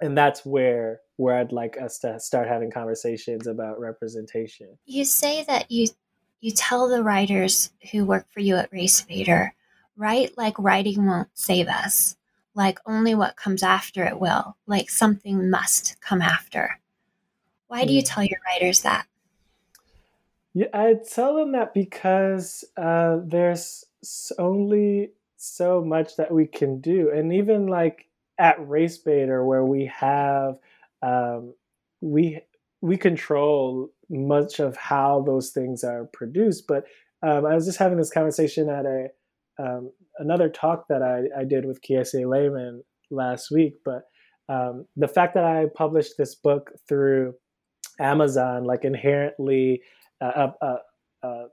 and 0.00 0.16
that's 0.16 0.44
where 0.44 1.00
where 1.16 1.36
I'd 1.36 1.52
like 1.52 1.76
us 1.80 1.98
to 1.98 2.18
start 2.18 2.48
having 2.48 2.70
conversations 2.70 3.46
about 3.46 3.78
representation. 3.78 4.78
You 4.86 5.04
say 5.04 5.44
that 5.44 5.70
you 5.70 5.88
you 6.40 6.52
tell 6.52 6.88
the 6.88 7.02
writers 7.02 7.70
who 7.92 8.06
work 8.06 8.26
for 8.30 8.40
you 8.40 8.56
at 8.56 8.72
RaceBaitR, 8.72 9.50
write 9.96 10.38
like 10.38 10.58
writing 10.58 11.06
won't 11.06 11.28
save 11.34 11.68
us, 11.68 12.16
like 12.54 12.78
only 12.86 13.14
what 13.14 13.36
comes 13.36 13.62
after 13.62 14.04
it 14.04 14.18
will, 14.18 14.56
like 14.66 14.90
something 14.90 15.50
must 15.50 16.00
come 16.00 16.22
after. 16.22 16.80
Why 17.68 17.84
do 17.84 17.92
you 17.92 18.00
hmm. 18.00 18.06
tell 18.06 18.24
your 18.24 18.40
writers 18.46 18.82
that? 18.82 19.06
Yeah, 20.52 20.66
I 20.74 20.96
tell 21.08 21.36
them 21.36 21.52
that 21.52 21.74
because 21.74 22.64
uh, 22.76 23.18
there's 23.24 23.84
only 24.38 25.12
so 25.36 25.82
much 25.82 26.16
that 26.16 26.32
we 26.32 26.46
can 26.46 26.80
do, 26.80 27.10
and 27.10 27.32
even 27.32 27.68
like 27.68 28.08
at 28.38 28.58
RaceBaitR, 28.58 29.46
where 29.46 29.64
we 29.64 29.86
have 29.86 30.58
um, 31.02 31.54
we 32.00 32.40
we 32.80 32.96
control 32.96 33.90
much 34.08 34.58
of 34.58 34.76
how 34.76 35.22
those 35.22 35.50
things 35.50 35.84
are 35.84 36.06
produced. 36.06 36.66
But 36.66 36.86
um, 37.22 37.46
I 37.46 37.54
was 37.54 37.66
just 37.66 37.78
having 37.78 37.98
this 37.98 38.10
conversation 38.10 38.68
at 38.68 38.86
a 38.86 39.08
um, 39.60 39.90
another 40.18 40.48
talk 40.48 40.86
that 40.88 41.02
I, 41.02 41.40
I 41.40 41.44
did 41.44 41.66
with 41.66 41.80
Kiese 41.82 42.24
Laymon 42.24 42.80
last 43.10 43.50
week. 43.50 43.74
But 43.84 44.02
um, 44.48 44.86
the 44.96 45.08
fact 45.08 45.34
that 45.34 45.44
I 45.44 45.66
published 45.74 46.14
this 46.18 46.34
book 46.34 46.70
through 46.88 47.34
Amazon, 48.00 48.64
like 48.64 48.84
inherently 48.84 49.82
uh, 50.20 50.48
uh, 50.60 50.74
uh, 51.22 51.44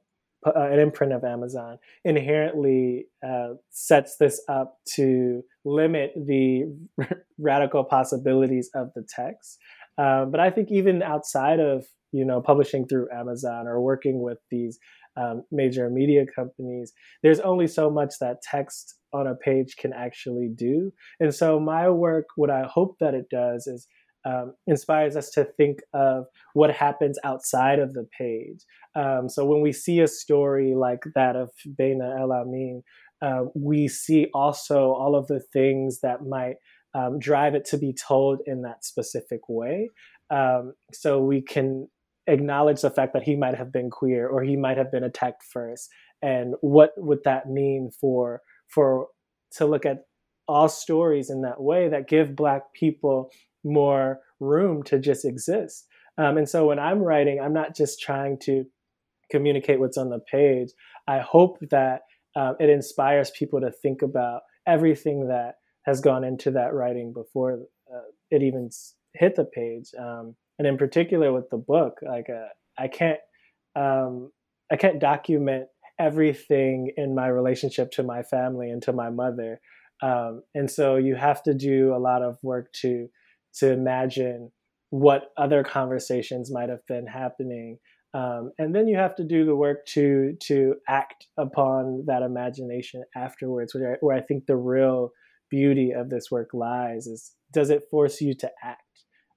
an 0.45 0.79
imprint 0.79 1.13
of 1.13 1.23
Amazon, 1.23 1.77
inherently 2.05 3.07
uh, 3.27 3.53
sets 3.69 4.17
this 4.17 4.41
up 4.49 4.77
to 4.95 5.43
limit 5.65 6.13
the 6.15 6.63
radical 7.39 7.83
possibilities 7.83 8.69
of 8.75 8.89
the 8.95 9.05
text. 9.07 9.57
But 9.97 10.39
I 10.39 10.49
think 10.49 10.71
even 10.71 11.03
outside 11.03 11.59
of 11.59 11.85
you 12.13 12.23
know 12.23 12.41
publishing 12.41 12.87
through 12.87 13.09
Amazon 13.13 13.67
or 13.67 13.81
working 13.81 14.21
with 14.21 14.37
these 14.49 14.79
um, 15.19 15.43
major 15.51 15.89
media 15.89 16.25
companies, 16.33 16.93
there's 17.23 17.39
only 17.39 17.67
so 17.67 17.89
much 17.89 18.13
that 18.21 18.41
text 18.41 18.95
on 19.13 19.27
a 19.27 19.35
page 19.35 19.75
can 19.77 19.93
actually 19.93 20.49
do. 20.53 20.91
And 21.19 21.33
so 21.33 21.59
my 21.59 21.89
work, 21.89 22.25
what 22.35 22.49
I 22.49 22.63
hope 22.63 22.97
that 22.99 23.13
it 23.13 23.25
does 23.29 23.67
is 23.67 23.87
um, 24.25 24.53
inspires 24.67 25.15
us 25.15 25.29
to 25.31 25.45
think 25.45 25.79
of 25.93 26.25
what 26.53 26.71
happens 26.71 27.17
outside 27.23 27.79
of 27.79 27.93
the 27.93 28.05
page. 28.17 28.59
Um, 28.95 29.29
so 29.29 29.45
when 29.45 29.61
we 29.61 29.71
see 29.71 30.01
a 30.01 30.07
story 30.07 30.73
like 30.75 31.03
that 31.15 31.35
of 31.35 31.49
Baina 31.79 32.19
El 32.19 32.33
Amin, 32.33 32.83
uh, 33.21 33.43
we 33.55 33.87
see 33.87 34.27
also 34.33 34.91
all 34.91 35.15
of 35.15 35.27
the 35.27 35.41
things 35.53 36.01
that 36.01 36.25
might 36.25 36.55
um, 36.93 37.19
drive 37.19 37.55
it 37.55 37.65
to 37.65 37.77
be 37.77 37.93
told 37.93 38.39
in 38.45 38.63
that 38.63 38.83
specific 38.83 39.41
way. 39.47 39.89
Um, 40.29 40.73
so 40.93 41.21
we 41.21 41.41
can 41.41 41.87
acknowledge 42.27 42.81
the 42.81 42.91
fact 42.91 43.13
that 43.13 43.23
he 43.23 43.35
might 43.35 43.55
have 43.55 43.71
been 43.71 43.89
queer 43.89 44.27
or 44.27 44.43
he 44.43 44.55
might 44.55 44.77
have 44.77 44.91
been 44.91 45.03
attacked 45.03 45.43
first, 45.43 45.89
and 46.21 46.55
what 46.61 46.91
would 46.97 47.19
that 47.23 47.47
mean 47.47 47.89
for 47.99 48.41
for 48.67 49.07
to 49.57 49.65
look 49.65 49.85
at 49.85 50.03
all 50.47 50.69
stories 50.69 51.29
in 51.29 51.41
that 51.41 51.61
way 51.61 51.89
that 51.89 52.07
give 52.07 52.35
Black 52.35 52.73
people 52.73 53.29
more 53.63 54.19
room 54.39 54.83
to 54.83 54.99
just 54.99 55.25
exist. 55.25 55.85
Um, 56.17 56.37
and 56.37 56.49
so 56.49 56.65
when 56.65 56.79
I'm 56.79 56.99
writing, 56.99 57.39
I'm 57.39 57.53
not 57.53 57.75
just 57.75 57.99
trying 57.99 58.39
to 58.43 58.65
communicate 59.29 59.79
what's 59.79 59.97
on 59.97 60.09
the 60.09 60.19
page. 60.19 60.69
I 61.07 61.19
hope 61.19 61.57
that 61.69 62.01
um, 62.35 62.55
it 62.59 62.69
inspires 62.69 63.31
people 63.31 63.61
to 63.61 63.71
think 63.71 64.01
about 64.01 64.41
everything 64.65 65.27
that 65.27 65.55
has 65.85 66.01
gone 66.01 66.23
into 66.23 66.51
that 66.51 66.73
writing 66.73 67.13
before 67.13 67.59
uh, 67.93 67.99
it 68.31 68.41
even 68.41 68.69
hit 69.13 69.35
the 69.35 69.45
page. 69.45 69.91
Um, 69.99 70.35
and 70.57 70.67
in 70.67 70.77
particular 70.77 71.33
with 71.33 71.49
the 71.49 71.57
book, 71.57 71.99
like 72.01 72.27
uh, 72.29 72.47
I 72.77 72.87
can't, 72.87 73.19
um, 73.75 74.31
I 74.71 74.75
can't 74.75 74.99
document 74.99 75.65
everything 75.99 76.91
in 76.97 77.15
my 77.15 77.27
relationship 77.27 77.91
to 77.91 78.03
my 78.03 78.23
family 78.23 78.69
and 78.69 78.81
to 78.83 78.93
my 78.93 79.09
mother. 79.09 79.59
Um, 80.01 80.43
and 80.53 80.69
so 80.69 80.95
you 80.95 81.15
have 81.15 81.41
to 81.43 81.53
do 81.53 81.93
a 81.95 81.99
lot 81.99 82.21
of 82.21 82.37
work 82.43 82.71
to 82.81 83.07
to 83.55 83.71
imagine 83.71 84.51
what 84.89 85.31
other 85.37 85.63
conversations 85.63 86.51
might 86.51 86.69
have 86.69 86.85
been 86.87 87.07
happening 87.07 87.79
um, 88.13 88.51
and 88.57 88.73
then 88.73 88.87
you 88.87 88.97
have 88.97 89.15
to 89.17 89.23
do 89.23 89.45
the 89.45 89.55
work 89.55 89.85
to 89.87 90.35
to 90.47 90.75
act 90.87 91.27
upon 91.37 92.05
that 92.07 92.23
imagination 92.23 93.03
afterwards 93.15 93.75
where 93.75 93.93
I, 93.93 93.95
where 93.99 94.15
I 94.15 94.21
think 94.21 94.45
the 94.45 94.55
real 94.55 95.11
beauty 95.49 95.91
of 95.91 96.09
this 96.09 96.31
work 96.31 96.49
lies 96.53 97.05
is 97.07 97.33
does 97.51 97.69
it 97.69 97.83
force 97.91 98.21
you 98.21 98.33
to 98.35 98.49
act 98.63 98.81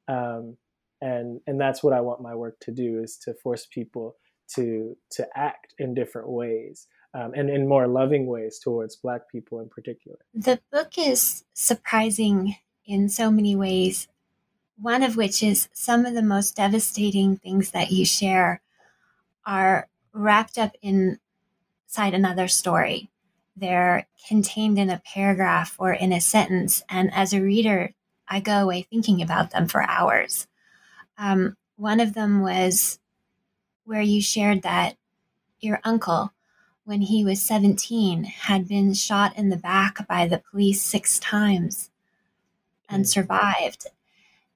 um, 0.08 0.56
and 1.00 1.40
and 1.46 1.60
that's 1.60 1.82
what 1.82 1.92
I 1.92 2.00
want 2.00 2.20
my 2.20 2.34
work 2.34 2.58
to 2.60 2.72
do 2.72 3.00
is 3.02 3.16
to 3.18 3.34
force 3.34 3.66
people 3.66 4.16
to 4.54 4.96
to 5.12 5.26
act 5.36 5.74
in 5.78 5.94
different 5.94 6.28
ways 6.28 6.86
um, 7.14 7.32
and 7.34 7.50
in 7.50 7.68
more 7.68 7.86
loving 7.86 8.26
ways 8.26 8.58
towards 8.58 8.96
black 8.96 9.30
people 9.30 9.60
in 9.60 9.68
particular 9.68 10.18
the 10.34 10.60
book 10.72 10.98
is 10.98 11.44
surprising 11.54 12.56
in 12.84 13.08
so 13.08 13.30
many 13.30 13.54
ways 13.54 14.08
one 14.80 15.02
of 15.02 15.16
which 15.16 15.42
is 15.42 15.68
some 15.72 16.06
of 16.06 16.14
the 16.14 16.22
most 16.22 16.56
devastating 16.56 17.36
things 17.36 17.70
that 17.72 17.90
you 17.90 18.04
share 18.04 18.62
are 19.44 19.88
wrapped 20.12 20.58
up 20.58 20.74
inside 20.80 22.14
another 22.14 22.48
story. 22.48 23.10
They're 23.56 24.06
contained 24.26 24.78
in 24.78 24.88
a 24.88 25.02
paragraph 25.04 25.76
or 25.78 25.92
in 25.92 26.12
a 26.12 26.20
sentence. 26.20 26.82
And 26.88 27.12
as 27.12 27.32
a 27.32 27.42
reader, 27.42 27.92
I 28.26 28.40
go 28.40 28.62
away 28.62 28.82
thinking 28.82 29.20
about 29.20 29.50
them 29.50 29.68
for 29.68 29.82
hours. 29.82 30.46
Um, 31.20 31.56
one 31.76 32.00
of 32.00 32.14
them 32.14 32.40
was 32.40 32.98
where 33.84 34.00
you 34.00 34.22
shared 34.22 34.62
that 34.62 34.96
your 35.60 35.80
uncle, 35.84 36.32
when 36.84 37.02
he 37.02 37.24
was 37.24 37.42
17, 37.42 38.24
had 38.24 38.66
been 38.66 38.94
shot 38.94 39.36
in 39.36 39.50
the 39.50 39.56
back 39.56 40.08
by 40.08 40.26
the 40.26 40.42
police 40.50 40.82
six 40.82 41.18
times 41.18 41.90
and 42.88 43.04
mm. 43.04 43.08
survived. 43.08 43.86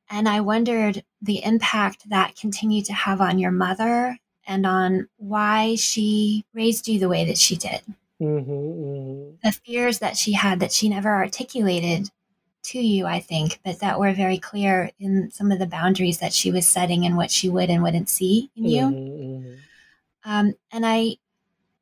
And 0.08 0.28
I 0.28 0.40
wondered 0.40 1.04
the 1.20 1.44
impact 1.44 2.08
that 2.08 2.36
continued 2.36 2.86
to 2.86 2.94
have 2.94 3.20
on 3.20 3.38
your 3.38 3.50
mother 3.50 4.18
and 4.46 4.66
on 4.66 5.08
why 5.18 5.74
she 5.74 6.44
raised 6.54 6.88
you 6.88 6.98
the 6.98 7.08
way 7.08 7.26
that 7.26 7.38
she 7.38 7.56
did. 7.56 7.82
Mm-hmm, 8.20 8.50
mm-hmm. 8.50 9.36
The 9.42 9.52
fears 9.52 9.98
that 9.98 10.16
she 10.16 10.32
had 10.32 10.60
that 10.60 10.72
she 10.72 10.88
never 10.88 11.14
articulated 11.14 12.10
to 12.64 12.80
you, 12.80 13.06
I 13.06 13.20
think, 13.20 13.60
but 13.64 13.80
that 13.80 13.98
were 13.98 14.12
very 14.12 14.38
clear 14.38 14.90
in 14.98 15.30
some 15.30 15.52
of 15.52 15.58
the 15.58 15.66
boundaries 15.66 16.18
that 16.18 16.32
she 16.32 16.50
was 16.50 16.66
setting 16.66 17.04
and 17.04 17.16
what 17.16 17.30
she 17.30 17.48
would 17.48 17.70
and 17.70 17.82
wouldn't 17.82 18.08
see 18.08 18.50
in 18.56 18.64
you. 18.64 18.82
Mm-hmm, 18.82 19.54
um, 20.24 20.54
and 20.72 20.86
I 20.86 21.16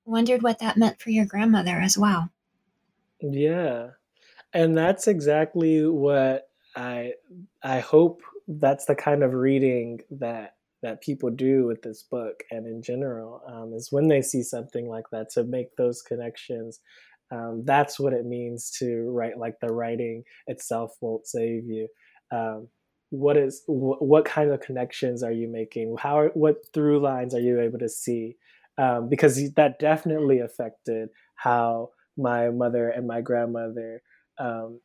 wondered 0.05 0.43
what 0.43 0.59
that 0.59 0.77
meant 0.77 1.01
for 1.01 1.11
your 1.11 1.27
grandmother 1.27 1.79
as 1.79 1.97
well. 1.97 2.31
Yeah. 3.21 3.91
And 4.53 4.77
that's 4.77 5.07
exactly 5.07 5.87
what 5.87 6.49
I 6.77 7.15
I 7.63 7.81
hope 7.81 8.23
that's 8.49 8.87
the 8.87 8.95
kind 8.95 9.23
of 9.23 9.33
reading 9.33 10.01
that 10.11 10.57
that 10.83 11.01
people 11.01 11.31
do 11.31 11.65
with 11.65 11.81
this 11.83 12.03
book 12.03 12.43
and 12.51 12.67
in 12.67 12.83
general 12.83 13.41
um, 13.47 13.73
is 13.73 13.93
when 13.93 14.09
they 14.09 14.21
see 14.21 14.43
something 14.43 14.89
like 14.89 15.09
that 15.13 15.31
to 15.31 15.45
make 15.45 15.77
those 15.77 16.03
connections. 16.03 16.81
Um, 17.33 17.63
that's 17.65 17.99
what 17.99 18.13
it 18.13 18.27
means 18.27 18.71
to 18.79 19.11
write. 19.11 19.39
Like 19.39 19.55
the 19.61 19.73
writing 19.73 20.23
itself 20.47 20.93
won't 21.01 21.27
save 21.27 21.65
you. 21.65 21.89
Um, 22.31 22.69
what 23.11 23.37
is 23.37 23.63
wh- 23.67 24.01
what 24.03 24.25
kind 24.25 24.51
of 24.51 24.61
connections 24.61 25.23
are 25.23 25.33
you 25.33 25.49
making? 25.49 25.97
How 25.99 26.19
are, 26.19 26.29
what 26.35 26.57
through 26.75 27.01
lines 27.01 27.35
are 27.35 27.41
you 27.41 27.61
able 27.61 27.79
to 27.79 27.89
see? 27.89 28.37
Um, 28.79 29.09
because 29.09 29.53
that 29.55 29.79
definitely 29.79 30.41
affected 30.41 31.09
how 31.37 31.91
my 32.17 32.51
mother 32.51 32.89
and 32.89 33.07
my 33.07 33.21
grandmother 33.21 34.03
um, 34.39 34.81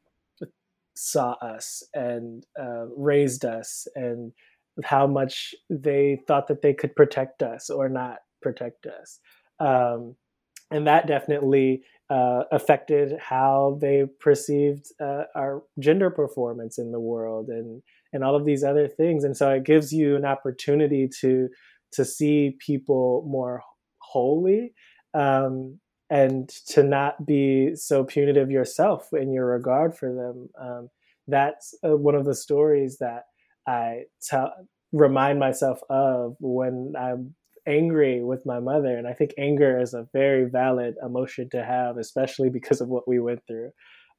saw 0.96 1.34
us 1.42 1.84
and 1.94 2.46
uh, 2.60 2.86
raised 2.96 3.46
us 3.46 3.88
and 3.96 4.32
how 4.84 5.08
much 5.08 5.54
they 5.70 6.20
thought 6.28 6.48
that 6.48 6.62
they 6.62 6.74
could 6.74 6.96
protect 6.96 7.44
us 7.44 7.70
or 7.70 7.88
not 7.88 8.18
protect 8.42 8.86
us. 8.88 9.20
Um, 9.60 10.16
and 10.72 10.86
that 10.88 11.08
definitely 11.08 11.84
uh, 12.10 12.44
affected 12.52 13.18
how 13.20 13.78
they 13.82 14.06
perceived 14.20 14.86
uh, 15.02 15.24
our 15.36 15.64
gender 15.80 16.10
performance 16.10 16.78
in 16.78 16.92
the 16.92 17.00
world 17.00 17.50
and 17.50 17.82
and 18.14 18.24
all 18.24 18.36
of 18.36 18.46
these 18.46 18.64
other 18.64 18.88
things. 18.88 19.24
And 19.24 19.36
so 19.36 19.50
it 19.52 19.66
gives 19.66 19.92
you 19.92 20.16
an 20.16 20.26
opportunity 20.26 21.10
to 21.22 21.50
to 21.94 22.06
see 22.06 22.58
people 22.66 23.26
more 23.28 23.62
wholly 24.00 24.74
um, 25.14 25.80
and 26.10 26.50
to 26.68 26.84
not 26.84 27.26
be 27.26 27.76
so 27.76 28.04
punitive 28.04 28.50
yourself 28.50 29.10
in 29.14 29.34
your 29.34 29.46
regard 29.46 29.96
for 29.96 30.14
them. 30.14 30.50
Um, 30.60 30.90
that's 31.28 31.74
uh, 31.86 31.98
one 31.98 32.16
of 32.16 32.26
the 32.26 32.36
stories 32.36 32.98
that 33.00 33.24
I 33.68 34.04
tell, 34.22 34.54
remind 34.94 35.40
myself 35.40 35.80
of 35.90 36.36
when 36.40 36.94
I'm 36.98 37.36
angry 37.68 38.24
with 38.24 38.46
my 38.46 38.60
mother. 38.60 38.98
And 38.98 39.08
I 39.08 39.14
think 39.14 39.32
anger 39.38 39.80
is 39.80 39.94
a 39.94 40.08
very 40.14 40.46
valid 40.50 40.96
emotion 41.04 41.50
to 41.52 41.64
have, 41.64 41.98
especially 41.98 42.50
because 42.50 42.82
of 42.82 42.88
what 42.88 43.08
we 43.08 43.20
went 43.20 43.42
through. 43.48 43.72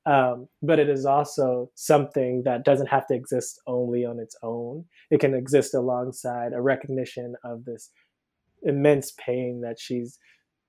Um, 0.07 0.49
but 0.62 0.78
it 0.78 0.88
is 0.88 1.05
also 1.05 1.70
something 1.74 2.42
that 2.44 2.64
doesn't 2.64 2.86
have 2.86 3.07
to 3.09 3.14
exist 3.14 3.61
only 3.66 4.05
on 4.05 4.18
its 4.20 4.36
own. 4.42 4.84
It 5.11 5.20
can 5.20 5.34
exist 5.34 5.74
alongside 5.74 6.53
a 6.53 6.62
recognition 6.62 7.34
of 7.44 7.64
this 7.64 7.90
immense 8.62 9.12
pain 9.18 9.61
that 9.62 9.78
she's 9.78 10.18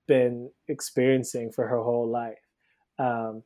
been 0.06 0.50
experiencing 0.68 1.52
for 1.52 1.66
her 1.68 1.82
whole 1.82 2.10
life. 2.10 2.38
Um, 2.98 3.42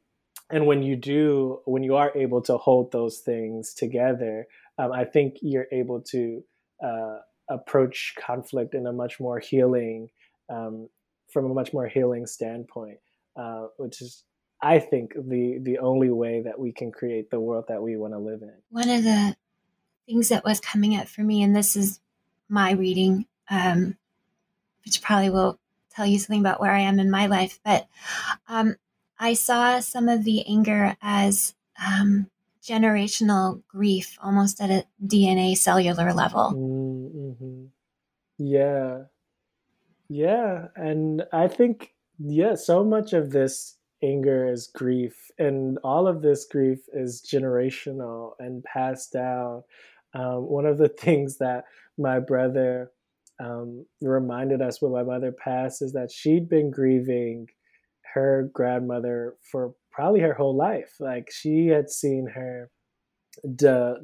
and 0.50 0.66
when 0.66 0.82
you 0.82 0.96
do, 0.96 1.60
when 1.64 1.82
you 1.82 1.96
are 1.96 2.12
able 2.16 2.42
to 2.42 2.56
hold 2.56 2.90
those 2.90 3.20
things 3.20 3.72
together, 3.74 4.46
um, 4.78 4.92
I 4.92 5.04
think 5.04 5.36
you're 5.42 5.68
able 5.72 6.00
to 6.10 6.42
uh, 6.84 7.18
approach 7.48 8.14
conflict 8.18 8.74
in 8.74 8.86
a 8.86 8.92
much 8.92 9.20
more 9.20 9.38
healing, 9.38 10.08
um, 10.48 10.88
from 11.30 11.50
a 11.50 11.54
much 11.54 11.72
more 11.72 11.86
healing 11.86 12.26
standpoint, 12.26 12.98
uh, 13.36 13.66
which 13.76 14.00
is, 14.00 14.24
I 14.62 14.78
think, 14.78 15.12
the 15.14 15.58
the 15.60 15.78
only 15.78 16.10
way 16.10 16.42
that 16.42 16.58
we 16.58 16.72
can 16.72 16.90
create 16.90 17.30
the 17.30 17.40
world 17.40 17.66
that 17.68 17.82
we 17.82 17.96
want 17.96 18.14
to 18.14 18.18
live 18.18 18.42
in. 18.42 18.54
One 18.70 18.88
of 18.88 19.04
the 19.04 19.36
things 20.06 20.28
that 20.28 20.44
was 20.44 20.60
coming 20.60 20.96
up 20.96 21.08
for 21.08 21.22
me, 21.22 21.42
and 21.42 21.54
this 21.54 21.76
is 21.76 22.00
my 22.48 22.72
reading, 22.72 23.26
um, 23.50 23.96
which 24.84 25.02
probably 25.02 25.30
will 25.30 25.58
tell 25.90 26.06
you 26.06 26.18
something 26.18 26.40
about 26.40 26.60
where 26.60 26.72
I 26.72 26.80
am 26.80 26.98
in 26.98 27.10
my 27.10 27.26
life, 27.26 27.60
but 27.64 27.86
um, 28.48 28.76
I 29.18 29.34
saw 29.34 29.80
some 29.80 30.08
of 30.08 30.24
the 30.24 30.46
anger 30.46 30.96
as 31.00 31.54
um, 31.84 32.30
generational 32.64 33.62
grief, 33.68 34.16
almost 34.22 34.60
at 34.60 34.70
a 34.70 34.84
DNA 35.04 35.56
cellular 35.56 36.12
level. 36.12 36.52
Mm-hmm. 36.54 37.66
Yeah. 38.38 39.02
Yeah. 40.08 40.68
And 40.76 41.24
I 41.32 41.48
think, 41.48 41.94
yeah, 42.18 42.54
so 42.54 42.84
much 42.84 43.12
of 43.12 43.30
this 43.30 43.76
anger 44.02 44.50
is 44.50 44.66
grief, 44.66 45.30
and 45.38 45.78
all 45.82 46.06
of 46.06 46.22
this 46.22 46.44
grief 46.44 46.80
is 46.92 47.26
generational 47.26 48.32
and 48.38 48.62
passed 48.64 49.12
down. 49.12 49.62
Um, 50.14 50.48
one 50.48 50.66
of 50.66 50.78
the 50.78 50.88
things 51.00 51.38
that 51.38 51.64
my 51.98 52.20
brother 52.20 52.90
um, 53.40 53.86
reminded 54.00 54.62
us 54.62 54.80
when 54.80 54.92
my 54.92 55.02
mother 55.02 55.32
passed 55.32 55.82
is 55.82 55.92
that 55.92 56.10
she'd 56.10 56.48
been 56.48 56.70
grieving 56.70 57.48
her 58.14 58.48
grandmother 58.52 59.34
for 59.50 59.74
probably 59.94 60.20
her 60.20 60.34
whole 60.34 60.56
life. 60.56 60.94
Like 60.98 61.30
she 61.30 61.68
had 61.68 61.88
seen 61.90 62.26
her, 62.34 62.70
the 63.42 63.96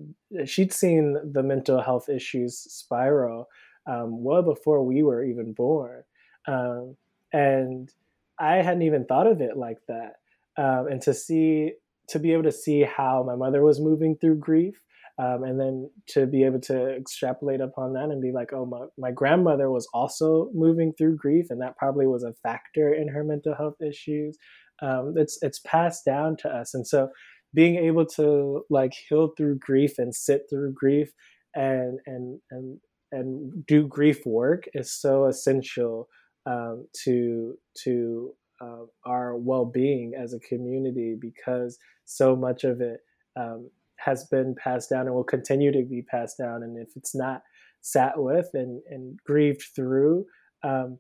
she'd 0.44 0.72
seen 0.72 1.16
the 1.32 1.42
mental 1.42 1.80
health 1.82 2.08
issues 2.08 2.58
spiral 2.58 3.48
um, 3.86 4.22
well 4.22 4.42
before 4.42 4.84
we 4.84 5.02
were 5.02 5.24
even 5.24 5.52
born, 5.52 6.02
um, 6.46 6.96
and 7.32 7.90
I 8.38 8.56
hadn't 8.56 8.82
even 8.82 9.04
thought 9.04 9.26
of 9.26 9.40
it 9.40 9.56
like 9.56 9.78
that. 9.88 10.14
Um, 10.56 10.88
and 10.88 11.02
to 11.02 11.14
see, 11.14 11.72
to 12.08 12.18
be 12.18 12.32
able 12.32 12.42
to 12.44 12.52
see 12.52 12.82
how 12.82 13.22
my 13.22 13.36
mother 13.36 13.62
was 13.62 13.80
moving 13.80 14.16
through 14.16 14.36
grief, 14.36 14.80
um, 15.18 15.44
and 15.44 15.60
then 15.60 15.90
to 16.08 16.26
be 16.26 16.44
able 16.44 16.60
to 16.60 16.96
extrapolate 16.96 17.60
upon 17.60 17.92
that 17.92 18.04
and 18.04 18.22
be 18.22 18.32
like, 18.32 18.52
oh, 18.52 18.64
my, 18.64 18.86
my 18.98 19.10
grandmother 19.10 19.70
was 19.70 19.86
also 19.92 20.50
moving 20.54 20.92
through 20.94 21.16
grief, 21.16 21.46
and 21.50 21.60
that 21.60 21.76
probably 21.76 22.06
was 22.06 22.24
a 22.24 22.34
factor 22.42 22.92
in 22.92 23.08
her 23.08 23.22
mental 23.22 23.54
health 23.54 23.80
issues. 23.80 24.36
Um, 24.82 25.14
it's 25.16 25.38
it's 25.42 25.60
passed 25.60 26.04
down 26.04 26.36
to 26.38 26.48
us, 26.48 26.74
and 26.74 26.86
so 26.86 27.10
being 27.54 27.76
able 27.76 28.06
to 28.06 28.64
like 28.70 28.92
heal 29.08 29.32
through 29.36 29.58
grief 29.58 29.98
and 29.98 30.14
sit 30.14 30.42
through 30.48 30.72
grief 30.72 31.12
and 31.54 31.98
and 32.06 32.40
and 32.50 32.78
and 33.12 33.66
do 33.66 33.86
grief 33.86 34.24
work 34.24 34.64
is 34.74 34.92
so 34.92 35.26
essential 35.26 36.08
um, 36.46 36.86
to 37.04 37.54
to 37.84 38.32
uh, 38.60 38.84
our 39.06 39.36
well-being 39.36 40.12
as 40.18 40.34
a 40.34 40.40
community 40.40 41.16
because 41.18 41.78
so 42.04 42.36
much 42.36 42.64
of 42.64 42.80
it 42.80 43.00
um, 43.36 43.70
has 43.96 44.24
been 44.24 44.54
passed 44.54 44.90
down 44.90 45.06
and 45.06 45.14
will 45.14 45.24
continue 45.24 45.72
to 45.72 45.82
be 45.82 46.02
passed 46.02 46.36
down. 46.38 46.62
And 46.62 46.78
if 46.78 46.88
it's 46.94 47.14
not 47.14 47.42
sat 47.80 48.12
with 48.16 48.50
and, 48.52 48.82
and 48.90 49.18
grieved 49.24 49.64
through 49.74 50.26
um, 50.62 50.98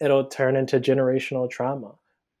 it'll 0.00 0.26
turn 0.26 0.56
into 0.56 0.78
generational 0.78 1.48
trauma 1.50 1.92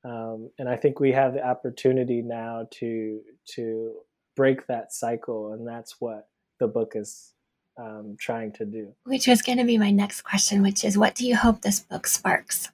um, 0.04 0.50
and 0.58 0.68
i 0.68 0.76
think 0.76 1.00
we 1.00 1.12
have 1.12 1.34
the 1.34 1.46
opportunity 1.46 2.22
now 2.22 2.66
to 2.70 3.20
to 3.44 3.92
break 4.36 4.66
that 4.66 4.92
cycle 4.92 5.52
and 5.52 5.66
that's 5.66 6.00
what 6.00 6.28
the 6.58 6.68
book 6.68 6.92
is 6.94 7.32
um, 7.80 8.16
trying 8.18 8.52
to 8.52 8.64
do. 8.64 8.94
Which 9.04 9.26
was 9.26 9.42
going 9.42 9.58
to 9.58 9.64
be 9.64 9.78
my 9.78 9.90
next 9.90 10.22
question, 10.22 10.62
which 10.62 10.84
is 10.84 10.98
what 10.98 11.14
do 11.14 11.26
you 11.26 11.36
hope 11.36 11.62
this 11.62 11.80
book 11.80 12.06
sparks? 12.06 12.70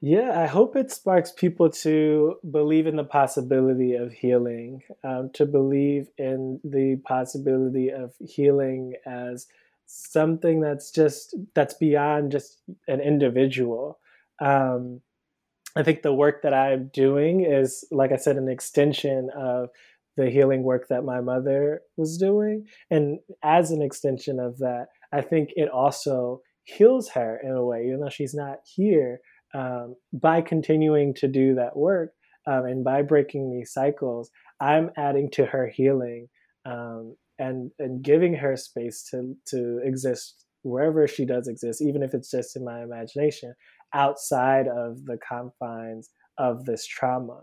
Yeah, 0.00 0.38
I 0.38 0.46
hope 0.46 0.76
it 0.76 0.92
sparks 0.92 1.32
people 1.32 1.70
to 1.70 2.36
believe 2.48 2.86
in 2.86 2.96
the 2.96 3.04
possibility 3.04 3.94
of 3.94 4.12
healing, 4.12 4.82
um, 5.02 5.30
to 5.34 5.46
believe 5.46 6.08
in 6.18 6.60
the 6.62 6.96
possibility 7.04 7.88
of 7.88 8.12
healing 8.20 8.94
as 9.06 9.46
something 9.86 10.60
that's 10.60 10.90
just 10.90 11.34
that's 11.54 11.74
beyond 11.74 12.30
just 12.30 12.58
an 12.86 13.00
individual. 13.00 13.98
Um, 14.38 15.00
I 15.76 15.82
think 15.82 16.02
the 16.02 16.14
work 16.14 16.42
that 16.42 16.54
I'm 16.54 16.90
doing 16.92 17.44
is, 17.44 17.86
like 17.90 18.10
I 18.10 18.16
said, 18.16 18.36
an 18.36 18.48
extension 18.48 19.28
of 19.36 19.68
the 20.16 20.30
healing 20.30 20.62
work 20.62 20.88
that 20.88 21.04
my 21.04 21.20
mother 21.20 21.82
was 21.96 22.16
doing. 22.16 22.66
And 22.90 23.18
as 23.44 23.70
an 23.70 23.82
extension 23.82 24.40
of 24.40 24.58
that, 24.58 24.86
I 25.12 25.20
think 25.20 25.50
it 25.54 25.68
also 25.68 26.40
heals 26.64 27.10
her 27.10 27.38
in 27.42 27.50
a 27.50 27.64
way, 27.64 27.86
even 27.86 28.00
though 28.00 28.08
she's 28.08 28.34
not 28.34 28.58
here, 28.64 29.20
um, 29.54 29.96
by 30.12 30.40
continuing 30.40 31.14
to 31.14 31.28
do 31.28 31.54
that 31.54 31.76
work 31.76 32.12
um, 32.46 32.64
and 32.64 32.84
by 32.84 33.02
breaking 33.02 33.50
these 33.52 33.72
cycles, 33.72 34.30
I'm 34.60 34.90
adding 34.96 35.30
to 35.32 35.46
her 35.46 35.68
healing 35.68 36.28
um, 36.64 37.16
and 37.38 37.70
and 37.78 38.02
giving 38.02 38.34
her 38.34 38.56
space 38.56 39.06
to 39.10 39.36
to 39.48 39.80
exist 39.84 40.46
wherever 40.62 41.06
she 41.06 41.24
does 41.24 41.46
exist, 41.46 41.80
even 41.80 42.02
if 42.02 42.12
it's 42.12 42.30
just 42.30 42.56
in 42.56 42.64
my 42.64 42.82
imagination, 42.82 43.54
outside 43.96 44.68
of 44.68 45.06
the 45.06 45.18
confines 45.26 46.10
of 46.38 46.66
this 46.66 46.86
trauma. 46.86 47.40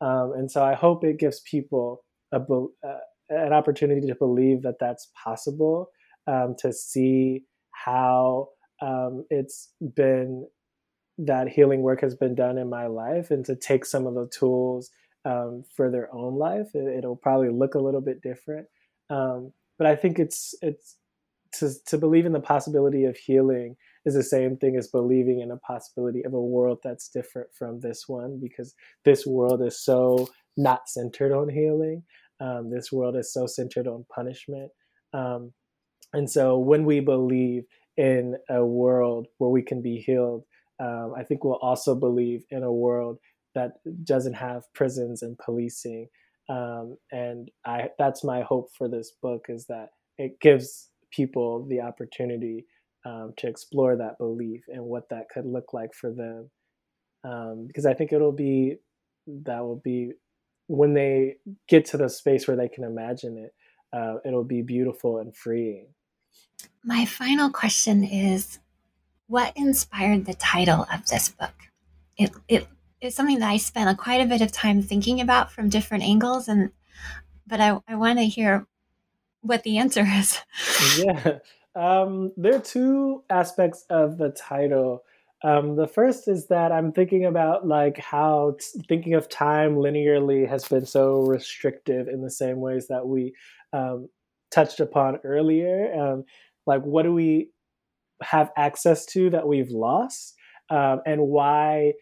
Um, 0.00 0.32
and 0.36 0.50
so 0.50 0.64
I 0.64 0.74
hope 0.74 1.04
it 1.04 1.18
gives 1.18 1.40
people 1.40 2.04
a, 2.32 2.38
uh, 2.38 2.98
an 3.28 3.52
opportunity 3.52 4.06
to 4.06 4.14
believe 4.14 4.62
that 4.62 4.78
that's 4.78 5.10
possible, 5.22 5.90
um, 6.26 6.54
to 6.60 6.72
see 6.72 7.44
how 7.72 8.48
um, 8.80 9.24
it's 9.30 9.72
been 9.94 10.46
that 11.18 11.48
healing 11.48 11.80
work 11.80 12.02
has 12.02 12.14
been 12.14 12.34
done 12.34 12.58
in 12.58 12.68
my 12.68 12.86
life, 12.86 13.30
and 13.30 13.44
to 13.46 13.56
take 13.56 13.86
some 13.86 14.06
of 14.06 14.14
the 14.14 14.28
tools 14.28 14.90
um, 15.24 15.64
for 15.74 15.90
their 15.90 16.14
own 16.14 16.36
life. 16.36 16.68
It, 16.74 17.04
will 17.04 17.16
probably 17.16 17.48
look 17.48 17.74
a 17.74 17.80
little 17.80 18.02
bit 18.02 18.20
different, 18.22 18.66
um, 19.08 19.52
but 19.78 19.86
I 19.86 19.96
think 19.96 20.18
it's 20.18 20.54
it's 20.60 20.96
to 21.54 21.72
to 21.86 21.96
believe 21.96 22.26
in 22.26 22.32
the 22.32 22.40
possibility 22.40 23.04
of 23.04 23.16
healing 23.16 23.76
is 24.06 24.14
the 24.14 24.22
same 24.22 24.56
thing 24.56 24.76
as 24.76 24.88
believing 24.88 25.40
in 25.40 25.50
a 25.50 25.56
possibility 25.58 26.24
of 26.24 26.32
a 26.32 26.40
world 26.40 26.78
that's 26.82 27.08
different 27.08 27.48
from 27.52 27.80
this 27.80 28.04
one 28.06 28.38
because 28.40 28.74
this 29.04 29.26
world 29.26 29.60
is 29.62 29.84
so 29.84 30.28
not 30.56 30.88
centered 30.88 31.32
on 31.32 31.48
healing. 31.48 32.02
Um, 32.40 32.70
this 32.70 32.92
world 32.92 33.16
is 33.16 33.32
so 33.32 33.46
centered 33.46 33.88
on 33.88 34.06
punishment. 34.14 34.70
Um, 35.12 35.52
and 36.12 36.30
so 36.30 36.56
when 36.56 36.84
we 36.84 37.00
believe 37.00 37.64
in 37.96 38.36
a 38.48 38.64
world 38.64 39.26
where 39.38 39.50
we 39.50 39.62
can 39.62 39.82
be 39.82 39.96
healed, 39.96 40.44
um, 40.80 41.14
I 41.16 41.24
think 41.24 41.42
we'll 41.42 41.54
also 41.54 41.94
believe 41.94 42.44
in 42.50 42.62
a 42.62 42.72
world 42.72 43.18
that 43.54 43.72
doesn't 44.04 44.34
have 44.34 44.62
prisons 44.74 45.22
and 45.22 45.36
policing. 45.38 46.08
Um, 46.48 46.96
and 47.10 47.50
I, 47.64 47.88
that's 47.98 48.22
my 48.22 48.42
hope 48.42 48.68
for 48.76 48.88
this 48.88 49.12
book 49.20 49.46
is 49.48 49.66
that 49.66 49.88
it 50.16 50.38
gives 50.40 50.90
people 51.10 51.66
the 51.66 51.80
opportunity 51.80 52.66
um, 53.06 53.32
to 53.36 53.46
explore 53.46 53.96
that 53.96 54.18
belief 54.18 54.64
and 54.68 54.84
what 54.84 55.08
that 55.10 55.28
could 55.28 55.46
look 55.46 55.72
like 55.72 55.94
for 55.94 56.10
them. 56.10 56.50
Um, 57.22 57.66
because 57.66 57.86
I 57.86 57.94
think 57.94 58.12
it'll 58.12 58.32
be 58.32 58.76
that 59.44 59.60
will 59.60 59.80
be 59.82 60.12
when 60.66 60.94
they 60.94 61.36
get 61.68 61.84
to 61.86 61.96
the 61.96 62.08
space 62.08 62.48
where 62.48 62.56
they 62.56 62.68
can 62.68 62.82
imagine 62.84 63.38
it, 63.38 63.54
uh, 63.92 64.16
it'll 64.24 64.44
be 64.44 64.62
beautiful 64.62 65.18
and 65.18 65.34
freeing. 65.34 65.86
My 66.82 67.04
final 67.04 67.50
question 67.50 68.02
is 68.02 68.58
what 69.28 69.52
inspired 69.56 70.24
the 70.24 70.34
title 70.34 70.86
of 70.92 71.06
this 71.06 71.28
book? 71.28 71.54
It, 72.16 72.32
it 72.48 72.66
is 73.00 73.14
something 73.14 73.38
that 73.38 73.50
I 73.50 73.56
spent 73.58 73.90
a, 73.90 73.94
quite 73.94 74.20
a 74.20 74.26
bit 74.26 74.40
of 74.40 74.50
time 74.50 74.82
thinking 74.82 75.20
about 75.20 75.52
from 75.52 75.68
different 75.68 76.04
angles, 76.04 76.48
and 76.48 76.70
but 77.46 77.60
I, 77.60 77.78
I 77.86 77.94
want 77.94 78.18
to 78.18 78.24
hear 78.24 78.66
what 79.42 79.62
the 79.62 79.78
answer 79.78 80.04
is. 80.06 80.40
yeah, 80.98 81.38
um, 81.76 82.32
there 82.36 82.56
are 82.56 82.60
two 82.60 83.22
aspects 83.30 83.84
of 83.90 84.18
the 84.18 84.30
title. 84.30 85.02
Um, 85.44 85.76
the 85.76 85.86
first 85.86 86.26
is 86.28 86.46
that 86.48 86.72
I'm 86.72 86.92
thinking 86.92 87.26
about 87.26 87.66
like 87.66 87.98
how 87.98 88.56
t- 88.58 88.80
thinking 88.88 89.14
of 89.14 89.28
time 89.28 89.76
linearly 89.76 90.48
has 90.48 90.66
been 90.66 90.86
so 90.86 91.20
restrictive 91.20 92.08
in 92.08 92.22
the 92.22 92.30
same 92.30 92.60
ways 92.60 92.88
that 92.88 93.06
we 93.06 93.34
um, 93.72 94.08
touched 94.50 94.80
upon 94.80 95.18
earlier. 95.22 95.92
Um, 95.94 96.24
like, 96.66 96.82
what 96.82 97.02
do 97.02 97.12
we 97.12 97.50
have 98.22 98.50
access 98.56 99.04
to 99.06 99.28
that 99.30 99.46
we've 99.46 99.70
lost, 99.70 100.34
um, 100.70 101.02
and 101.04 101.20
why 101.20 101.92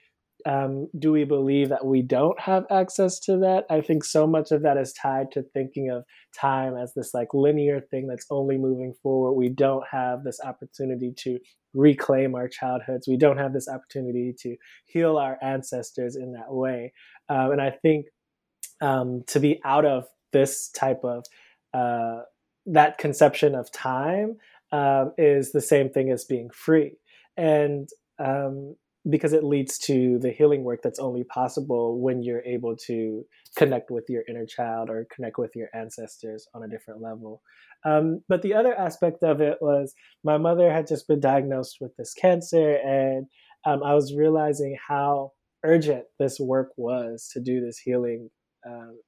um, 0.47 0.89
do 0.99 1.13
we 1.13 1.25
believe 1.25 1.71
that 1.71 1.87
we 1.87 2.03
don't 2.03 2.39
have 2.39 2.65
access 2.71 3.19
to 3.21 3.39
that? 3.39 3.65
I 3.71 3.81
think 3.81 4.05
so 4.05 4.27
much 4.27 4.53
of 4.53 4.63
that 4.63 4.77
is 4.77 4.93
tied 4.93 5.33
to 5.33 5.43
thinking 5.43 5.91
of 5.91 6.05
time 6.39 6.77
as 6.77 6.93
this 6.95 7.15
like 7.15 7.29
linear 7.33 7.81
thing 7.81 8.07
that's 8.07 8.27
only 8.31 8.59
moving 8.59 8.95
forward. 9.03 9.33
We 9.33 9.49
don't 9.49 9.85
have 9.91 10.23
this 10.23 10.41
opportunity 10.45 11.13
to 11.19 11.39
reclaim 11.73 12.35
our 12.35 12.49
childhoods. 12.49 13.09
We 13.09 13.17
don't 13.17 13.39
have 13.39 13.55
this 13.55 13.69
opportunity 13.69 14.35
to 14.41 14.57
heal 14.85 15.17
our 15.17 15.39
ancestors 15.43 16.15
in 16.15 16.33
that 16.33 16.53
way. 16.53 16.93
Um, 17.29 17.53
and 17.53 17.61
I 17.61 17.71
think 17.71 18.07
um, 18.81 19.25
to 19.29 19.41
be 19.41 19.61
out 19.65 19.87
of 19.87 20.05
this 20.33 20.69
type 20.71 21.01
of 21.05 21.25
uh, 21.73 22.23
that 22.67 22.99
conception 22.99 23.55
of 23.55 23.73
time 23.73 24.37
um, 24.73 25.13
is 25.17 25.53
the 25.53 25.61
same 25.61 25.89
thing 25.89 26.11
as 26.11 26.25
being 26.25 26.51
free. 26.51 26.97
And 27.37 27.89
um, 28.19 28.77
because 29.09 29.33
it 29.33 29.45
leads 29.45 29.79
to 29.79 30.19
the 30.21 30.31
healing 30.31 30.65
work 30.65 30.81
that's 30.83 30.99
only 30.99 31.25
possible 31.25 32.01
when 32.01 32.23
you're 32.23 32.43
able 32.43 32.75
to 32.75 33.25
connect 33.57 33.91
with 33.91 34.05
your 34.09 34.23
inner 34.29 34.47
child 34.47 34.89
or 34.89 35.07
connect 35.15 35.39
with 35.39 35.55
your 35.55 35.69
ancestors 35.75 36.47
on 36.55 36.63
a 36.63 36.69
different 36.69 37.03
level. 37.03 37.43
Um, 37.85 38.23
but 38.29 38.43
the 38.43 38.55
other 38.55 38.75
aspect 38.75 39.23
of 39.23 39.41
it 39.41 39.59
was 39.61 39.95
my 40.23 40.39
mother 40.39 40.73
had 40.73 40.87
just 40.87 41.07
been 41.07 41.21
diagnosed 41.21 41.77
with 41.81 41.95
this 41.97 42.15
cancer, 42.15 42.77
and 42.77 43.27
um, 43.67 43.83
I 43.83 43.95
was 43.95 44.15
realizing 44.15 44.77
how 44.89 45.33
urgent 45.65 46.05
this 46.19 46.39
work 46.41 46.71
was 46.77 47.29
to 47.33 47.41
do 47.41 47.61
this 47.61 47.79
healing 47.79 48.31
um, 48.67 48.99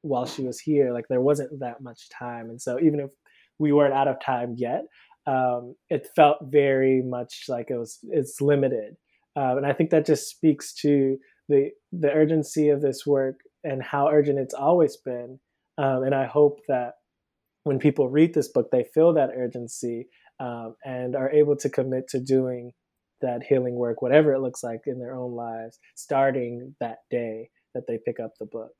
while 0.00 0.26
she 0.26 0.42
was 0.42 0.60
here. 0.60 0.92
Like 0.92 1.06
there 1.08 1.20
wasn't 1.20 1.60
that 1.60 1.82
much 1.82 2.08
time, 2.18 2.48
and 2.48 2.60
so 2.60 2.78
even 2.80 3.00
if 3.00 3.10
we 3.58 3.72
weren't 3.72 3.94
out 3.94 4.08
of 4.08 4.16
time 4.24 4.54
yet, 4.56 4.84
um, 5.26 5.74
it 5.90 6.08
felt 6.16 6.38
very 6.42 7.02
much 7.02 7.44
like 7.48 7.70
it 7.70 7.76
was 7.76 7.98
it's 8.02 8.40
limited. 8.40 8.96
Um, 9.36 9.58
and 9.58 9.66
I 9.66 9.72
think 9.72 9.90
that 9.90 10.06
just 10.06 10.28
speaks 10.28 10.74
to 10.74 11.18
the 11.48 11.70
the 11.92 12.10
urgency 12.10 12.68
of 12.68 12.82
this 12.82 13.06
work 13.06 13.40
and 13.64 13.82
how 13.82 14.08
urgent 14.08 14.38
it's 14.38 14.54
always 14.54 14.96
been. 14.96 15.38
Um, 15.78 16.02
and 16.04 16.14
I 16.14 16.26
hope 16.26 16.60
that 16.68 16.94
when 17.64 17.78
people 17.78 18.08
read 18.08 18.34
this 18.34 18.48
book, 18.48 18.70
they 18.70 18.84
feel 18.94 19.14
that 19.14 19.30
urgency 19.36 20.08
um, 20.40 20.74
and 20.84 21.14
are 21.14 21.30
able 21.30 21.56
to 21.56 21.70
commit 21.70 22.08
to 22.08 22.20
doing 22.20 22.72
that 23.20 23.42
healing 23.44 23.76
work, 23.76 24.02
whatever 24.02 24.32
it 24.32 24.40
looks 24.40 24.62
like 24.62 24.82
in 24.86 24.98
their 24.98 25.14
own 25.14 25.32
lives, 25.32 25.78
starting 25.94 26.74
that 26.80 26.98
day 27.10 27.50
that 27.74 27.86
they 27.86 27.98
pick 28.04 28.18
up 28.18 28.32
the 28.38 28.46
book. 28.46 28.72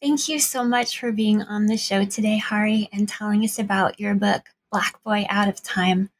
Thank 0.00 0.28
you 0.28 0.40
so 0.40 0.64
much 0.64 0.98
for 0.98 1.12
being 1.12 1.42
on 1.42 1.66
the 1.66 1.76
show 1.76 2.04
today, 2.04 2.38
Hari, 2.38 2.88
and 2.92 3.08
telling 3.08 3.44
us 3.44 3.58
about 3.58 4.00
your 4.00 4.14
book, 4.14 4.48
Black 4.72 5.00
Boy 5.04 5.26
Out 5.28 5.48
of 5.48 5.62
Time. 5.62 6.10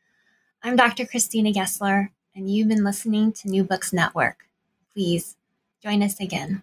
I'm 0.63 0.77
Dr. 0.77 1.05
Christina 1.07 1.51
Gessler 1.51 2.11
and 2.35 2.51
you've 2.51 2.69
been 2.69 2.85
listening 2.85 3.33
to 3.33 3.49
New 3.49 3.65
Books 3.65 3.93
Network. 3.93 4.47
Please 4.95 5.37
join 5.83 6.03
us 6.03 6.21
again. 6.21 6.63